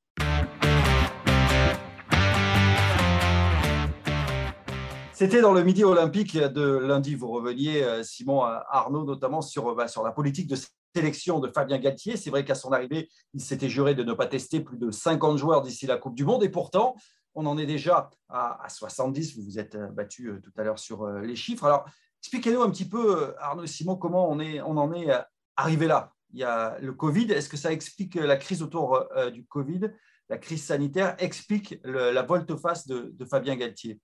C'était 5.22 5.42
dans 5.42 5.54
le 5.54 5.64
Midi 5.64 5.84
olympique 5.84 6.36
de 6.36 6.78
lundi. 6.78 7.14
Vous 7.14 7.28
reveniez, 7.28 7.84
euh, 7.84 8.02
Simon 8.02 8.42
Arnaud, 8.42 9.04
notamment 9.04 9.42
sur, 9.42 9.76
bah, 9.76 9.88
sur 9.88 10.04
la 10.04 10.12
politique 10.12 10.48
de 10.48 10.56
sélection 10.96 11.40
de 11.40 11.48
Fabien 11.48 11.78
Galtier. 11.78 12.18
C'est 12.18 12.32
vrai 12.32 12.44
qu'à 12.44 12.56
son 12.56 12.72
arrivée, 12.72 13.08
il 13.36 13.40
s'était 13.40 13.70
juré 13.70 13.94
de 13.94 14.04
ne 14.04 14.14
pas 14.14 14.26
tester 14.26 14.62
plus 14.62 14.80
de 14.80 14.90
50 14.90 15.38
joueurs 15.38 15.62
d'ici 15.62 15.86
la 15.86 15.98
Coupe 15.98 16.16
du 16.16 16.26
Monde. 16.26 16.44
Et 16.44 16.50
pourtant, 16.50 16.96
on 17.36 17.46
en 17.46 17.58
est 17.58 17.66
déjà 17.66 18.10
à, 18.30 18.68
70. 18.68 19.36
Vous 19.36 19.44
vous 19.44 19.60
êtes 19.60 19.76
euh, 19.76 19.88
battu 19.88 20.30
euh, 20.30 20.42
tout 20.42 20.52
à 20.58 20.64
l'heure 20.64 20.80
sur 20.80 21.04
euh, 21.04 21.22
les 21.22 21.36
chiffres. 21.36 21.66
Alors, 21.66 21.86
expliquez-nous 22.20 22.62
un 22.62 22.70
petit 22.70 22.88
peu, 22.88 23.34
Arnaud 23.40 23.66
Simon, 23.66 23.96
comment 23.96 24.30
on, 24.30 24.40
est, 24.40 24.62
on 24.62 24.78
en 24.78 24.94
est 24.94 25.10
arrivé 25.56 25.88
là. 25.88 26.14
Il 26.34 26.40
y 26.40 26.44
a 26.44 26.78
le 26.80 26.94
Covid. 26.94 27.32
Est-ce 27.32 27.50
que 27.50 27.58
ça 27.58 27.72
explique 27.72 28.16
la 28.16 28.38
crise 28.38 28.62
autour 28.62 29.04
du 29.34 29.46
Covid? 29.46 29.92
La 30.30 30.38
crise 30.38 30.64
sanitaire 30.64 31.16
explique 31.18 31.76
la 31.84 32.22
volte-face 32.22 32.88
de, 32.88 33.26
Fabien 33.30 33.56
Galtier 33.56 34.00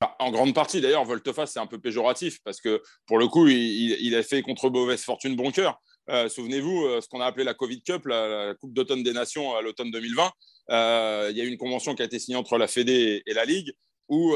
bah, 0.00 0.14
en 0.18 0.30
grande 0.30 0.52
partie, 0.54 0.80
d'ailleurs, 0.80 1.04
volte-face, 1.04 1.52
c'est 1.52 1.60
un 1.60 1.66
peu 1.66 1.78
péjoratif 1.78 2.38
parce 2.44 2.60
que 2.60 2.82
pour 3.06 3.18
le 3.18 3.28
coup, 3.28 3.46
il, 3.46 3.96
il 4.00 4.14
a 4.16 4.22
fait 4.22 4.42
contre 4.42 4.68
mauvaise 4.68 5.02
fortune 5.02 5.34
bon 5.36 5.50
cœur. 5.50 5.80
Euh, 6.10 6.28
souvenez-vous, 6.28 6.84
euh, 6.84 7.00
ce 7.00 7.08
qu'on 7.08 7.20
a 7.20 7.26
appelé 7.26 7.44
la 7.44 7.54
Covid 7.54 7.82
Cup, 7.82 8.06
la, 8.06 8.54
Coupe 8.54 8.72
d'automne 8.72 9.02
des 9.02 9.12
Nations 9.12 9.54
à 9.54 9.62
l'automne 9.62 9.90
2020. 9.90 10.30
Euh, 10.70 11.28
il 11.30 11.36
y 11.36 11.40
a 11.40 11.44
eu 11.44 11.48
une 11.48 11.58
convention 11.58 11.94
qui 11.94 12.02
a 12.02 12.04
été 12.04 12.18
signée 12.18 12.36
entre 12.36 12.58
la 12.58 12.66
Fédé 12.66 13.22
et 13.26 13.34
la 13.34 13.44
Ligue 13.44 13.72
où 14.08 14.34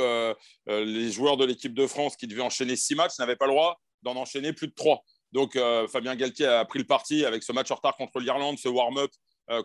les 0.67 1.13
joueurs 1.13 1.37
de 1.37 1.45
l'équipe 1.45 1.75
de 1.75 1.87
France 1.87 2.17
qui 2.17 2.27
devaient 2.27 2.41
enchaîner 2.41 2.77
six 2.77 2.95
matchs 2.95 3.19
n'avaient 3.19 3.37
pas 3.37 3.45
le 3.45 3.53
droit 3.53 3.79
d'en 4.03 4.17
enchaîner 4.17 4.55
plus 4.55 4.69
de 4.69 4.73
trois. 4.73 5.03
Donc 5.33 5.59
Fabien 5.93 6.17
Galtier 6.17 6.47
a 6.47 6.65
pris 6.65 6.79
le 6.79 6.87
parti 6.87 7.27
avec 7.27 7.43
ce 7.43 7.53
match 7.53 7.71
en 7.71 7.75
retard 7.75 7.95
contre 7.97 8.21
l'Irlande, 8.21 8.59
ce 8.59 8.69
warm-up 8.69 9.11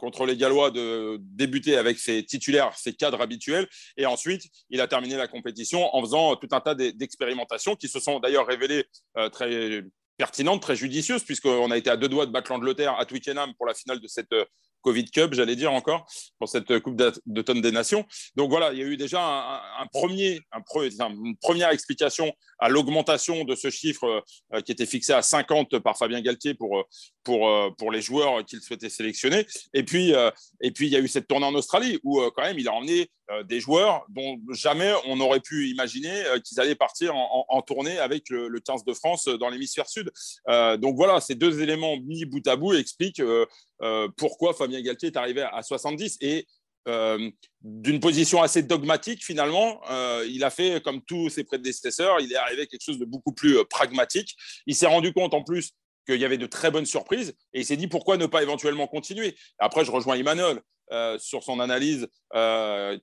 contre 0.01 0.25
les 0.25 0.35
Gallois 0.35 0.69
de 0.69 1.17
débuter 1.21 1.77
avec 1.77 1.97
ses 1.97 2.25
titulaires, 2.25 2.77
ses 2.77 2.91
cadres 2.91 3.21
habituels. 3.21 3.69
Et 3.95 4.05
ensuite, 4.05 4.43
il 4.69 4.81
a 4.81 4.87
terminé 4.87 5.15
la 5.15 5.29
compétition 5.29 5.95
en 5.95 6.01
faisant 6.01 6.35
tout 6.35 6.49
un 6.51 6.59
tas 6.59 6.75
d'expérimentations 6.75 7.77
qui 7.77 7.87
se 7.87 8.01
sont 8.01 8.19
d'ailleurs 8.19 8.47
révélées 8.47 8.83
très 9.31 9.81
pertinente, 10.21 10.61
très 10.61 10.75
judicieuse, 10.75 11.23
puisqu'on 11.23 11.71
a 11.71 11.77
été 11.77 11.89
à 11.89 11.97
deux 11.97 12.07
doigts 12.07 12.27
de 12.27 12.31
battre 12.31 12.51
l'Angleterre 12.51 12.93
à 12.99 13.07
Twickenham 13.07 13.55
pour 13.55 13.65
la 13.65 13.73
finale 13.73 13.99
de 13.99 14.07
cette 14.07 14.31
euh, 14.33 14.45
Covid 14.81 15.05
Cup, 15.05 15.33
j'allais 15.33 15.55
dire 15.55 15.71
encore, 15.71 16.05
pour 16.39 16.49
cette 16.49 16.79
Coupe 16.79 17.01
d'automne 17.25 17.61
des 17.61 17.71
Nations. 17.71 18.05
Donc 18.35 18.49
voilà, 18.49 18.73
il 18.73 18.79
y 18.79 18.83
a 18.83 18.85
eu 18.85 18.97
déjà 18.97 19.21
un, 19.79 19.87
premier, 19.87 20.39
un, 20.51 20.61
une 21.09 21.37
première 21.37 21.69
explication 21.69 22.33
à 22.59 22.69
l'augmentation 22.69 23.43
de 23.43 23.55
ce 23.55 23.69
chiffre 23.69 24.23
euh, 24.53 24.61
qui 24.61 24.71
était 24.71 24.85
fixé 24.85 25.13
à 25.13 25.21
50 25.21 25.79
par 25.79 25.97
Fabien 25.97 26.21
Galtier 26.21 26.53
pour, 26.53 26.77
euh, 26.77 26.83
pour, 27.23 27.49
euh, 27.49 27.69
pour 27.77 27.91
les 27.91 28.01
joueurs 28.01 28.43
qu'il 28.45 28.61
souhaitait 28.61 28.89
sélectionner. 28.89 29.45
Et 29.73 29.83
puis, 29.83 30.13
et 30.61 30.71
puis, 30.71 30.87
il 30.87 30.91
y 30.91 30.95
a 30.95 30.99
eu 30.99 31.07
cette 31.07 31.27
tournée 31.27 31.45
en 31.45 31.53
Australie 31.53 31.99
où, 32.03 32.21
quand 32.35 32.43
même, 32.43 32.59
il 32.59 32.67
a 32.67 32.73
emmené 32.73 33.09
des 33.45 33.59
joueurs 33.59 34.05
dont 34.09 34.39
jamais 34.51 34.93
on 35.05 35.19
aurait 35.19 35.39
pu 35.39 35.69
imaginer 35.69 36.23
qu'ils 36.43 36.59
allaient 36.59 36.75
partir 36.75 37.15
en, 37.15 37.61
tournée 37.61 37.99
avec 37.99 38.29
le, 38.29 38.59
15 38.59 38.83
de 38.83 38.93
France 38.93 39.25
dans 39.25 39.49
l'hémisphère 39.49 39.87
sud. 39.87 40.11
donc 40.79 40.95
voilà, 40.95 41.21
ces 41.21 41.35
deux 41.35 41.61
éléments 41.61 41.97
mis 41.97 42.25
bout 42.25 42.45
à 42.47 42.55
bout 42.55 42.73
expliquent 42.73 43.21
pourquoi 44.17 44.53
Fabien 44.53 44.81
Galtier 44.81 45.09
est 45.09 45.17
arrivé 45.17 45.41
à 45.41 45.63
70 45.63 46.17
et 46.21 46.45
euh, 46.87 47.29
d'une 47.61 47.99
position 47.99 48.41
assez 48.41 48.63
dogmatique 48.63 49.23
finalement. 49.23 49.81
Euh, 49.91 50.25
il 50.27 50.43
a 50.43 50.49
fait 50.49 50.81
comme 50.83 50.99
tous 51.03 51.29
ses 51.29 51.43
prédécesseurs, 51.43 52.19
il 52.21 52.33
est 52.33 52.37
arrivé 52.37 52.63
à 52.63 52.65
quelque 52.65 52.83
chose 52.83 52.97
de 52.97 53.05
beaucoup 53.05 53.33
plus 53.33 53.59
euh, 53.59 53.63
pragmatique. 53.63 54.35
Il 54.65 54.75
s'est 54.75 54.87
rendu 54.87 55.13
compte 55.13 55.35
en 55.35 55.43
plus 55.43 55.73
qu'il 56.07 56.19
y 56.19 56.25
avait 56.25 56.39
de 56.39 56.47
très 56.47 56.71
bonnes 56.71 56.87
surprises 56.87 57.35
et 57.53 57.59
il 57.59 57.65
s'est 57.67 57.77
dit 57.77 57.87
pourquoi 57.87 58.17
ne 58.17 58.25
pas 58.25 58.41
éventuellement 58.41 58.87
continuer. 58.87 59.35
Après, 59.59 59.85
je 59.85 59.91
rejoins 59.91 60.15
Emmanuel. 60.15 60.59
Sur 61.19 61.43
son 61.43 61.59
analyse 61.59 62.07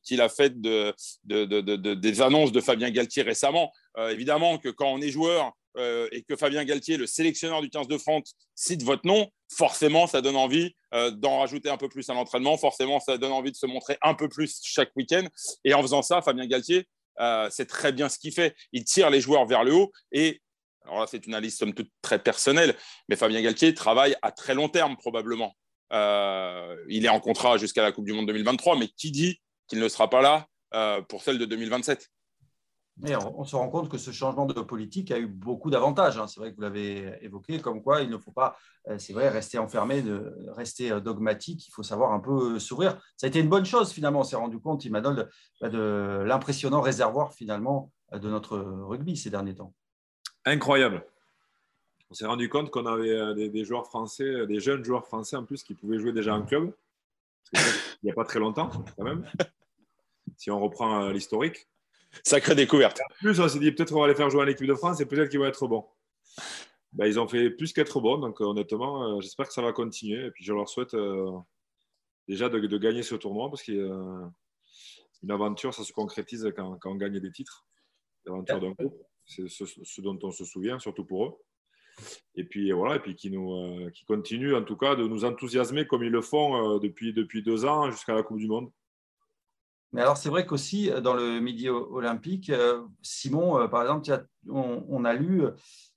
qu'il 0.02 0.20
a 0.20 0.28
faite 0.28 0.60
de, 0.60 0.94
des 1.24 2.20
annonces 2.22 2.52
de 2.52 2.60
Fabien 2.60 2.90
Galtier 2.90 3.22
récemment. 3.22 3.72
évidemment 4.10 4.58
que 4.58 4.68
quand 4.68 4.92
on 4.92 5.00
est 5.00 5.10
joueur 5.10 5.52
euh, 5.78 6.08
et 6.10 6.22
que 6.22 6.34
Fabien 6.34 6.64
Galtier, 6.64 6.96
le 6.96 7.06
sélectionneur 7.06 7.60
du 7.60 7.70
15 7.70 7.86
de 7.86 7.98
France, 7.98 8.34
cite 8.54 8.82
votre 8.82 9.06
nom, 9.06 9.28
forcément, 9.48 10.06
ça 10.06 10.20
donne 10.20 10.36
envie 10.36 10.74
euh, 10.94 11.10
d'en 11.10 11.38
rajouter 11.38 11.70
un 11.70 11.76
peu 11.76 11.88
plus 11.88 12.08
à 12.10 12.14
l'entraînement. 12.14 12.56
Forcément, 12.56 12.98
ça 13.00 13.16
donne 13.16 13.32
envie 13.32 13.52
de 13.52 13.56
se 13.56 13.66
montrer 13.66 13.96
un 14.02 14.14
peu 14.14 14.28
plus 14.28 14.60
chaque 14.64 14.90
week-end. 14.96 15.24
Et 15.64 15.74
en 15.74 15.82
faisant 15.82 16.02
ça, 16.02 16.20
Fabien 16.20 16.46
Galtier, 16.46 16.88
euh, 17.20 17.48
c'est 17.50 17.66
très 17.66 17.92
bien 17.92 18.08
ce 18.08 18.18
qu'il 18.18 18.32
fait. 18.32 18.56
Il 18.72 18.84
tire 18.84 19.10
les 19.10 19.20
joueurs 19.20 19.46
vers 19.46 19.62
le 19.62 19.72
haut. 19.72 19.92
Et 20.10 20.40
alors 20.84 21.00
là, 21.00 21.06
c'est 21.08 21.26
une 21.26 21.34
analyse 21.34 21.56
somme 21.56 21.74
toute 21.74 21.90
très 22.02 22.18
personnelle, 22.18 22.74
mais 23.08 23.16
Fabien 23.16 23.42
Galtier 23.42 23.72
travaille 23.74 24.16
à 24.22 24.32
très 24.32 24.54
long 24.54 24.68
terme 24.68 24.96
probablement. 24.96 25.54
Il 25.90 27.04
est 27.04 27.08
en 27.08 27.20
contrat 27.20 27.56
jusqu'à 27.56 27.82
la 27.82 27.92
Coupe 27.92 28.04
du 28.04 28.12
Monde 28.12 28.26
2023, 28.26 28.78
mais 28.78 28.88
qui 28.88 29.10
dit 29.10 29.40
qu'il 29.68 29.80
ne 29.80 29.88
sera 29.88 30.08
pas 30.10 30.22
là 30.22 31.02
pour 31.08 31.22
celle 31.22 31.38
de 31.38 31.44
2027 31.44 32.10
on, 33.36 33.44
se 33.44 33.56
rend 33.56 33.68
compte 33.68 33.88
que 33.88 33.98
ce 33.98 34.10
changement 34.10 34.46
de 34.46 34.60
politique 34.60 35.10
a 35.10 35.18
eu 35.18 35.26
beaucoup 35.26 35.70
d'avantages. 35.70 36.18
Hein. 36.18 36.26
C'est 36.26 36.40
vrai 36.40 36.50
que 36.50 36.56
vous 36.56 36.62
l'avez 36.62 37.12
évoqué, 37.22 37.60
comme 37.60 37.82
quoi 37.82 38.02
il 38.02 38.10
ne 38.10 38.18
faut 38.18 38.32
pas, 38.32 38.56
euh, 38.88 38.98
c'est 38.98 39.12
vrai, 39.12 39.28
rester 39.28 39.58
enfermé, 39.58 40.02
de, 40.02 40.34
rester 40.48 40.90
euh, 40.90 41.00
dogmatique. 41.00 41.66
Il 41.68 41.70
faut 41.70 41.82
savoir 41.82 42.12
un 42.12 42.20
peu 42.20 42.56
euh, 42.56 42.58
s'ouvrir. 42.58 43.00
Ça 43.16 43.26
a 43.26 43.28
été 43.28 43.40
une 43.40 43.48
bonne 43.48 43.64
chose 43.64 43.92
finalement. 43.92 44.20
On 44.20 44.24
s'est 44.24 44.36
rendu 44.36 44.58
compte, 44.58 44.84
Imanol, 44.84 45.16
de, 45.16 45.28
bah, 45.60 45.68
de 45.68 46.22
l'impressionnant 46.26 46.80
réservoir 46.80 47.34
finalement 47.34 47.92
de 48.12 48.28
notre 48.28 48.58
rugby 48.58 49.16
ces 49.16 49.30
derniers 49.30 49.54
temps. 49.54 49.74
Incroyable. 50.44 51.04
On 52.10 52.14
s'est 52.14 52.26
rendu 52.26 52.48
compte 52.48 52.70
qu'on 52.70 52.86
avait 52.86 53.34
des, 53.34 53.64
joueurs 53.64 53.86
français, 53.86 54.46
des 54.46 54.60
jeunes 54.60 54.84
joueurs 54.84 55.06
français 55.06 55.36
en 55.36 55.44
plus 55.44 55.62
qui 55.62 55.74
pouvaient 55.74 55.98
jouer 55.98 56.12
déjà 56.12 56.34
en 56.34 56.42
club. 56.42 56.72
Il 57.52 57.60
n'y 58.04 58.10
a 58.10 58.14
pas 58.14 58.24
très 58.24 58.38
longtemps, 58.38 58.70
quand 58.96 59.04
même. 59.04 59.28
Si 60.36 60.50
on 60.50 60.60
reprend 60.60 61.10
l'historique. 61.10 61.66
Sacrée 62.24 62.54
découverte. 62.54 63.00
En 63.00 63.14
plus, 63.18 63.40
on 63.40 63.48
s'est 63.48 63.58
dit 63.58 63.72
peut-être 63.72 63.92
qu'on 63.92 64.00
va 64.00 64.08
les 64.08 64.14
faire 64.14 64.30
jouer 64.30 64.42
en 64.42 64.46
équipe 64.46 64.66
de 64.66 64.74
France 64.74 65.00
et 65.00 65.06
peut-être 65.06 65.28
qu'ils 65.28 65.38
vont 65.38 65.46
être 65.46 65.66
bons. 65.66 65.84
Ben, 66.92 67.06
ils 67.06 67.20
ont 67.20 67.28
fait 67.28 67.50
plus 67.50 67.72
qu'être 67.72 68.00
bons, 68.00 68.18
donc 68.18 68.40
honnêtement, 68.40 69.16
euh, 69.16 69.20
j'espère 69.20 69.46
que 69.46 69.52
ça 69.52 69.62
va 69.62 69.72
continuer. 69.72 70.26
Et 70.26 70.30
puis 70.30 70.44
je 70.44 70.52
leur 70.52 70.68
souhaite 70.68 70.94
euh, 70.94 71.30
déjà 72.26 72.48
de, 72.48 72.78
gagner 72.78 73.02
ce 73.02 73.14
tournoi 73.14 73.50
parce 73.50 73.62
qu'une 73.62 74.32
aventure, 75.28 75.74
ça 75.74 75.84
se 75.84 75.92
concrétise 75.92 76.50
quand, 76.56 76.78
on 76.84 76.94
gagne 76.94 77.20
des 77.20 77.32
titres. 77.32 77.66
L'aventure 78.24 78.60
d'un 78.60 78.72
groupe, 78.72 79.02
c'est 79.26 79.48
ce, 79.48 80.00
dont 80.00 80.18
on 80.22 80.30
se 80.30 80.44
souvient, 80.44 80.78
surtout 80.78 81.04
pour 81.04 81.26
eux. 81.26 81.32
Et 82.34 82.44
puis 82.44 82.72
voilà, 82.72 82.96
et 82.96 83.00
puis 83.00 83.14
qui 83.14 83.30
nous, 83.30 83.90
qui 83.90 84.04
continuent 84.04 84.54
en 84.54 84.64
tout 84.64 84.76
cas 84.76 84.94
de 84.94 85.06
nous 85.06 85.24
enthousiasmer 85.24 85.86
comme 85.86 86.02
ils 86.02 86.10
le 86.10 86.20
font 86.20 86.78
depuis 86.78 87.12
depuis 87.12 87.42
deux 87.42 87.64
ans 87.64 87.90
jusqu'à 87.90 88.14
la 88.14 88.22
Coupe 88.22 88.38
du 88.38 88.48
Monde. 88.48 88.70
Mais 89.92 90.02
alors, 90.02 90.18
c'est 90.18 90.28
vrai 90.28 90.44
qu'aussi, 90.44 90.90
dans 91.02 91.14
le 91.14 91.40
Midi 91.40 91.70
Olympique, 91.70 92.52
Simon, 93.00 93.68
par 93.68 93.80
exemple, 93.82 94.26
on, 94.46 95.04
a 95.06 95.14
lu, 95.14 95.44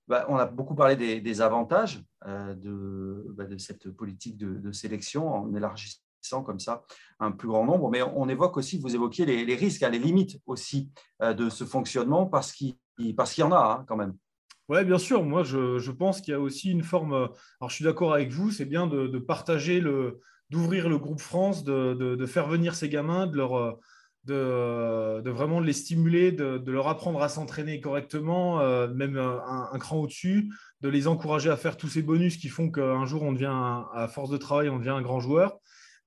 bah, 0.07 0.25
on 0.29 0.37
a 0.37 0.45
beaucoup 0.45 0.75
parlé 0.75 0.95
des, 1.19 1.41
avantages 1.41 2.01
de, 2.25 3.25
bah, 3.35 3.43
de, 3.43 3.57
cette 3.57 3.89
politique 3.89 4.37
de, 4.37 4.71
sélection 4.71 5.27
en 5.27 5.53
élargissant 5.53 6.01
comme 6.43 6.59
ça 6.59 6.83
un 7.19 7.31
plus 7.31 7.47
grand 7.47 7.65
nombre. 7.65 7.89
Mais 7.89 8.01
on 8.01 8.29
évoque 8.29 8.57
aussi, 8.57 8.79
vous 8.79 8.95
évoquiez 8.95 9.25
les, 9.25 9.55
risques, 9.55 9.83
hein, 9.83 9.89
les 9.89 9.99
limites 9.99 10.39
aussi 10.45 10.91
euh, 11.21 11.33
de 11.33 11.49
ce 11.49 11.63
fonctionnement 11.63 12.25
parce 12.25 12.51
qu'il 12.51 12.75
parce 13.15 13.33
qu'il 13.33 13.41
y 13.41 13.47
en 13.47 13.51
a 13.51 13.79
hein, 13.79 13.85
quand 13.87 13.95
même. 13.95 14.15
Oui, 14.71 14.85
bien 14.85 14.97
sûr. 14.97 15.21
Moi, 15.25 15.43
je, 15.43 15.91
pense 15.91 16.21
qu'il 16.21 16.31
y 16.31 16.35
a 16.35 16.39
aussi 16.39 16.71
une 16.71 16.81
forme. 16.81 17.11
Euh, 17.11 17.27
alors, 17.59 17.69
je 17.69 17.75
suis 17.75 17.83
d'accord 17.83 18.13
avec 18.13 18.31
vous, 18.31 18.51
c'est 18.51 18.63
bien 18.63 18.87
de, 18.87 19.19
partager, 19.19 19.81
le, 19.81 20.21
d'ouvrir 20.49 20.87
le 20.87 20.97
groupe 20.97 21.19
France, 21.19 21.65
de, 21.65 22.25
faire 22.25 22.47
venir 22.47 22.73
ces 22.73 22.87
gamins, 22.87 23.27
de 23.27 23.35
leur. 23.35 23.57
Euh, 23.57 23.73
de, 24.23 25.29
vraiment 25.29 25.59
les 25.59 25.73
stimuler, 25.73 26.31
de, 26.31 26.71
leur 26.71 26.87
apprendre 26.87 27.21
à 27.21 27.27
s'entraîner 27.27 27.81
correctement, 27.81 28.59
même 28.87 29.17
un, 29.17 29.77
cran 29.77 29.97
au-dessus, 29.97 30.53
de 30.79 30.87
les 30.87 31.07
encourager 31.07 31.49
à 31.49 31.57
faire 31.57 31.75
tous 31.75 31.89
ces 31.89 32.01
bonus 32.01 32.37
qui 32.37 32.47
font 32.47 32.71
qu'un 32.71 33.05
jour, 33.05 33.23
on 33.23 33.33
devient, 33.33 33.51
à 33.51 34.07
force 34.07 34.29
de 34.29 34.37
travail, 34.37 34.69
on 34.69 34.79
devient 34.79 34.91
un 34.91 35.01
grand 35.01 35.19
joueur. 35.19 35.59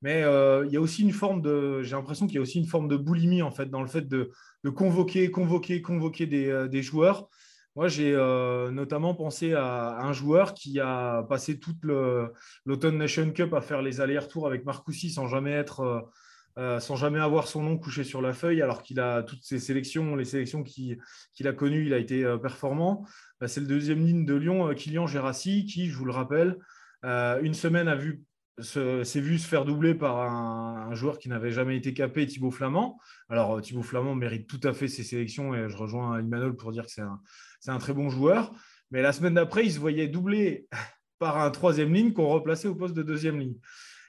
Mais 0.05 0.23
euh, 0.23 0.67
il 0.67 0.73
y 0.73 0.77
a 0.77 0.83
aussi 0.83 1.01
une 1.01 1.15
forme 1.15 1.41
de, 1.41 1.83
j'ai 1.83 1.97
l'impression 1.97 2.27
qu'il 2.27 2.35
y 2.35 2.39
a 2.39 2.43
aussi 2.43 2.59
une 2.59 2.67
forme 2.67 2.89
de 2.89 2.97
boulimie 2.97 3.41
en 3.41 3.51
fait 3.51 3.71
dans 3.71 3.81
le 3.81 3.89
fait 3.89 4.07
de, 4.07 4.33
convoquer, 4.75 5.31
convoquer, 5.31 5.81
convoquer 5.81 6.27
des, 6.27 6.47
euh, 6.51 6.83
joueurs. 6.83 7.31
Moi, 7.77 7.89
j'ai 7.89 8.13
euh, 8.13 8.71
notamment 8.71 9.15
pensé 9.15 9.53
à, 9.55 9.99
un 9.99 10.13
joueur 10.13 10.55
qui 10.55 10.79
a 10.81 11.25
passé 11.25 11.59
toute 11.59 11.83
l'Automne 11.85 12.99
Nation 12.99 13.31
Cup 13.33 13.53
à 13.53 13.61
faire 13.61 13.83
les 13.83 14.01
allers-retours 14.01 14.47
avec 14.47 14.65
Marcoussi 14.65 15.11
sans 15.11 15.27
jamais 15.27 15.53
être, 15.53 16.09
sans 16.57 16.95
jamais 16.95 17.19
avoir 17.19 17.49
son 17.49 17.63
nom 17.63 17.77
couché 17.77 18.05
sur 18.05 18.23
la 18.23 18.33
feuille, 18.33 18.63
alors 18.63 18.83
qu'il 18.83 19.01
a 19.01 19.25
toutes 19.25 19.43
ses 19.43 19.59
sélections, 19.59 20.15
les 20.15 20.25
sélections 20.25 20.63
qu'il 20.63 21.49
a 21.49 21.53
connues, 21.53 21.87
il 21.87 21.95
a 21.95 21.99
été 21.99 22.25
performant. 22.41 23.05
Bah, 23.41 23.49
c'est 23.49 23.61
le 23.61 23.67
deuxième 23.67 24.07
ligne 24.07 24.25
de 24.25 24.35
Lyon, 24.35 24.73
Kylian 24.75 25.09
Gérassi, 25.09 25.67
qui, 25.67 25.89
je 25.89 25.97
vous 25.97 26.05
le 26.05 26.13
rappelle, 26.13 26.59
une 27.03 27.55
semaine 27.55 27.89
a 27.89 27.97
vu 27.97 28.23
s'est 28.61 29.21
vu 29.21 29.39
se 29.39 29.47
faire 29.47 29.65
doubler 29.65 29.95
par 29.95 30.19
un, 30.19 30.95
joueur 30.95 31.19
qui 31.19 31.29
n'avait 31.29 31.51
jamais 31.51 31.77
été 31.77 31.93
capé, 31.93 32.27
Thibaut 32.27 32.51
Flamand. 32.51 32.99
Alors, 33.29 33.57
euh, 33.57 33.61
Thibaut 33.61 33.83
Flamand 33.83 34.15
mérite 34.15 34.47
tout 34.47 34.61
à 34.63 34.73
fait 34.73 34.87
ses 34.89 35.03
sélections 35.03 35.55
et 35.55 35.69
je 35.69 35.77
rejoins 35.77 36.19
Emmanuel 36.19 36.55
pour 36.55 36.71
dire 36.71 36.85
que 36.85 36.91
c'est 36.93 37.03
un, 37.03 37.21
un, 37.67 37.79
très 37.79 37.93
bon 37.93 38.11
joueur. 38.11 38.53
Mais 38.91 39.03
la 39.03 39.13
semaine 39.13 39.35
d'après, 39.35 39.65
il 39.65 39.73
se 39.73 39.81
voyait 39.81 40.07
doubler 40.07 40.69
par 41.19 41.41
un 41.41 41.51
troisième 41.51 41.93
ligne 41.93 42.13
qu'on 42.13 42.29
replaçait 42.29 42.69
au 42.69 42.75
poste 42.75 42.95
de 42.95 43.03
deuxième 43.03 43.41
ligne. 43.41 43.57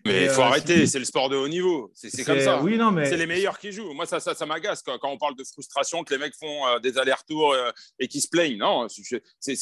Mais 0.05 0.25
il 0.25 0.29
faut 0.29 0.41
euh, 0.41 0.45
arrêter, 0.45 0.85
c'est 0.85 0.99
le 0.99 1.05
sport 1.05 1.29
de 1.29 1.35
haut 1.35 1.47
niveau. 1.47 1.91
C'est 1.95 2.23
comme 2.23 2.39
ça. 2.39 2.61
Oui, 2.61 2.77
non, 2.77 2.91
mais... 2.91 3.05
C'est 3.05 3.17
les 3.17 3.25
meilleurs 3.25 3.57
qui 3.57 3.71
jouent. 3.71 3.91
Moi, 3.93 4.05
ça, 4.05 4.19
ça, 4.19 4.35
ça 4.35 4.45
m'agace 4.45 4.83
quand, 4.83 4.99
on 5.01 5.17
parle 5.17 5.35
de 5.35 5.43
frustration, 5.43 6.03
que 6.03 6.13
les 6.13 6.19
mecs 6.19 6.35
font 6.35 6.67
euh, 6.67 6.79
des 6.79 6.99
allers-retours 6.99 7.53
euh, 7.53 7.71
et 7.97 8.07
qui 8.07 8.21
se 8.21 8.27
plaignent. 8.29 8.57
Non, 8.57 8.87
c'est 9.39 9.61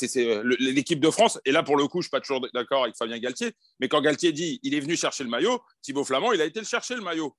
l'équipe 0.60 1.00
de 1.00 1.10
France. 1.10 1.40
Et 1.46 1.54
là, 1.54 1.64
pour 1.64 1.78
le 1.78 1.88
coup, 1.88 2.02
je 2.02 2.08
ne 2.08 2.10
suis 2.10 2.12
pas 2.12 2.20
toujours 2.20 2.46
d'accord 2.54 2.84
avec 2.84 2.98
Fabien 2.98 3.20
Galtier. 3.20 3.54
Mais 3.80 3.88
quand 3.88 4.02
Galtier 4.02 4.34
dit 4.34 4.60
il 4.64 4.76
est 4.76 4.82
venu 4.82 4.98
chercher 4.98 5.24
le 5.24 5.30
maillot, 5.30 5.62
Thibaut 5.82 6.04
Flamand, 6.04 6.34
il 6.34 6.42
a 6.42 6.46
été 6.46 6.60
le 6.60 6.66
chercher 6.66 6.96
le 6.96 7.02
maillot. 7.02 7.34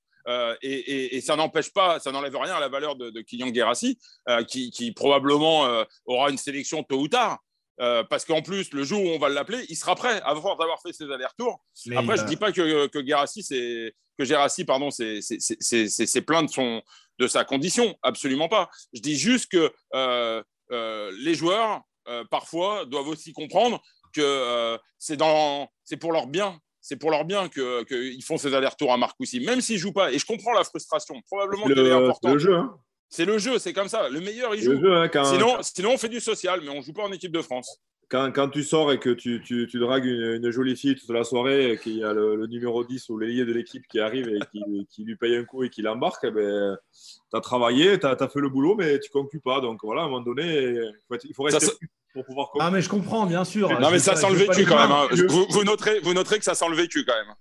et, 0.63 1.21
ça 1.21 1.35
n'empêche 1.35 1.71
pas, 1.71 1.99
ça 1.99 2.11
n'enlève 2.11 2.35
rien 2.35 2.55
à 2.55 2.59
la 2.59 2.69
valeur 2.69 2.95
de, 2.95 3.11
de 3.11 3.21
Kylian 3.21 3.49
Guérassi, 3.49 3.99
qui, 4.47 4.71
qui, 4.71 4.91
probablement 4.93 5.85
aura 6.05 6.31
une 6.31 6.39
sélection 6.39 6.81
tôt 6.81 7.01
ou 7.01 7.07
tard. 7.07 7.39
Euh, 7.81 8.03
parce 8.09 8.23
qu'en 8.23 8.41
plus, 8.41 8.71
le 8.71 8.83
jour 8.83 9.03
où 9.03 9.09
on 9.09 9.19
va 9.19 9.27
l'appeler, 9.29 9.65
il 9.69 9.75
sera 9.75 9.95
prêt 9.95 10.21
à 10.23 10.35
force 10.35 10.57
d'avoir 10.57 10.81
fait 10.81 10.93
ses 10.93 11.11
allers-retours. 11.11 11.59
Après, 11.95 12.17
je 12.17 12.23
ne 12.23 12.27
dis 12.27 12.37
pas 12.37 12.51
que, 12.51 12.87
que 12.87 13.05
Gerassi, 13.05 13.43
c'est 13.43 13.93
que 14.17 14.23
Gerassi, 14.23 14.63
pardon, 14.63 14.89
c'est 14.91 16.21
plein 16.25 16.43
de 16.43 16.49
son 16.49 16.81
de 17.17 17.27
sa 17.27 17.45
condition, 17.45 17.97
absolument 18.01 18.49
pas. 18.49 18.69
Je 18.93 18.99
dis 18.99 19.17
juste 19.17 19.49
que 19.49 19.71
euh, 19.93 20.43
euh, 20.71 21.11
les 21.19 21.33
joueurs 21.33 21.81
parfois 22.29 22.85
doivent 22.85 23.07
aussi 23.07 23.33
comprendre 23.33 23.81
que 24.13 24.77
c'est 24.99 25.17
dans 25.17 25.69
c'est 25.83 25.97
pour 25.97 26.11
leur 26.11 26.27
bien. 26.27 26.59
C'est 26.81 26.97
pour 26.97 27.09
leur 27.09 27.25
bien 27.25 27.49
qu'ils 27.49 28.23
font 28.23 28.37
ces 28.37 28.53
allers-retours 28.53 28.93
à 28.93 28.97
Marcoussis, 28.97 29.39
même 29.39 29.59
s'ils 29.59 29.79
jouent 29.79 29.91
pas. 29.91 30.11
Et 30.11 30.19
je 30.19 30.25
comprends 30.25 30.53
la 30.53 30.63
frustration. 30.63 31.19
Probablement 31.25 31.65
qu'elle 31.65 31.79
est 31.79 31.91
importante. 31.91 32.33
Le 32.33 32.37
jeu, 32.37 32.55
hein. 32.55 32.77
C'est 33.15 33.23
le 33.23 33.37
jeu, 33.37 33.59
c'est 33.59 33.71
comme 33.71 33.87
ça. 33.87 34.09
Le 34.09 34.19
meilleur, 34.19 34.53
il 34.55 34.61
joue. 34.61 34.73
Hein, 34.87 35.09
sinon, 35.23 35.57
sinon, 35.61 35.91
on 35.93 35.97
fait 35.97 36.09
du 36.09 36.19
social, 36.19 36.59
mais 36.61 36.69
on 36.69 36.79
ne 36.79 36.81
joue 36.81 36.91
pas 36.91 37.03
en 37.03 37.11
équipe 37.13 37.31
de 37.31 37.41
France. 37.41 37.79
Quand, 38.09 38.29
quand, 38.33 38.49
tu 38.49 38.61
sors 38.61 38.91
et 38.91 38.99
que 38.99 39.09
tu, 39.09 39.41
tu, 39.41 39.67
tu 39.71 39.79
dragues 39.79 40.03
une, 40.03 40.51
jolie 40.51 40.75
fille 40.75 40.95
toute 40.95 41.09
la 41.09 41.23
soirée, 41.23 41.71
et 41.71 41.77
qu'il 41.77 41.97
y 41.97 42.03
a 42.03 42.11
le, 42.11 42.45
numéro 42.45 42.83
10 42.83 43.07
ou 43.09 43.17
l'ailier 43.17 43.45
de 43.45 43.53
l'équipe 43.53 43.87
qui 43.87 44.01
arrive 44.01 44.27
et 44.27 44.39
qui, 44.51 44.85
qui, 44.89 45.03
lui 45.05 45.15
paye 45.15 45.37
un 45.37 45.45
coup 45.45 45.63
et 45.63 45.69
qui 45.69 45.81
l'embarque, 45.81 46.25
eh 46.25 46.31
ben, 46.31 46.77
tu 46.91 47.37
as 47.37 47.39
travaillé, 47.39 47.97
tu 47.97 48.05
as, 48.05 48.27
fait 48.27 48.41
le 48.41 48.49
boulot, 48.49 48.75
mais 48.75 48.99
tu 48.99 49.09
ne 49.15 49.21
conclus 49.21 49.39
pas. 49.39 49.61
Donc 49.61 49.79
voilà, 49.81 50.01
à 50.01 50.05
un 50.05 50.09
moment 50.09 50.21
donné, 50.21 50.77
il 51.23 51.33
faut, 51.33 51.43
rester 51.43 51.67
pour 52.13 52.25
pouvoir 52.25 52.51
Ah, 52.59 52.69
mais 52.69 52.81
je 52.81 52.89
comprends, 52.89 53.25
bien 53.25 53.45
sûr. 53.45 53.69
Non, 53.79 53.91
mais 53.91 53.99
ça 53.99 54.17
sent 54.17 54.29
le 54.29 54.35
vécu 54.35 54.65
quand 54.65 54.77
même. 54.77 54.91
Hein. 54.91 55.07
Vous, 55.29 55.45
vous, 55.49 55.63
noterez, 55.63 56.01
vous 56.01 56.13
noterez 56.13 56.37
que 56.37 56.45
ça 56.45 56.53
sent 56.53 56.67
le 56.69 56.75
vécu 56.75 57.05
quand 57.05 57.15
même. 57.15 57.33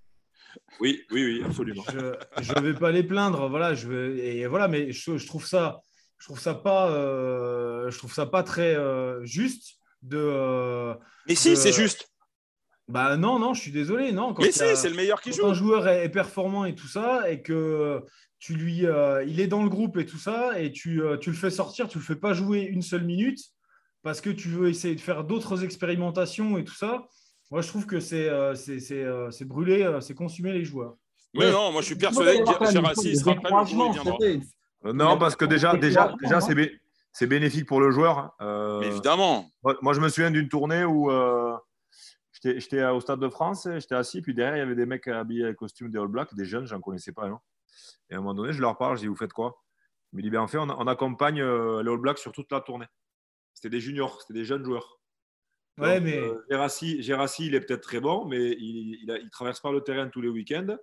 Oui, 0.80 1.02
oui, 1.10 1.24
oui, 1.24 1.42
absolument. 1.44 1.84
Je 2.40 2.52
ne 2.52 2.60
vais 2.60 2.74
pas 2.74 2.90
les 2.90 3.02
plaindre, 3.02 3.48
voilà, 3.48 3.74
je 3.74 3.88
vais, 3.88 4.38
et 4.38 4.46
voilà, 4.46 4.68
mais 4.68 4.92
je, 4.92 5.16
je 5.16 5.26
trouve 5.26 5.46
ça, 5.46 5.80
je 6.18 6.26
trouve 6.26 6.40
ça 6.40 6.54
pas, 6.54 6.90
euh, 6.90 7.90
je 7.90 7.98
trouve 7.98 8.12
ça 8.12 8.26
pas 8.26 8.42
très 8.42 8.74
euh, 8.76 9.24
juste 9.24 9.76
de. 10.02 10.18
Euh, 10.18 10.94
mais 11.28 11.34
si, 11.34 11.56
c'est 11.56 11.72
juste. 11.72 12.08
Bah 12.88 13.16
non, 13.16 13.38
non, 13.38 13.54
je 13.54 13.62
suis 13.62 13.72
désolé, 13.72 14.12
non. 14.12 14.34
mais 14.38 14.52
si, 14.52 14.60
c'est 14.74 14.90
le 14.90 14.96
meilleur 14.96 15.20
qui 15.20 15.32
joue. 15.32 15.46
un 15.46 15.54
joueur 15.54 15.88
est, 15.88 16.10
performant 16.10 16.66
et 16.66 16.74
tout 16.74 16.88
ça, 16.88 17.30
et 17.30 17.40
que 17.42 18.02
tu 18.38 18.54
lui, 18.54 18.84
il 19.26 19.40
est 19.40 19.46
dans 19.46 19.62
le 19.62 19.70
groupe 19.70 19.96
et 19.96 20.04
tout 20.04 20.18
ça, 20.18 20.60
et 20.60 20.70
tu, 20.70 21.00
tu 21.20 21.30
le 21.30 21.36
fais 21.36 21.50
sortir, 21.50 21.88
tu 21.88 21.98
le 21.98 22.04
fais 22.04 22.16
pas 22.16 22.34
jouer 22.34 22.60
une 22.60 22.82
seule 22.82 23.04
minute 23.04 23.40
parce 24.04 24.20
que 24.20 24.30
tu 24.30 24.48
veux 24.48 24.68
essayer 24.68 24.94
de 24.94 25.00
faire 25.00 25.24
d'autres 25.24 25.64
expérimentations 25.64 26.58
et 26.58 26.64
tout 26.64 26.74
ça. 26.74 27.08
Moi, 27.50 27.60
je 27.60 27.68
trouve 27.68 27.86
que 27.86 28.00
c'est 28.00 28.28
euh, 28.28 28.54
c'est 28.54 29.44
brûler, 29.44 29.82
euh, 29.82 30.00
c'est 30.00 30.14
consumer 30.14 30.52
les 30.52 30.64
joueurs. 30.64 30.96
Oui, 31.34 31.50
non, 31.50 31.72
moi 31.72 31.80
je 31.80 31.86
suis 31.86 31.96
persuadé 31.96 32.42
que 32.42 32.70
Gérassi 32.70 33.16
sera 33.16 33.34
prêt 33.34 33.50
le 33.50 34.92
Non, 34.92 35.18
parce 35.18 35.34
que 35.34 35.44
déjà, 35.44 35.76
déjà, 35.76 36.14
déjà 36.20 36.40
c'est 37.12 37.26
bénéfique 37.26 37.66
pour 37.66 37.80
le 37.80 37.90
joueur. 37.90 38.34
Euh, 38.40 38.80
évidemment. 38.82 39.50
Moi, 39.82 39.94
je 39.94 40.00
me 40.00 40.08
souviens 40.08 40.30
d'une 40.30 40.48
tournée 40.48 40.84
où 40.84 41.10
j'étais 42.42 42.84
au 42.84 43.00
Stade 43.00 43.20
de 43.20 43.28
France, 43.28 43.68
j'étais 43.78 43.96
assis, 43.96 44.22
puis 44.22 44.32
derrière, 44.32 44.56
il 44.56 44.60
y 44.60 44.62
avait 44.62 44.76
des 44.76 44.86
mecs 44.86 45.08
habillés 45.08 45.44
avec 45.44 45.56
costume 45.56 45.90
des 45.90 45.98
All 45.98 46.08
Blacks, 46.08 46.34
des 46.34 46.44
jeunes, 46.44 46.66
j'en 46.66 46.80
connaissais 46.80 47.12
pas. 47.12 47.28
Non 47.28 47.38
et 48.10 48.14
à 48.14 48.18
un 48.18 48.20
moment 48.20 48.34
donné, 48.34 48.52
je 48.52 48.60
leur 48.60 48.76
parle, 48.76 48.96
je 48.96 49.02
dis 49.02 49.06
Vous 49.08 49.16
faites 49.16 49.32
quoi? 49.32 49.60
Ils 50.12 50.16
me 50.16 50.22
disent 50.22 50.30
ben, 50.30 50.40
En 50.40 50.46
fait, 50.46 50.58
on, 50.58 50.70
on 50.70 50.86
accompagne 50.86 51.42
les 51.42 51.90
All 51.90 51.98
Blacks 51.98 52.18
sur 52.18 52.32
toute 52.32 52.52
la 52.52 52.60
tournée. 52.60 52.86
C'était 53.54 53.70
des 53.70 53.80
juniors, 53.80 54.20
c'était 54.20 54.34
des 54.34 54.44
jeunes 54.44 54.64
joueurs. 54.64 55.00
Ouais, 55.78 56.00
mais... 56.00 56.18
Euh, 56.18 56.44
Gérassi, 56.48 57.46
il 57.46 57.54
est 57.54 57.60
peut-être 57.60 57.82
très 57.82 58.00
bon, 58.00 58.24
mais 58.26 58.52
il 58.52 59.04
ne 59.06 59.28
traverse 59.30 59.60
pas 59.60 59.72
le 59.72 59.80
terrain 59.80 60.08
tous 60.08 60.20
les 60.20 60.28
week-ends. 60.28 60.76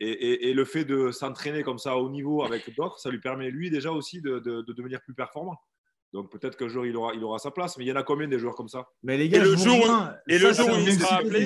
Et, 0.00 0.52
le 0.52 0.64
fait 0.64 0.84
de 0.84 1.12
s'entraîner 1.12 1.62
comme 1.62 1.78
ça 1.78 1.96
au 1.96 2.10
niveau 2.10 2.42
avec 2.42 2.74
d'autres, 2.74 2.98
ça 2.98 3.10
lui 3.10 3.20
permet 3.20 3.50
lui 3.50 3.70
déjà 3.70 3.90
aussi 3.92 4.20
de, 4.20 4.38
devenir 4.40 5.00
plus 5.02 5.14
performant. 5.14 5.56
Donc 6.14 6.30
peut-être 6.30 6.56
qu'un 6.56 6.68
jour 6.68 6.86
il 6.86 6.96
aura, 6.96 7.12
il 7.12 7.24
aura 7.24 7.40
sa 7.40 7.50
place, 7.50 7.76
mais 7.76 7.84
il 7.84 7.88
y 7.88 7.92
en 7.92 7.96
a 7.96 8.04
combien 8.04 8.28
des 8.28 8.38
joueurs 8.38 8.54
comme 8.54 8.68
ça? 8.68 8.86
Mais 9.02 9.18
les 9.18 9.28
gars, 9.28 9.40
et 9.40 9.44
le 9.44 9.56
jour, 9.56 10.08
et 10.28 10.38
le 10.38 10.52
jour 10.52 10.68
où 10.68 10.78
il 10.78 10.92
sera 10.94 11.16
appelé, 11.16 11.44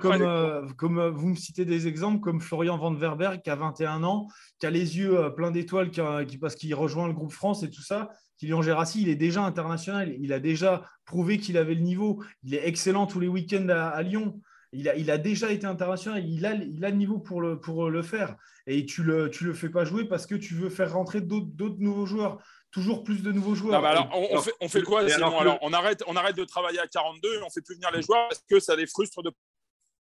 comme, 0.00 0.22
euh, 0.22 0.64
comme 0.78 0.98
euh, 1.00 1.10
vous 1.10 1.26
me 1.26 1.34
citez 1.34 1.64
des 1.64 1.88
exemples 1.88 2.20
comme 2.20 2.40
Florian 2.40 2.78
Van 2.78 2.94
Verberg 2.94 3.42
qui 3.42 3.50
a 3.50 3.56
21 3.56 4.04
ans, 4.04 4.28
qui 4.60 4.66
a 4.66 4.70
les 4.70 4.96
yeux 4.98 5.34
pleins 5.34 5.50
d'étoiles, 5.50 5.90
qui, 5.90 6.38
parce 6.38 6.54
qu'il 6.54 6.72
rejoint 6.76 7.08
le 7.08 7.14
groupe 7.14 7.32
France 7.32 7.64
et 7.64 7.70
tout 7.70 7.82
ça, 7.82 8.10
Kylian 8.38 8.62
Gérassi, 8.62 9.02
il 9.02 9.08
est 9.08 9.16
déjà 9.16 9.42
international. 9.42 10.14
Il 10.20 10.32
a 10.32 10.38
déjà 10.38 10.84
prouvé 11.04 11.38
qu'il 11.38 11.56
avait 11.58 11.74
le 11.74 11.80
niveau. 11.80 12.22
Il 12.44 12.54
est 12.54 12.66
excellent 12.68 13.06
tous 13.06 13.18
les 13.18 13.28
week-ends 13.28 13.68
à, 13.70 14.00
Lyon. 14.02 14.40
Il 14.72 14.88
a, 14.88 14.94
il 14.94 15.10
a, 15.10 15.18
déjà 15.18 15.50
été 15.50 15.66
international. 15.66 16.24
Il 16.24 16.46
a, 16.46 16.54
il 16.54 16.84
a 16.84 16.90
le 16.90 16.96
niveau 16.96 17.18
pour 17.18 17.40
le, 17.40 17.58
pour 17.58 17.90
le 17.90 18.02
faire. 18.02 18.36
Et 18.66 18.84
tu 18.84 19.00
ne 19.00 19.06
le, 19.06 19.30
tu 19.30 19.44
le 19.44 19.54
fais 19.54 19.70
pas 19.70 19.84
jouer 19.84 20.04
parce 20.04 20.26
que 20.26 20.34
tu 20.34 20.54
veux 20.54 20.68
faire 20.68 20.92
rentrer 20.92 21.20
d'autres 21.20 21.80
nouveaux 21.80 22.06
joueurs. 22.06 22.38
Toujours 22.76 23.02
plus 23.02 23.22
de 23.22 23.32
nouveaux 23.32 23.54
joueurs. 23.54 23.82
alors, 23.82 24.10
on, 24.12 24.38
fait, 24.38 24.52
on 24.60 24.68
fait 24.68 24.82
quoi 24.82 25.08
sinon 25.08 25.38
alors, 25.38 25.58
on, 25.62 25.72
arrête, 25.72 26.04
on 26.06 26.14
arrête 26.14 26.36
de 26.36 26.44
travailler 26.44 26.78
à 26.78 26.86
42 26.86 27.36
et 27.36 27.42
on 27.42 27.48
fait 27.48 27.62
plus 27.62 27.74
venir 27.74 27.90
les 27.90 28.02
joueurs 28.02 28.28
parce 28.28 28.42
que 28.46 28.60
ça 28.60 28.76
les 28.76 28.86
frustre 28.86 29.22
de 29.22 29.30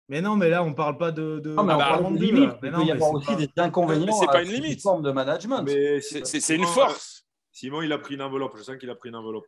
mais 0.07 0.21
non, 0.21 0.37
mais 0.37 0.49
là, 0.49 0.63
on 0.63 0.69
ne 0.69 0.73
parle 0.73 0.97
pas 0.97 1.11
de. 1.11 1.41
non, 1.45 1.63
mais 1.63 1.73
on 1.73 1.77
parle 1.77 2.17
de 2.17 2.23
limite. 2.23 2.51
il 2.63 2.71
peut 2.71 2.83
y 2.85 2.91
avoir 2.91 3.11
aussi 3.11 3.35
des 3.35 3.49
inconvénients. 3.57 4.13
C'est 4.13 4.25
pas 4.27 4.41
une 4.41 4.51
limite. 4.51 4.81
forme 4.81 5.03
de 5.03 5.11
management. 5.11 5.67
C'est 5.99 6.55
une 6.55 6.65
force. 6.65 7.25
Simon, 7.51 7.81
il 7.81 7.91
a 7.91 7.97
pris 7.97 8.15
une 8.15 8.21
enveloppe. 8.21 8.55
Je 8.55 8.63
sens 8.63 8.77
qu'il 8.77 8.89
a 8.89 8.95
pris 8.95 9.09
une 9.09 9.15
enveloppe. 9.17 9.47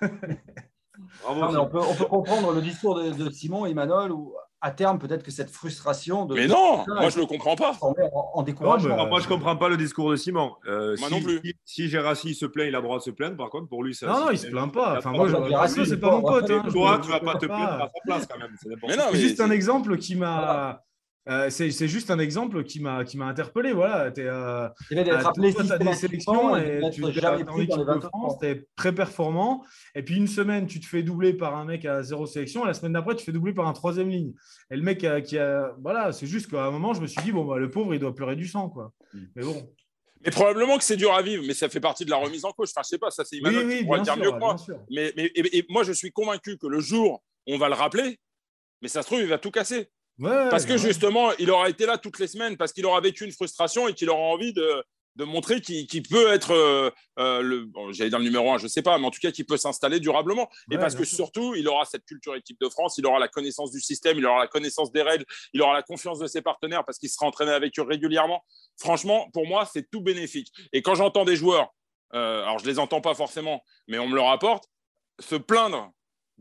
Bravo, 1.22 1.56
on, 1.56 1.66
peut, 1.66 2.04
comprendre 2.04 2.52
le 2.52 2.62
discours 2.62 3.02
de, 3.02 3.30
Simon 3.30 3.66
et 3.66 3.70
Emmanuel 3.70 4.12
où 4.12 4.36
à 4.62 4.70
terme, 4.70 4.98
peut-être 5.00 5.24
que 5.24 5.32
cette 5.32 5.50
frustration 5.50 6.24
de. 6.24 6.34
Mais 6.36 6.46
non, 6.46 6.84
moi 6.86 7.10
je 7.10 7.16
ne 7.16 7.22
le 7.22 7.26
comprends 7.26 7.56
pas. 7.56 7.76
En, 7.80 7.94
en 8.34 8.42
découragement. 8.42 9.06
moi, 9.08 9.18
je 9.18 9.24
ne 9.24 9.28
comprends 9.28 9.56
pas 9.56 9.68
le 9.68 9.76
discours 9.76 10.10
de 10.10 10.16
Simon. 10.16 10.52
Euh, 10.66 10.96
moi 11.00 11.10
non 11.10 11.20
plus. 11.20 11.40
Si, 11.64 11.88
Gérassi 11.88 12.34
se 12.34 12.46
plaint, 12.46 12.68
il 12.68 12.74
a 12.74 12.78
le 12.78 12.84
droit 12.84 12.98
de 12.98 13.02
se 13.02 13.10
plaindre. 13.10 13.36
Par 13.36 13.50
contre, 13.50 13.68
pour 13.68 13.82
lui, 13.82 13.94
ça. 13.94 14.06
Non, 14.06 14.20
non, 14.20 14.30
il 14.30 14.34
ne 14.34 14.36
se 14.36 14.46
plaint 14.46 14.72
pas. 14.72 14.98
Enfin, 14.98 15.10
moi, 15.10 15.28
Gérassi, 15.28 15.84
c'est 15.84 15.98
pas 15.98 16.12
mon 16.12 16.22
pote. 16.22 16.48
Hein. 16.48 16.62
Toi, 16.70 17.00
tu 17.02 17.08
ne 17.08 17.12
vas 17.12 17.20
pas 17.20 17.34
te 17.38 17.46
plaindre 17.46 17.82
à 17.82 17.90
sa 17.92 18.00
place 18.04 18.26
quand 18.26 18.38
même. 18.38 18.56
C'est 19.12 19.18
juste 19.18 19.40
un 19.40 19.50
exemple 19.50 19.98
qui 19.98 20.14
m'a. 20.14 20.80
Euh, 21.28 21.50
c'est 21.50 21.86
juste 21.86 22.10
un 22.10 22.18
exemple 22.18 22.64
qui 22.64 22.80
m'a 22.80 23.04
qui 23.04 23.16
m'a 23.16 23.26
interpellé. 23.26 23.72
Voilà, 23.72 24.10
tu 24.10 24.22
euh, 24.22 24.68
d'être 24.90 25.26
appelé 25.26 25.52
des 25.52 25.94
sélections 25.94 26.56
et 26.56 26.80
tu 26.92 27.02
es 27.02 27.24
en 27.24 27.58
équipe 27.58 27.78
de 27.78 28.00
France, 28.00 28.38
tu 28.40 28.46
es 28.46 28.66
très 28.74 28.92
performant. 28.92 29.64
Et 29.94 30.02
puis 30.02 30.16
une 30.16 30.26
semaine, 30.26 30.66
tu 30.66 30.80
te 30.80 30.86
fais 30.86 31.04
doubler 31.04 31.32
par 31.32 31.56
un 31.56 31.64
mec 31.64 31.84
à 31.84 32.02
zéro 32.02 32.26
sélection. 32.26 32.64
Et 32.64 32.66
la 32.66 32.74
semaine 32.74 32.94
d'après, 32.94 33.14
tu 33.14 33.20
te 33.20 33.24
fais 33.24 33.32
doubler 33.32 33.54
par 33.54 33.68
un 33.68 33.72
troisième 33.72 34.08
ligne. 34.08 34.32
Et 34.70 34.76
le 34.76 34.82
mec 34.82 35.06
qui 35.24 35.38
a, 35.38 35.72
voilà, 35.80 36.12
c'est 36.12 36.26
juste 36.26 36.50
qu'à 36.50 36.64
un 36.64 36.70
moment, 36.72 36.92
je 36.92 37.00
me 37.00 37.06
suis 37.06 37.22
dit 37.22 37.30
bon 37.30 37.44
bah, 37.44 37.58
le 37.58 37.70
pauvre, 37.70 37.94
il 37.94 38.00
doit 38.00 38.14
pleurer 38.14 38.34
du 38.34 38.48
sang 38.48 38.68
quoi. 38.68 38.92
Mm. 39.14 39.20
Mais 39.36 39.42
bon. 39.42 39.72
Mais 40.24 40.30
probablement 40.30 40.78
que 40.78 40.84
c'est 40.84 40.96
dur 40.96 41.12
à 41.12 41.20
vivre, 41.20 41.42
mais 41.46 41.54
ça 41.54 41.68
fait 41.68 41.80
partie 41.80 42.04
de 42.04 42.10
la 42.10 42.16
remise 42.16 42.44
en 42.44 42.52
cause. 42.52 42.70
Enfin, 42.70 42.82
je 42.84 42.90
sais 42.90 42.98
pas, 42.98 43.10
ça 43.10 43.24
c'est 43.24 43.38
Emmanuel 43.38 43.66
oui, 43.66 43.84
oui, 43.88 44.02
dire 44.02 44.16
mieux 44.16 44.30
que 44.30 44.38
moi. 44.38 44.54
Mais, 44.88 45.12
mais 45.16 45.30
et 45.34 45.64
moi, 45.68 45.82
je 45.82 45.92
suis 45.92 46.12
convaincu 46.12 46.58
que 46.58 46.66
le 46.66 46.80
jour 46.80 47.22
on 47.48 47.58
va 47.58 47.68
le 47.68 47.74
rappeler, 47.74 48.20
mais 48.82 48.88
ça 48.88 49.02
se 49.02 49.08
trouve, 49.08 49.20
il 49.20 49.26
va 49.26 49.38
tout 49.38 49.50
casser 49.50 49.88
parce 50.22 50.66
que 50.66 50.76
justement, 50.76 51.32
il 51.38 51.50
aura 51.50 51.68
été 51.68 51.86
là 51.86 51.98
toutes 51.98 52.18
les 52.18 52.26
semaines, 52.26 52.56
parce 52.56 52.72
qu'il 52.72 52.86
aura 52.86 53.00
vécu 53.00 53.24
une 53.24 53.32
frustration 53.32 53.88
et 53.88 53.94
qu'il 53.94 54.10
aura 54.10 54.20
envie 54.20 54.52
de, 54.52 54.84
montrer 55.18 55.60
qu'il 55.60 56.02
peut 56.02 56.32
être, 56.32 56.52
euh, 56.52 56.90
euh, 57.18 57.42
le, 57.42 57.68
j'allais 57.90 58.10
dire 58.10 58.18
le 58.18 58.24
numéro 58.24 58.52
un, 58.52 58.58
je 58.58 58.64
ne 58.64 58.68
sais 58.68 58.82
pas, 58.82 58.96
mais 58.98 59.06
en 59.06 59.10
tout 59.10 59.20
cas 59.20 59.30
qu'il 59.30 59.44
peut 59.44 59.56
s'installer 59.56 60.00
durablement. 60.00 60.48
et 60.70 60.78
parce 60.78 60.94
que 60.94 61.04
surtout, 61.04 61.54
il 61.54 61.68
aura 61.68 61.84
cette 61.84 62.04
culture 62.04 62.34
équipe 62.34 62.58
de 62.60 62.68
France, 62.68 62.96
il 62.98 63.06
aura 63.06 63.18
la 63.18 63.28
connaissance 63.28 63.70
du 63.70 63.80
système, 63.80 64.18
il 64.18 64.26
aura 64.26 64.38
la 64.38 64.48
connaissance 64.48 64.90
des 64.92 65.02
règles, 65.02 65.24
il 65.52 65.62
aura 65.62 65.74
la 65.74 65.82
confiance 65.82 66.18
de 66.18 66.26
ses 66.26 66.42
partenaires 66.42 66.84
parce 66.84 66.98
qu'il 66.98 67.10
sera 67.10 67.26
entraîné 67.26 67.52
avec 67.52 67.78
eux 67.78 67.82
régulièrement. 67.82 68.44
Franchement, 68.78 69.28
pour 69.32 69.46
moi, 69.46 69.68
c'est 69.70 69.90
tout 69.90 70.00
bénéfique. 70.00 70.48
Et 70.72 70.82
quand 70.82 70.94
j'entends 70.94 71.24
des 71.24 71.36
joueurs, 71.36 71.74
euh, 72.14 72.42
alors 72.42 72.58
je 72.58 72.64
ne 72.64 72.70
les 72.70 72.78
entends 72.78 73.00
pas 73.00 73.14
forcément, 73.14 73.62
mais 73.88 73.98
on 73.98 74.08
me 74.08 74.14
le 74.14 74.20
rapporte, 74.20 74.64
se 75.18 75.36
plaindre 75.36 75.92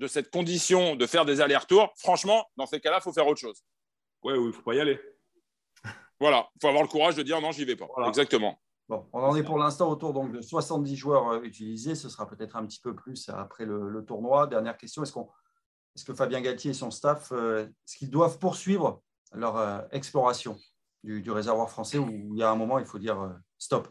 de 0.02 0.08
cette 0.08 0.32
condition 0.32 0.96
de 0.96 1.06
faire 1.06 1.26
des 1.26 1.42
allers-retours, 1.42 1.94
franchement, 1.96 2.50
dans 2.58 2.66
ces 2.66 2.80
cas-là, 2.80 2.98
il 3.00 3.04
faut 3.04 3.14
faire 3.14 3.28
autre 3.28 3.40
chose. 3.40 3.64
Ouais, 4.24 4.34
oui, 4.34 4.46
il 4.46 4.48
ne 4.48 4.52
faut 4.52 4.64
pas 4.64 4.74
y 4.74 4.80
aller. 4.82 5.00
Voilà, 6.20 6.50
il 6.56 6.60
faut 6.62 6.68
avoir 6.68 6.84
le 6.84 6.90
courage 6.90 7.16
de 7.16 7.24
dire 7.24 7.42
non, 7.42 7.52
j'y 7.52 7.66
vais 7.66 7.76
pas. 7.76 7.88
Exactement. 8.08 8.60
Bon, 8.90 9.08
on 9.14 9.22
en 9.22 9.36
est 9.36 9.44
pour 9.44 9.58
l'instant 9.58 9.90
autour 9.90 10.14
donc, 10.14 10.32
de 10.32 10.42
70 10.42 10.96
joueurs 10.96 11.30
euh, 11.30 11.42
utilisés. 11.42 11.96
Ce 11.96 12.10
sera 12.10 12.28
peut-être 12.28 12.56
un 12.56 12.66
petit 12.66 12.80
peu 12.80 12.94
plus 12.94 13.30
après 13.30 13.66
le, 13.66 14.04
tournoi. 14.06 14.48
Dernière 14.48 14.78
question, 14.78 15.02
est-ce, 15.02 15.14
qu'on, 15.14 15.30
est-ce 15.96 16.06
que 16.06 16.14
Fabien 16.14 16.42
Galtier 16.42 16.72
et 16.72 16.74
son 16.76 16.92
staff, 16.92 17.32
euh, 17.32 17.66
est-ce 17.66 17.98
qu'ils 17.98 18.12
doivent 18.12 18.38
poursuivre 18.38 19.02
leur 19.34 19.58
euh, 19.58 19.80
exploration 19.92 20.58
du, 21.04 21.32
réservoir 21.32 21.70
français 21.70 21.98
où 21.98 22.10
il 22.34 22.38
y 22.38 22.44
a 22.44 22.52
un 22.52 22.56
moment, 22.56 22.78
il 22.78 22.86
faut 22.86 23.00
dire 23.00 23.36
stop? 23.58 23.88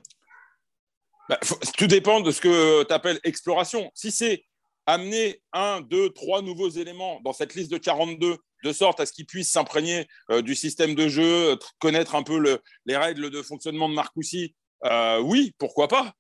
Bah, 1.29 1.39
Tout 1.79 1.87
dépend 1.87 2.21
de 2.21 2.31
ce 2.31 2.41
que 2.41 2.85
tu 2.85 2.93
appelles 2.93 3.19
exploration. 3.25 3.91
Si 3.95 4.13
c'est 4.13 4.45
amener 4.93 5.41
un, 5.53 5.81
deux, 5.81 6.11
trois 6.11 6.43
nouveaux 6.43 6.69
éléments 6.69 7.21
dans 7.25 7.33
cette 7.33 7.55
liste 7.55 7.71
de 7.71 7.79
42 7.79 8.37
de 8.63 8.73
sorte 8.73 9.01
à 9.01 9.07
ce 9.07 9.13
qu'ils 9.13 9.27
puissent 9.27 9.53
s'imprégner 9.53 10.07
euh, 10.31 10.43
du 10.43 10.55
système 10.55 10.95
de 10.95 11.09
jeu, 11.09 11.57
connaître 11.79 12.15
un 12.15 12.23
peu 12.23 12.61
les 12.85 12.97
règles 12.97 13.31
de 13.31 13.43
fonctionnement 13.43 13.89
de 13.89 13.95
Marcoussi, 13.95 14.55
euh, 14.85 15.21
oui, 15.21 15.55
pourquoi 15.59 15.89
pas 15.89 16.13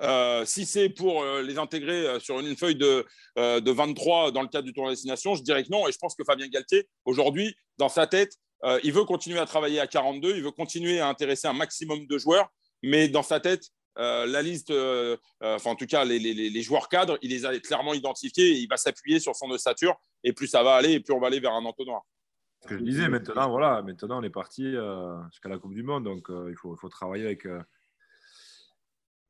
euh, 0.00 0.44
si 0.44 0.64
c'est 0.64 0.90
pour 0.90 1.24
les 1.24 1.58
intégrer 1.58 2.20
sur 2.20 2.38
une, 2.38 2.56
feuille 2.56 2.76
de, 2.76 3.04
23 3.34 4.30
dans 4.30 4.42
le 4.42 4.48
cadre 4.48 4.64
du 4.64 4.72
tournoi 4.72 4.92
destination, 4.92 5.34
je 5.34 5.42
dirais 5.42 5.64
que 5.64 5.70
non. 5.72 5.88
Et 5.88 5.92
je 5.92 5.98
pense 5.98 6.14
que 6.14 6.22
Fabien 6.22 6.46
Galtier, 6.46 6.86
aujourd'hui, 7.04 7.52
dans 7.78 7.88
sa 7.88 8.06
tête, 8.06 8.30
il 8.84 8.92
veut 8.92 9.02
continuer 9.02 9.40
à 9.40 9.46
travailler 9.46 9.80
à 9.80 9.88
42, 9.88 10.36
il 10.36 10.44
veut 10.44 10.52
continuer 10.52 11.00
à 11.00 11.08
intéresser 11.08 11.48
un 11.48 11.52
maximum 11.52 12.06
de 12.06 12.16
joueurs, 12.16 12.48
mais 12.80 13.08
dans 13.08 13.24
sa 13.24 13.40
tête, 13.40 13.64
euh, 13.98 14.26
la 14.26 14.42
liste, 14.42 14.70
euh, 14.70 15.16
euh, 15.42 15.56
enfin 15.56 15.70
en 15.70 15.74
tout 15.74 15.86
cas 15.86 16.04
les, 16.04 16.62
joueurs 16.62 16.88
cadres, 16.88 17.18
il 17.22 17.30
les 17.30 17.44
a 17.44 17.58
clairement 17.58 17.94
identifiés 17.94 18.52
et 18.52 18.58
il 18.58 18.68
va 18.68 18.76
s'appuyer 18.76 19.18
sur 19.18 19.34
son 19.34 19.50
ossature. 19.50 19.96
Et 20.24 20.32
plus 20.32 20.46
ça 20.46 20.62
va 20.62 20.74
aller, 20.74 20.92
et 20.92 21.00
plus 21.00 21.12
on 21.14 21.20
va 21.20 21.26
aller 21.26 21.40
vers 21.40 21.52
un 21.52 21.64
entonnoir. 21.64 22.02
Ce 22.62 22.68
que 22.68 22.78
je 22.78 22.82
disais, 22.82 23.08
maintenant, 23.08 23.48
voilà, 23.50 23.82
maintenant 23.82 24.20
on 24.20 24.22
est 24.22 24.30
parti 24.30 24.74
jusqu'à 25.30 25.48
la 25.48 25.58
Coupe 25.58 25.74
du 25.74 25.82
Monde, 25.82 26.04
donc 26.04 26.26
il 26.28 26.56
faut, 26.56 26.74
il, 26.74 26.78
faut, 26.78 26.88
travailler 26.88 27.24
avec 27.24 27.46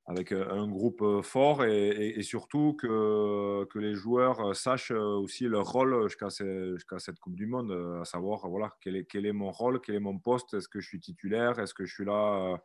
avec 0.08 0.32
euh, 0.32 0.50
un 0.50 0.66
groupe 0.66 1.02
euh, 1.02 1.20
fort 1.20 1.64
et, 1.64 2.22
surtout 2.22 2.74
que, 2.80 3.68
les 3.78 3.94
joueurs 3.94 4.40
euh, 4.40 4.54
sachent 4.54 4.90
aussi 4.90 5.44
leur 5.44 5.70
rôle 5.70 6.08
jusqu'à 6.08 6.30
cette 6.30 7.18
Coupe 7.20 7.36
du 7.36 7.46
Monde, 7.46 7.72
à 8.00 8.04
savoir 8.04 8.48
voilà, 8.48 8.74
quel, 8.80 8.96
est, 8.96 9.04
quel 9.04 9.26
est 9.26 9.32
mon 9.32 9.50
rôle, 9.50 9.80
quel 9.80 9.96
est 9.96 10.00
mon 10.00 10.18
poste, 10.18 10.54
est-ce 10.54 10.68
que 10.68 10.80
je 10.80 10.88
suis 10.88 10.98
titulaire, 10.98 11.58
est-ce 11.58 11.74
que 11.74 11.84
je 11.84 11.94
suis 11.94 12.06
là, 12.06 12.58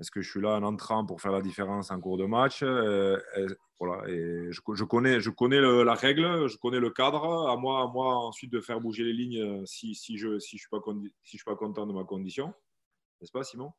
est-ce 0.00 0.10
que 0.10 0.20
je 0.20 0.28
suis 0.28 0.40
là 0.40 0.56
en 0.56 0.64
entrant 0.64 1.06
pour 1.06 1.20
faire 1.20 1.32
la 1.32 1.40
différence 1.40 1.92
en 1.92 2.00
cours 2.00 2.18
de 2.18 2.26
match. 2.26 2.64
Voilà, 3.80 4.08
et 4.08 4.52
je, 4.52 4.84
connais, 4.84 5.20
je 5.20 5.30
connais 5.30 5.60
la 5.60 5.94
règle, 5.94 6.46
je 6.48 6.56
connais 6.56 6.78
le 6.78 6.90
cadre, 6.90 7.48
à 7.48 7.56
moi, 7.56 7.82
à 7.82 7.86
moi 7.88 8.14
ensuite 8.16 8.52
de 8.52 8.60
faire 8.60 8.80
bouger 8.80 9.04
les 9.04 9.12
lignes 9.12 9.66
si, 9.66 9.94
si 9.94 10.18
je 10.18 10.28
ne 10.28 10.38
si 10.38 10.56
je 10.56 10.62
suis, 10.62 11.14
si 11.24 11.36
suis 11.38 11.44
pas 11.44 11.56
content 11.56 11.86
de 11.86 11.92
ma 11.92 12.04
condition. 12.04 12.54
N'est-ce 13.20 13.32
pas, 13.32 13.44
Simon? 13.44 13.72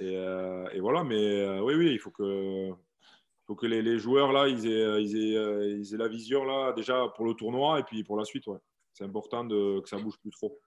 Euh, 0.00 0.68
et, 0.72 0.80
voilà, 0.80 1.04
mais 1.04 1.42
euh, 1.42 1.60
oui, 1.60 1.74
oui, 1.74 1.92
il 1.92 1.98
faut 1.98 2.10
que, 2.10 2.70
faut 3.46 3.54
que 3.54 3.66
les, 3.66 3.98
joueurs 3.98 4.32
là, 4.32 4.48
ils 4.48 4.66
aient, 4.66 5.02
ils, 5.02 5.16
aient, 5.16 5.70
ils 5.78 5.94
aient, 5.94 5.98
la 5.98 6.08
vision 6.08 6.44
là 6.44 6.72
déjà 6.72 7.08
pour 7.14 7.24
le 7.24 7.34
tournoi 7.34 7.80
et 7.80 7.82
puis 7.84 8.02
pour 8.04 8.16
la 8.16 8.24
suite. 8.24 8.46
Ouais. 8.46 8.58
C'est 8.92 9.04
important 9.04 9.44
de, 9.44 9.80
que 9.80 9.88
ça 9.88 9.98
bouge 9.98 10.18
plus 10.20 10.30
trop. 10.30 10.60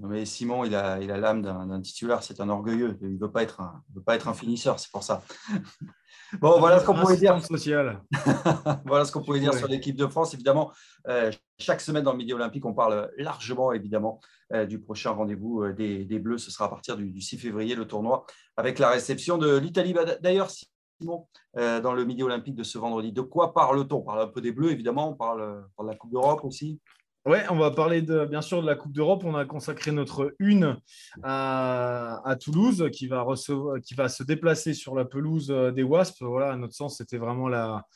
Non, 0.00 0.08
mais 0.08 0.24
Simon, 0.24 0.64
il 0.64 0.74
a, 0.74 1.00
il 1.00 1.10
a 1.10 1.16
l'âme 1.16 1.42
d'un 1.42 1.80
titulaire, 1.80 2.22
c'est 2.22 2.40
un 2.40 2.48
orgueilleux. 2.48 2.98
Il 3.02 3.14
ne 3.14 3.18
veut, 3.18 3.30
pas 3.30 3.42
être 3.42 3.60
un, 3.60 3.82
veut 3.94 4.02
pas 4.02 4.14
être 4.14 4.28
un 4.28 4.34
finisseur, 4.34 4.78
c'est 4.78 4.90
pour 4.90 5.02
ça. 5.02 5.22
bon, 6.40 6.58
voilà 6.58 6.80
ce 6.80 6.86
qu'on 6.86 6.94
pouvait 6.94 7.16
dire. 7.16 7.44
Social. 7.44 8.02
voilà 8.84 9.04
ce 9.04 9.12
qu'on 9.12 9.22
pouvait 9.22 9.40
dire 9.40 9.54
sur 9.54 9.68
l'équipe 9.68 9.96
de 9.96 10.06
France. 10.06 10.34
Évidemment, 10.34 10.72
euh, 11.08 11.30
chaque 11.58 11.80
semaine 11.80 12.04
dans 12.04 12.12
le 12.12 12.18
Midi 12.18 12.32
Olympique, 12.32 12.64
on 12.64 12.74
parle 12.74 13.10
largement, 13.16 13.72
évidemment, 13.72 14.20
euh, 14.52 14.66
du 14.66 14.80
prochain 14.80 15.10
rendez-vous 15.10 15.62
euh, 15.62 15.72
des, 15.72 16.04
des, 16.04 16.18
Bleus. 16.18 16.38
Ce 16.38 16.50
sera 16.50 16.66
à 16.66 16.68
partir 16.68 16.96
du, 16.96 17.20
6 17.20 17.38
février, 17.38 17.74
le 17.74 17.86
tournoi, 17.86 18.24
avec 18.56 18.78
la 18.78 18.90
réception 18.90 19.38
de 19.38 19.56
l'Italie. 19.56 19.92
Bah, 19.92 20.04
d'ailleurs, 20.20 20.50
Simon, 20.50 21.26
dans 21.54 21.92
le 21.92 22.04
Midi 22.04 22.22
Olympique 22.22 22.54
de 22.54 22.62
ce 22.62 22.78
vendredi, 22.78 23.12
de 23.12 23.22
quoi 23.22 23.52
parle-t-on? 23.52 23.98
On 23.98 24.02
parle 24.02 24.20
un 24.20 24.28
peu 24.28 24.40
des 24.40 24.52
Bleus, 24.52 24.70
évidemment. 24.70 25.10
On 25.10 25.14
parle, 25.14 25.42
on 25.42 25.70
parle 25.76 25.88
de 25.88 25.92
la 25.92 25.98
Coupe 25.98 26.12
d'Europe 26.12 26.44
aussi. 26.44 26.80
Oui, 27.24 27.38
on 27.50 27.56
va 27.56 27.70
parler 27.70 28.02
de, 28.02 28.24
bien 28.24 28.42
sûr 28.42 28.62
de 28.62 28.66
la 28.66 28.74
Coupe 28.74 28.92
d'Europe. 28.92 29.22
On 29.24 29.36
a 29.36 29.44
consacré 29.44 29.92
notre 29.92 30.34
une 30.40 30.76
à, 31.22 32.36
Toulouse, 32.40 32.88
qui 32.92 33.06
va, 33.06 33.22
recevoir, 33.22 33.80
qui 33.80 33.94
va 33.94 34.08
se 34.08 34.24
déplacer 34.24 34.74
sur 34.74 34.96
la 34.96 35.04
pelouse 35.04 35.52
euh, 35.52 35.70
des 35.70 35.84
Wasps. 35.84 36.20
Voilà, 36.20 36.50
à 36.50 36.56
notre 36.56 36.74
sens, 36.74 36.96
c'était 36.96 37.18
vraiment 37.18 37.48
la, 37.48 37.86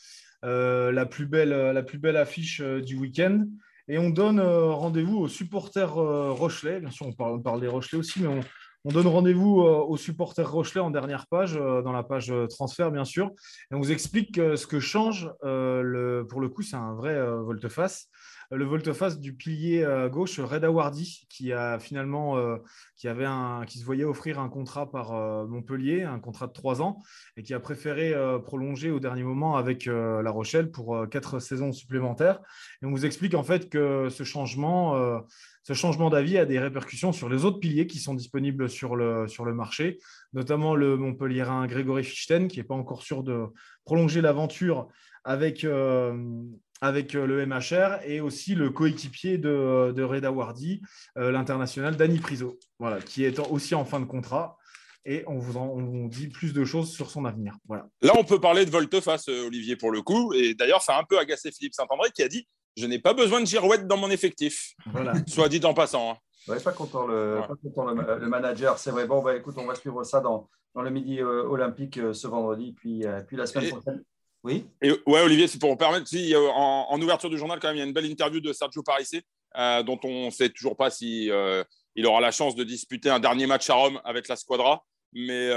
euh, 0.45 0.93
la, 0.93 1.07
plus 1.07 1.27
belle, 1.27 1.49
la 1.49 1.83
plus 1.83 1.99
belle 1.99 2.17
affiche 2.17 2.61
euh, 2.61 2.81
du 2.81 2.97
week-end. 2.97 3.47
Et 3.89 3.99
on 3.99 4.11
donne 4.11 4.41
rendez-vous 4.41 5.17
aux 5.19 5.29
supporters 5.29 5.95
Rochelais. 5.95 6.79
Bien 6.81 6.91
sûr, 6.91 7.07
on 7.07 7.13
parle, 7.13 7.43
parle 7.43 7.61
des 7.61 7.69
Rochelais 7.69 7.99
aussi, 7.99 8.21
mais 8.21 8.29
on, 8.29 8.41
on 8.85 8.93
donne 8.93 9.07
rendez-vous 9.09 9.61
aux 9.61 9.97
supporters 9.97 10.51
Rochelais 10.51 10.81
en 10.81 10.91
dernière 10.91 11.29
page, 11.29 11.55
dans 11.55 11.93
la 11.93 12.03
page 12.03 12.33
transfert, 12.49 12.91
bien 12.91 13.05
sûr. 13.05 13.31
Et 13.71 13.77
on 13.77 13.79
vous 13.79 13.93
explique 13.93 14.37
ce 14.37 14.67
que 14.67 14.81
change. 14.81 15.31
Le, 15.45 16.27
pour 16.29 16.41
le 16.41 16.49
coup, 16.49 16.63
c'est 16.63 16.75
un 16.75 16.95
vrai 16.95 17.17
volte-face 17.37 18.09
le 18.51 18.65
volte-face 18.65 19.19
du 19.19 19.35
pilier 19.35 19.83
euh, 19.83 20.09
gauche, 20.09 20.39
Reda 20.39 20.71
Wardy, 20.71 21.27
qui 21.29 21.53
a 21.53 21.79
finalement, 21.79 22.37
euh, 22.37 22.57
qui 22.97 23.09
avait 23.09 23.25
un, 23.25 23.65
qui 23.67 23.79
se 23.79 23.85
voyait 23.85 24.05
offrir 24.05 24.39
un 24.39 24.49
contrat 24.49 24.91
par 24.91 25.15
euh, 25.15 25.47
Montpellier, 25.47 26.03
un 26.03 26.21
contrat 26.21 26.47
de 26.47 26.53
trois 26.53 26.83
ans, 26.83 27.03
et 27.37 27.43
qui 27.43 27.55
a 27.55 27.61
préféré 27.61 28.15
prolonger 28.45 28.91
au 28.91 29.01
dernier 29.01 29.23
moment 29.23 29.57
avec 29.57 29.87
La 29.87 30.31
Rochelle 30.31 30.71
pour 30.71 31.07
quatre 31.11 31.39
saisons 31.39 31.73
supplémentaires. 31.73 32.41
Et 32.83 32.87
on 32.87 32.91
vous 32.91 33.05
explique 33.05 33.35
en 33.35 33.43
fait 33.43 33.69
que 33.69 34.09
ce 34.09 34.25
changement, 34.25 35.23
ce 35.63 35.73
changement 35.73 36.11
d'avis 36.11 36.39
a 36.39 36.45
des 36.45 36.59
répercussions 36.59 37.13
sur 37.13 37.29
les 37.29 37.45
autres 37.45 37.59
piliers 37.59 37.87
qui 37.87 37.99
sont 37.99 38.15
disponibles 38.15 38.69
sur 38.69 38.97
le, 38.97 39.27
sur 39.29 39.45
le 39.45 39.55
marché, 39.55 39.99
notamment 40.33 40.75
le 40.75 40.97
Montpellierin 40.97 41.67
Grégory 41.67 42.05
Fichten, 42.05 42.49
qui 42.49 42.59
n'est 42.59 42.65
pas 42.65 42.75
encore 42.75 43.03
sûr 43.03 43.23
de 43.23 43.47
prolonger 43.85 44.21
l'aventure 44.21 44.89
avec, 45.27 45.65
avec 46.81 47.15
euh, 47.15 47.27
le 47.27 47.47
MHR 47.47 48.01
et 48.05 48.21
aussi 48.21 48.55
le 48.55 48.71
coéquipier 48.71 49.39
de, 49.39 49.93
de 49.95 50.03
Reda 50.03 50.31
Wardi, 50.31 50.83
euh, 51.17 51.31
l'international 51.31 51.97
Danny 51.97 52.19
Priso, 52.19 52.59
voilà, 52.79 53.01
qui 53.01 53.25
est 53.25 53.39
aussi 53.39 53.75
en 53.75 53.85
fin 53.85 54.01
de 54.01 54.05
contrat. 54.05 54.57
Et 55.09 55.23
on 55.29 55.39
vous, 55.39 55.57
on 55.57 56.09
dit 56.09 56.27
plus 56.27 56.53
de 56.53 56.65
choses 56.65 56.91
sur 56.91 57.11
son 57.11 57.27
avenir. 57.27 57.55
Voilà. 57.69 57.87
Là, 58.03 58.15
on 58.19 58.25
peut 58.25 58.41
parler 58.41 58.67
de 58.67 58.71
volte-face, 58.71 59.29
euh, 59.29 59.47
Olivier, 59.47 59.77
pour 59.77 59.93
le 59.93 60.03
coup. 60.03 60.33
Et 60.35 60.55
d'ailleurs, 60.55 60.83
ça 60.83 60.97
a 60.97 61.01
un 61.01 61.05
peu 61.05 61.17
agacé 61.17 61.53
Philippe 61.53 61.75
Saint-André 61.75 62.11
qui 62.13 62.25
a 62.25 62.29
dit 62.29 62.49
Je 62.77 62.87
n'ai 62.87 62.99
pas 62.99 63.15
besoin 63.15 63.41
de 63.41 63.47
girouette 63.47 63.87
dans 63.87 63.97
mon 63.97 64.11
effectif. 64.11 64.75
Voilà. 64.93 65.13
Soit 65.29 65.49
dit 65.49 65.65
en 65.65 65.75
passant. 65.75 66.19
Hein. 66.49 66.59
pas 66.65 66.73
content 66.73 67.07
le, 67.07 67.41
pas 67.47 67.55
content 67.63 67.85
le, 67.85 68.29
manager, 68.29 68.79
c'est 68.79 68.91
vrai. 68.91 69.07
Bon, 69.07 69.23
bah, 69.23 69.37
écoute, 69.37 69.55
on 69.59 69.67
va 69.67 69.77
suivre 69.77 70.03
ça 70.03 70.19
dans, 70.19 70.49
dans 70.75 70.83
le 70.83 70.91
midi 70.91 71.23
olympique 71.23 72.01
ce 72.13 72.27
vendredi, 72.27 72.73
puis, 72.73 73.05
puis 73.29 73.37
la 73.37 73.47
semaine 73.47 73.71
prochaine. 73.71 74.03
Oui. 74.47 74.65
Et, 74.81 74.93
ouais, 75.07 75.23
Olivier, 75.23 75.49
c'est 75.49 75.59
pour 75.59 75.77
permettre. 75.77 76.07
Si, 76.07 76.33
en, 76.37 77.03
ouverture 77.03 77.29
du 77.29 77.37
journal, 77.37 77.59
quand 77.59 77.67
même, 77.67 77.77
il 77.77 77.81
y 77.81 77.83
a 77.83 77.87
une 77.87 77.93
belle 77.93 78.07
interview 78.07 78.41
de 78.41 78.53
Sergio 78.53 78.83
Parissé 78.83 79.23
dont 79.85 79.99
on 80.05 80.27
ne 80.27 80.31
sait 80.31 80.51
toujours 80.51 80.77
pas 80.77 80.89
si 80.89 81.31
il 81.97 82.07
aura 82.07 82.21
la 82.21 82.31
chance 82.31 82.55
de 82.55 82.63
disputer 82.63 83.11
un 83.11 83.19
dernier 83.19 83.47
match 83.47 83.69
à 83.71 83.75
Rome 83.75 84.01
avec 84.05 84.29
la 84.29 84.37
Squadra. 84.37 84.85
Mais 85.13 85.49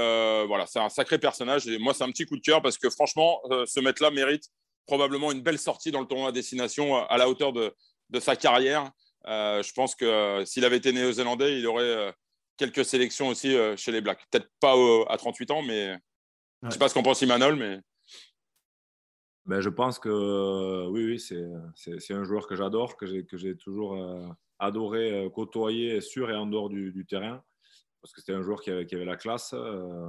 voilà, 0.46 0.66
c'est 0.66 0.80
un 0.80 0.88
sacré 0.88 1.18
personnage. 1.18 1.68
Et 1.68 1.78
moi, 1.78 1.94
c'est 1.94 2.02
un 2.02 2.10
petit 2.10 2.26
coup 2.26 2.36
de 2.36 2.42
cœur 2.42 2.62
parce 2.62 2.78
que 2.78 2.90
franchement, 2.90 3.40
ce 3.64 3.78
mec-là 3.78 4.10
mérite 4.10 4.48
probablement 4.86 5.30
une 5.30 5.42
belle 5.42 5.58
sortie 5.58 5.92
dans 5.92 6.00
le 6.00 6.06
tournoi 6.06 6.30
à 6.30 6.32
destination 6.32 6.96
à 6.96 7.16
la 7.16 7.28
hauteur 7.28 7.52
de, 7.52 7.72
de 8.08 8.18
sa 8.18 8.34
carrière. 8.34 8.90
je 9.24 9.72
pense 9.72 9.94
que 9.94 10.42
s'il 10.44 10.64
avait 10.64 10.78
été 10.78 10.92
néo-zélandais, 10.92 11.60
il 11.60 11.66
aurait 11.68 12.12
quelques 12.56 12.84
sélections 12.84 13.28
aussi 13.28 13.54
chez 13.76 13.92
les 13.92 14.00
Blacks. 14.00 14.20
Peut-être 14.32 14.48
pas 14.58 14.74
à 15.08 15.16
38 15.16 15.52
ans, 15.52 15.62
mais 15.62 15.96
je 16.62 16.66
ne 16.66 16.72
sais 16.72 16.78
pas 16.78 16.88
ce 16.88 16.94
qu'en 16.94 17.04
pense 17.04 17.22
Imanol, 17.22 17.54
mais. 17.54 17.78
Ben, 19.50 19.60
je 19.60 19.68
pense 19.68 19.98
que 19.98 20.86
oui, 20.90 21.04
oui 21.06 21.18
c'est 21.18 22.14
un 22.14 22.22
joueur 22.22 22.46
que 22.46 22.54
j'adore, 22.54 22.96
que 22.96 23.04
j'ai 23.04 23.56
toujours 23.56 23.98
adoré 24.60 25.24
euh, 25.24 25.28
côtoyer 25.28 26.00
sur 26.00 26.30
et 26.30 26.36
en 26.36 26.46
dehors 26.46 26.68
du, 26.68 27.04
terrain, 27.04 27.42
parce 28.00 28.14
que 28.14 28.20
c'était 28.20 28.32
un 28.32 28.42
joueur 28.42 28.60
qui 28.60 28.70
avait, 28.70 29.04
la 29.04 29.16
classe. 29.16 29.52
Euh, 29.54 30.08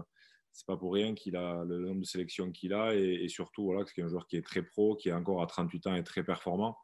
c'est 0.51 0.67
pas 0.67 0.77
pour 0.77 0.93
rien 0.93 1.15
qu'il 1.15 1.35
a 1.35 1.63
le 1.65 1.79
nombre 1.79 2.01
de 2.01 2.05
sélections 2.05 2.51
qu'il 2.51 2.71
a 2.71 2.93
et, 2.93 3.27
surtout 3.29 3.63
voilà, 3.63 3.83
c'est 3.87 4.03
un 4.03 4.07
joueur 4.07 4.27
qui 4.27 4.37
est 4.37 4.45
très 4.45 4.61
pro, 4.61 4.95
qui 4.95 5.09
est 5.09 5.13
encore 5.13 5.41
à 5.41 5.47
38 5.47 5.87
ans 5.87 5.95
et 5.95 6.03
très 6.03 6.23
performant. 6.23 6.77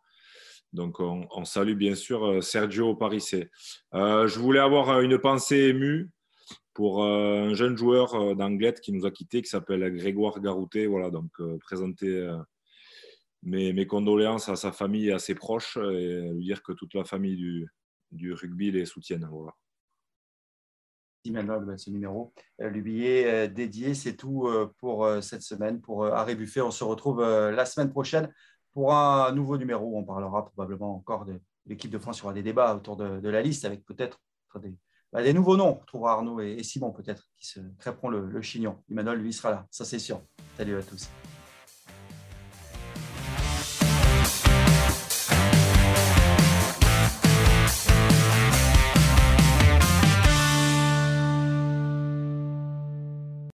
Donc 0.74 1.00
on, 1.00 1.46
salue 1.46 1.76
bien 1.76 1.94
sûr 1.94 2.26
euh, 2.26 2.42
Sergio 2.42 2.96
Parissé. 2.96 3.52
Euh, 3.94 4.28
je 4.28 4.40
voulais 4.40 4.62
avoir 4.62 5.00
une 5.02 5.20
pensée 5.20 5.58
émue 5.58 6.10
pour 6.78 7.04
un 7.04 7.56
jeune 7.56 7.76
joueur 7.76 8.36
d'Anglette 8.36 8.82
qui 8.82 8.92
nous 8.92 9.08
a 9.08 9.10
quittés, 9.10 9.42
qui 9.42 9.50
s'appelle 9.50 9.92
Grégoire 9.96 10.40
Garouté. 10.40 10.86
Voilà, 10.86 11.10
donc 11.10 11.32
présenter 11.62 12.32
mes, 13.42 13.88
condoléances 13.88 14.48
à 14.48 14.56
sa 14.56 14.72
famille 14.72 15.08
et 15.08 15.12
à 15.12 15.18
ses 15.18 15.34
proches 15.34 15.78
et 15.78 16.30
lui 16.36 16.46
dire 16.46 16.62
que 16.62 16.74
toute 16.74 16.94
la 16.94 17.04
famille 17.04 17.66
du, 18.12 18.32
rugby 18.32 18.70
les 18.70 18.86
soutienne. 18.86 19.28
Voilà. 19.28 19.56
Ben, 21.26 21.78
ce 21.80 21.90
numéro. 21.90 22.32
Euh, 22.62 22.70
le 22.70 22.80
billet 22.80 23.26
euh, 23.26 23.48
dédié, 23.48 23.96
c'est 23.96 24.16
tout 24.16 24.48
euh, 24.48 24.72
pour 24.78 25.10
cette 25.24 25.42
semaine. 25.42 25.82
Pour 25.82 26.06
Arrêt 26.06 26.36
Buffet, 26.36 26.62
on 26.62 26.70
se 26.70 26.84
retrouve 26.84 27.22
la 27.22 27.66
semaine 27.66 27.90
prochaine 27.90 28.32
pour 28.72 28.94
un 28.94 29.32
nouveau 29.32 29.58
numéro. 29.58 29.98
On 29.98 30.04
parlera 30.04 30.46
probablement 30.46 30.96
encore 30.96 31.26
de 31.26 31.42
l'équipe 31.66 31.90
de 31.90 31.98
France. 31.98 32.20
Il 32.20 32.22
y 32.22 32.24
aura 32.26 32.34
des 32.34 32.44
débats 32.44 32.76
autour 32.76 32.98
de, 32.98 33.28
la 33.28 33.42
liste 33.42 33.66
avec 33.66 33.84
peut-être 33.84 34.22
des, 34.62 34.76
bah, 35.12 35.24
des, 35.24 35.34
nouveaux 35.34 35.58
noms. 35.58 35.80
On 35.82 35.86
trouvera 35.86 36.14
Arnaud 36.14 36.40
et, 36.42 36.64
Simon 36.64 36.92
peut-être 36.92 37.28
qui 37.38 37.48
se 37.48 37.60
crêperont 37.80 38.10
le, 38.10 38.26
le 38.26 38.42
chignon. 38.42 38.78
Emmanuel, 38.90 39.20
lui, 39.20 39.34
sera 39.34 39.52
là. 39.52 39.68
Ça, 39.72 39.86
c'est 39.86 40.00
sûr. 40.00 40.22
Salut 40.58 40.78
à 40.78 40.84
tous. 40.84 41.10